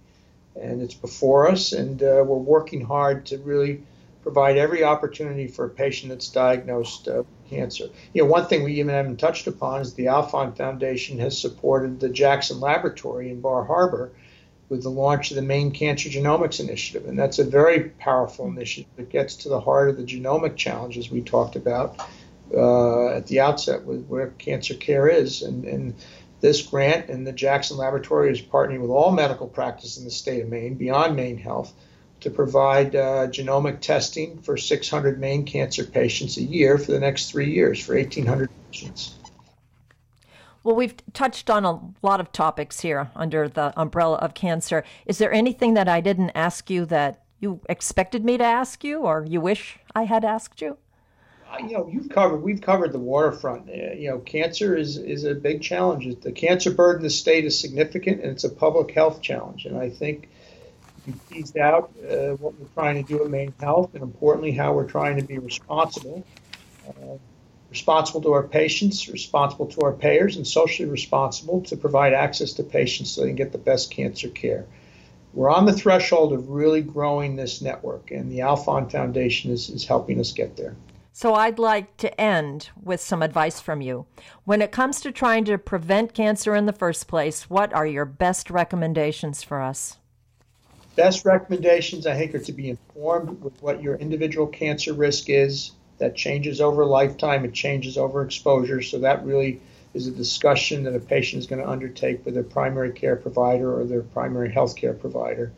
and 0.61 0.83
it's 0.83 0.95
before 0.95 1.49
us, 1.49 1.73
and 1.73 2.03
uh, 2.03 2.25
we're 2.27 2.37
working 2.37 2.81
hard 2.81 3.27
to 3.27 3.39
really 3.39 3.83
provide 4.23 4.59
every 4.59 4.83
opportunity 4.83 5.47
for 5.47 5.67
a 5.67 5.71
patient 5.71 6.11
that's 6.11 6.29
diagnosed 6.31 7.07
uh, 7.07 7.23
cancer. 7.49 7.85
You 8.13 8.25
know, 8.25 8.29
one 8.29 8.47
thing 8.47 8.65
we 8.65 8.73
even 8.75 8.93
haven't 8.93 9.19
touched 9.19 9.47
upon 9.47 9.83
is 9.83 9.95
the 9.95 10.07
Alfond 10.07 10.57
Foundation 10.57 11.21
has 11.21 11.41
supported 11.41 12.01
the 12.01 12.09
Jackson 12.09 12.59
Laboratory 12.59 13.31
in 13.31 13.41
Bar 13.41 13.65
Harbor 13.65 14.11
with 14.69 14.83
the 14.83 14.91
launch 14.91 15.31
of 15.31 15.37
the 15.37 15.43
Maine 15.43 15.71
Cancer 15.71 16.09
Genomics 16.09 16.59
Initiative. 16.59 17.09
And 17.09 17.17
that's 17.17 17.39
a 17.39 17.45
very 17.45 17.91
powerful 18.01 18.49
initiative 18.49 18.91
that 18.97 19.11
gets 19.11 19.37
to 19.37 19.49
the 19.49 19.61
heart 19.61 19.91
of 19.91 19.97
the 19.97 20.03
genomic 20.03 20.57
challenges 20.57 21.09
we 21.09 21.21
talked 21.21 21.55
about 21.55 22.01
uh, 22.55 23.09
at 23.09 23.27
the 23.27 23.41
outset 23.41 23.85
with 23.85 24.07
where 24.07 24.29
cancer 24.39 24.75
care 24.75 25.09
is. 25.09 25.43
And, 25.43 25.65
and 25.65 25.95
this 26.41 26.63
grant 26.63 27.09
and 27.09 27.27
the 27.27 27.33
Jackson 27.33 27.77
Laboratory 27.77 28.31
is 28.31 28.41
partnering 28.41 28.81
with 28.81 28.91
all 28.91 29.13
medical 29.13 29.49
practice 29.49 29.97
in 29.97 30.05
the 30.05 30.11
state 30.11 30.43
of 30.43 30.49
Maine, 30.49 30.75
beyond 30.75 31.17
Maine 31.17 31.39
Health, 31.39 31.73
to 32.21 32.31
provide 32.31 32.95
uh, 32.95 33.27
genomic 33.29 33.81
testing 33.81 34.39
for 34.39 34.57
600 34.57 35.19
Maine 35.19 35.45
cancer 35.45 35.85
patients 35.85 36.37
a 36.37 36.43
year 36.43 36.79
for 36.79 36.93
the 36.93 37.01
next 37.01 37.31
three 37.31 37.53
years 37.53 37.85
for 37.85 37.95
1,800 37.95 38.51
patients. 38.71 39.15
Well, 40.63 40.75
we've 40.75 40.97
touched 41.13 41.49
on 41.49 41.65
a 41.65 41.81
lot 42.03 42.21
of 42.21 42.33
topics 42.33 42.81
here 42.81 43.11
under 43.15 43.49
the 43.49 43.73
umbrella 43.77 44.17
of 44.17 44.35
cancer. 44.35 44.83
Is 45.05 45.19
there 45.19 45.33
anything 45.33 45.75
that 45.75 45.89
I 45.89 46.01
didn't 46.01 46.31
ask 46.35 46.69
you 46.71 46.85
that 46.87 47.23
you 47.39 47.61
expected 47.69 48.25
me 48.25 48.37
to 48.39 48.45
ask 48.45 48.83
you 48.83 49.03
or 49.03 49.25
you 49.29 49.41
wish 49.41 49.79
I 49.95 50.05
had 50.05 50.25
asked 50.25 50.61
you? 50.61 50.79
You 51.61 51.73
know, 51.73 51.89
you've 51.89 52.09
covered, 52.09 52.39
we've 52.39 52.61
covered 52.61 52.93
the 52.93 52.99
waterfront. 52.99 53.69
Uh, 53.69 53.95
you 53.95 54.11
know, 54.11 54.19
cancer 54.19 54.77
is, 54.77 54.99
is 54.99 55.25
a 55.25 55.35
big 55.35 55.63
challenge. 55.63 56.21
The 56.21 56.33
cancer 56.33 56.71
burden 56.71 57.01
in 57.01 57.05
the 57.05 57.11
state 57.11 57.45
is 57.45 57.59
significant 57.59 58.21
and 58.21 58.33
it's 58.33 58.45
a 58.45 58.51
public 58.51 58.91
health 58.91 59.23
challenge. 59.23 59.65
And 59.65 59.79
I 59.79 59.89
think 59.89 60.29
you 61.07 61.15
teased 61.31 61.57
out 61.57 61.93
uh, 62.03 62.35
what 62.35 62.59
we're 62.59 62.69
trying 62.75 63.03
to 63.03 63.09
do 63.09 63.25
at 63.25 63.31
Maine 63.31 63.55
Health 63.61 63.95
and 63.95 64.03
importantly, 64.03 64.53
how 64.53 64.75
we're 64.75 64.89
trying 64.89 65.17
to 65.19 65.23
be 65.23 65.39
responsible. 65.39 66.27
Uh, 66.89 67.17
responsible 67.71 68.23
to 68.23 68.33
our 68.33 68.45
patients, 68.45 69.09
responsible 69.09 69.67
to 69.67 69.81
our 69.83 69.93
payers, 69.93 70.37
and 70.37 70.47
socially 70.47 70.89
responsible 70.89 71.61
to 71.63 71.77
provide 71.77 72.13
access 72.13 72.53
to 72.55 72.63
patients 72.63 73.11
so 73.11 73.21
they 73.21 73.29
can 73.29 73.37
get 73.37 73.53
the 73.53 73.59
best 73.59 73.91
cancer 73.91 74.29
care. 74.29 74.65
We're 75.35 75.51
on 75.51 75.67
the 75.67 75.73
threshold 75.73 76.33
of 76.33 76.49
really 76.49 76.81
growing 76.81 77.37
this 77.37 77.61
network, 77.61 78.11
and 78.11 78.31
the 78.31 78.39
Alfond 78.39 78.91
Foundation 78.91 79.51
is, 79.51 79.69
is 79.69 79.85
helping 79.85 80.21
us 80.21 80.33
get 80.33 80.57
there. 80.57 80.77
So, 81.19 81.33
I'd 81.33 81.59
like 81.59 81.97
to 81.97 82.21
end 82.21 82.69
with 82.79 83.01
some 83.01 83.23
advice 83.23 83.59
from 83.59 83.81
you. 83.81 84.05
When 84.45 84.61
it 84.61 84.71
comes 84.71 85.01
to 85.01 85.11
trying 85.11 85.47
to 85.47 85.57
prevent 85.57 86.13
cancer 86.13 86.55
in 86.55 86.67
the 86.67 86.75
first 86.75 87.09
place, 87.09 87.49
what 87.49 87.73
are 87.73 87.87
your 87.87 88.05
best 88.05 88.51
recommendations 88.51 89.43
for 89.43 89.63
us? 89.63 89.97
Best 90.95 91.25
recommendations, 91.25 92.07
I 92.07 92.19
think, 92.19 92.35
are 92.35 92.41
to 92.41 92.53
be 92.53 92.69
informed 92.69 93.43
with 93.43 93.63
what 93.63 93.83
your 93.83 93.95
individual 93.97 94.47
cancer 94.47 94.93
risk 94.93 95.31
is, 95.31 95.71
that 95.97 96.17
changes 96.17 96.61
over 96.61 96.85
lifetime, 96.85 97.47
it 97.47 97.55
changes 97.55 97.97
over 97.97 98.23
exposure. 98.23 98.83
So 98.83 98.99
that 98.99 99.25
really 99.25 99.59
is 99.95 100.07
a 100.07 100.11
discussion 100.13 100.83
that 100.83 100.95
a 100.95 101.01
patient 101.01 101.41
is 101.41 101.47
going 101.47 101.63
to 101.63 101.71
undertake 101.71 102.27
with 102.27 102.35
their 102.35 102.43
primary 102.43 102.93
care 102.93 103.17
provider 103.17 103.75
or 103.75 103.85
their 103.85 104.03
primary 104.03 104.53
health 104.53 104.77
care 104.77 104.93
provider. 104.93 105.51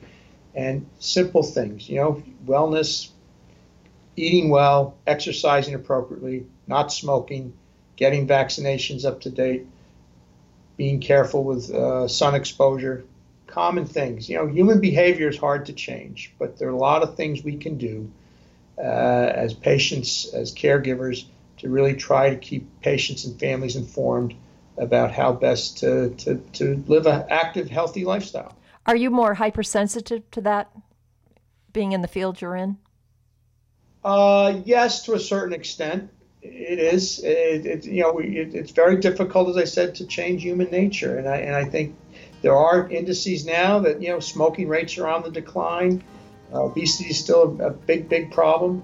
And 0.54 0.86
simple 1.00 1.42
things, 1.42 1.88
you 1.88 1.96
know, 1.96 2.22
wellness, 2.46 3.10
eating 4.18 4.50
well, 4.50 4.96
exercising 5.06 5.74
appropriately, 5.74 6.46
not 6.66 6.92
smoking, 6.92 7.52
getting 7.96 8.26
vaccinations 8.26 9.04
up 9.04 9.20
to 9.22 9.30
date, 9.30 9.66
being 10.76 11.00
careful 11.00 11.44
with 11.44 11.70
uh, 11.70 12.06
sun 12.08 12.34
exposure, 12.34 13.04
common 13.46 13.86
things. 13.86 14.28
You 14.28 14.36
know, 14.36 14.46
human 14.46 14.80
behavior 14.80 15.28
is 15.28 15.36
hard 15.36 15.66
to 15.66 15.72
change, 15.72 16.32
but 16.38 16.58
there 16.58 16.68
are 16.68 16.72
a 16.72 16.76
lot 16.76 17.02
of 17.02 17.16
things 17.16 17.42
we 17.42 17.56
can 17.56 17.78
do 17.78 18.10
uh, 18.76 18.80
as 18.80 19.54
patients, 19.54 20.32
as 20.32 20.54
caregivers, 20.54 21.24
to 21.58 21.68
really 21.68 21.94
try 21.94 22.30
to 22.30 22.36
keep 22.36 22.80
patients 22.80 23.24
and 23.24 23.38
families 23.40 23.74
informed 23.74 24.34
about 24.76 25.10
how 25.10 25.32
best 25.32 25.78
to, 25.78 26.10
to, 26.10 26.36
to 26.52 26.84
live 26.86 27.06
an 27.06 27.24
active, 27.30 27.68
healthy 27.68 28.04
lifestyle. 28.04 28.54
Are 28.86 28.96
you 28.96 29.10
more 29.10 29.34
hypersensitive 29.34 30.30
to 30.30 30.40
that, 30.42 30.70
being 31.72 31.92
in 31.92 32.00
the 32.00 32.08
field 32.08 32.40
you're 32.40 32.56
in? 32.56 32.78
Uh, 34.04 34.60
yes, 34.64 35.02
to 35.04 35.14
a 35.14 35.20
certain 35.20 35.52
extent. 35.52 36.10
It 36.40 36.78
is. 36.78 37.18
It, 37.24 37.66
it 37.66 37.84
you 37.84 38.02
know, 38.02 38.18
it, 38.18 38.54
it's 38.54 38.70
very 38.70 38.96
difficult, 38.96 39.48
as 39.48 39.56
I 39.56 39.64
said, 39.64 39.96
to 39.96 40.06
change 40.06 40.42
human 40.42 40.70
nature, 40.70 41.18
and 41.18 41.28
I 41.28 41.38
and 41.38 41.54
I 41.54 41.64
think 41.64 41.96
there 42.42 42.56
are 42.56 42.88
indices 42.88 43.44
now 43.44 43.80
that 43.80 44.00
you 44.00 44.08
know 44.08 44.20
smoking 44.20 44.68
rates 44.68 44.96
are 44.98 45.08
on 45.08 45.22
the 45.22 45.30
decline. 45.30 46.02
Uh, 46.52 46.64
obesity 46.64 47.10
is 47.10 47.18
still 47.18 47.60
a, 47.60 47.66
a, 47.66 47.70
big, 47.70 48.08
big 48.08 48.30
problem, 48.32 48.82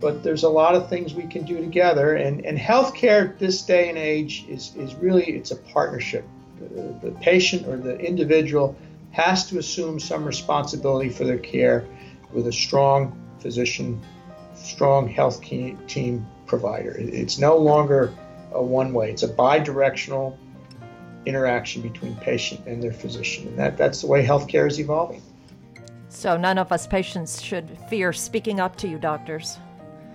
but 0.00 0.22
there's 0.22 0.42
a 0.42 0.48
lot 0.48 0.74
of 0.74 0.88
things 0.88 1.14
we 1.14 1.26
can 1.26 1.44
do 1.44 1.58
together. 1.58 2.16
And, 2.16 2.44
and 2.44 2.58
healthcare 2.58 3.38
this 3.38 3.62
day 3.62 3.88
and 3.88 3.96
age 3.96 4.44
is, 4.48 4.74
is 4.76 4.94
really 4.94 5.24
it's 5.24 5.50
a 5.50 5.56
partnership. 5.56 6.24
The, 6.60 6.94
the 7.02 7.10
patient 7.20 7.66
or 7.66 7.76
the 7.76 7.98
individual 7.98 8.76
has 9.12 9.46
to 9.48 9.58
assume 9.58 9.98
some 9.98 10.24
responsibility 10.24 11.08
for 11.08 11.24
their 11.24 11.38
care 11.38 11.86
with 12.32 12.46
a 12.48 12.52
strong 12.52 13.18
physician, 13.40 14.00
strong 14.56 15.08
health 15.08 15.42
team 15.42 16.26
provider. 16.46 16.94
It's 16.98 17.38
no 17.38 17.56
longer 17.56 18.12
a 18.52 18.62
one 18.62 18.92
way, 18.92 19.10
it's 19.10 19.22
a 19.22 19.28
bi 19.28 19.58
directional 19.58 20.38
interaction 21.26 21.82
between 21.82 22.14
patient 22.16 22.66
and 22.66 22.82
their 22.82 22.92
physician. 22.92 23.48
And 23.48 23.58
that, 23.58 23.76
that's 23.76 24.00
the 24.00 24.06
way 24.06 24.24
healthcare 24.24 24.68
is 24.68 24.78
evolving. 24.78 25.22
So 26.08 26.36
none 26.36 26.56
of 26.56 26.72
us 26.72 26.86
patients 26.86 27.42
should 27.42 27.76
fear 27.90 28.12
speaking 28.12 28.60
up 28.60 28.76
to 28.76 28.88
you, 28.88 28.98
doctors. 28.98 29.58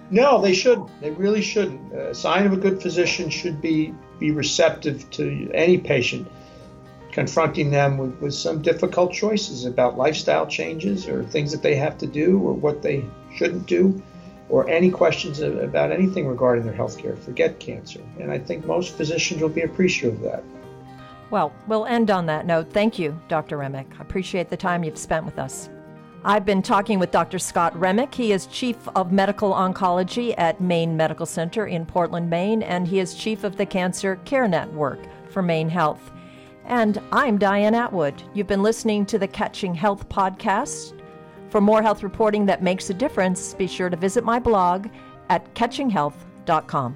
No, 0.09 0.41
they 0.41 0.53
shouldn't. 0.53 0.89
They 1.01 1.11
really 1.11 1.41
shouldn't. 1.41 1.93
A 1.93 2.15
sign 2.15 2.45
of 2.45 2.53
a 2.53 2.57
good 2.57 2.81
physician 2.81 3.29
should 3.29 3.61
be 3.61 3.93
be 4.19 4.31
receptive 4.31 5.09
to 5.09 5.49
any 5.53 5.77
patient, 5.77 6.31
confronting 7.11 7.71
them 7.71 7.97
with, 7.97 8.21
with 8.21 8.33
some 8.33 8.61
difficult 8.61 9.11
choices 9.11 9.65
about 9.65 9.97
lifestyle 9.97 10.45
changes 10.45 11.07
or 11.07 11.23
things 11.23 11.51
that 11.51 11.63
they 11.63 11.75
have 11.75 11.97
to 11.97 12.07
do 12.07 12.39
or 12.39 12.53
what 12.53 12.83
they 12.83 13.03
shouldn't 13.35 13.65
do, 13.65 14.01
or 14.51 14.69
any 14.69 14.91
questions 14.91 15.39
about 15.39 15.91
anything 15.91 16.27
regarding 16.27 16.65
their 16.65 16.73
health 16.73 16.97
care. 16.97 17.15
Forget 17.15 17.59
cancer. 17.59 18.01
And 18.19 18.31
I 18.31 18.37
think 18.37 18.65
most 18.65 18.95
physicians 18.97 19.41
will 19.41 19.49
be 19.49 19.61
appreciative 19.61 20.15
of 20.15 20.21
that. 20.23 20.43
Well, 21.29 21.53
we'll 21.67 21.85
end 21.85 22.11
on 22.11 22.25
that 22.25 22.45
note. 22.45 22.69
Thank 22.71 22.99
you, 22.99 23.17
Dr. 23.29 23.57
Remick. 23.57 23.87
I 23.97 24.01
appreciate 24.01 24.49
the 24.49 24.57
time 24.57 24.83
you've 24.83 24.97
spent 24.97 25.25
with 25.25 25.39
us. 25.39 25.69
I've 26.25 26.45
been 26.45 26.61
talking 26.61 26.99
with 26.99 27.11
Dr. 27.11 27.39
Scott 27.39 27.73
Remick. 27.79 28.13
He 28.13 28.33
is 28.33 28.45
Chief 28.45 28.75
of 28.89 29.13
Medical 29.13 29.53
Oncology 29.53 30.35
at 30.37 30.59
Maine 30.59 30.97
Medical 30.97 31.25
Center 31.25 31.65
in 31.65 31.85
Portland, 31.85 32.29
Maine, 32.29 32.61
and 32.61 32.85
he 32.85 32.99
is 32.99 33.15
Chief 33.15 33.45
of 33.45 33.55
the 33.55 33.65
Cancer 33.65 34.17
Care 34.25 34.47
Network 34.47 34.99
for 35.29 35.41
Maine 35.41 35.69
Health. 35.69 36.11
And 36.65 37.01
I'm 37.11 37.39
Diane 37.39 37.73
Atwood. 37.73 38.21
You've 38.33 38.47
been 38.47 38.61
listening 38.61 39.05
to 39.07 39.17
the 39.17 39.27
Catching 39.27 39.73
Health 39.73 40.09
podcast. 40.09 41.00
For 41.51 41.59
more 41.59 41.81
health 41.81 42.01
reporting 42.01 42.45
that 42.45 42.63
makes 42.63 42.89
a 42.89 42.93
difference, 42.93 43.53
be 43.53 43.67
sure 43.67 43.89
to 43.89 43.97
visit 43.97 44.23
my 44.23 44.39
blog 44.39 44.87
at 45.29 45.53
catchinghealth.com. 45.53 46.95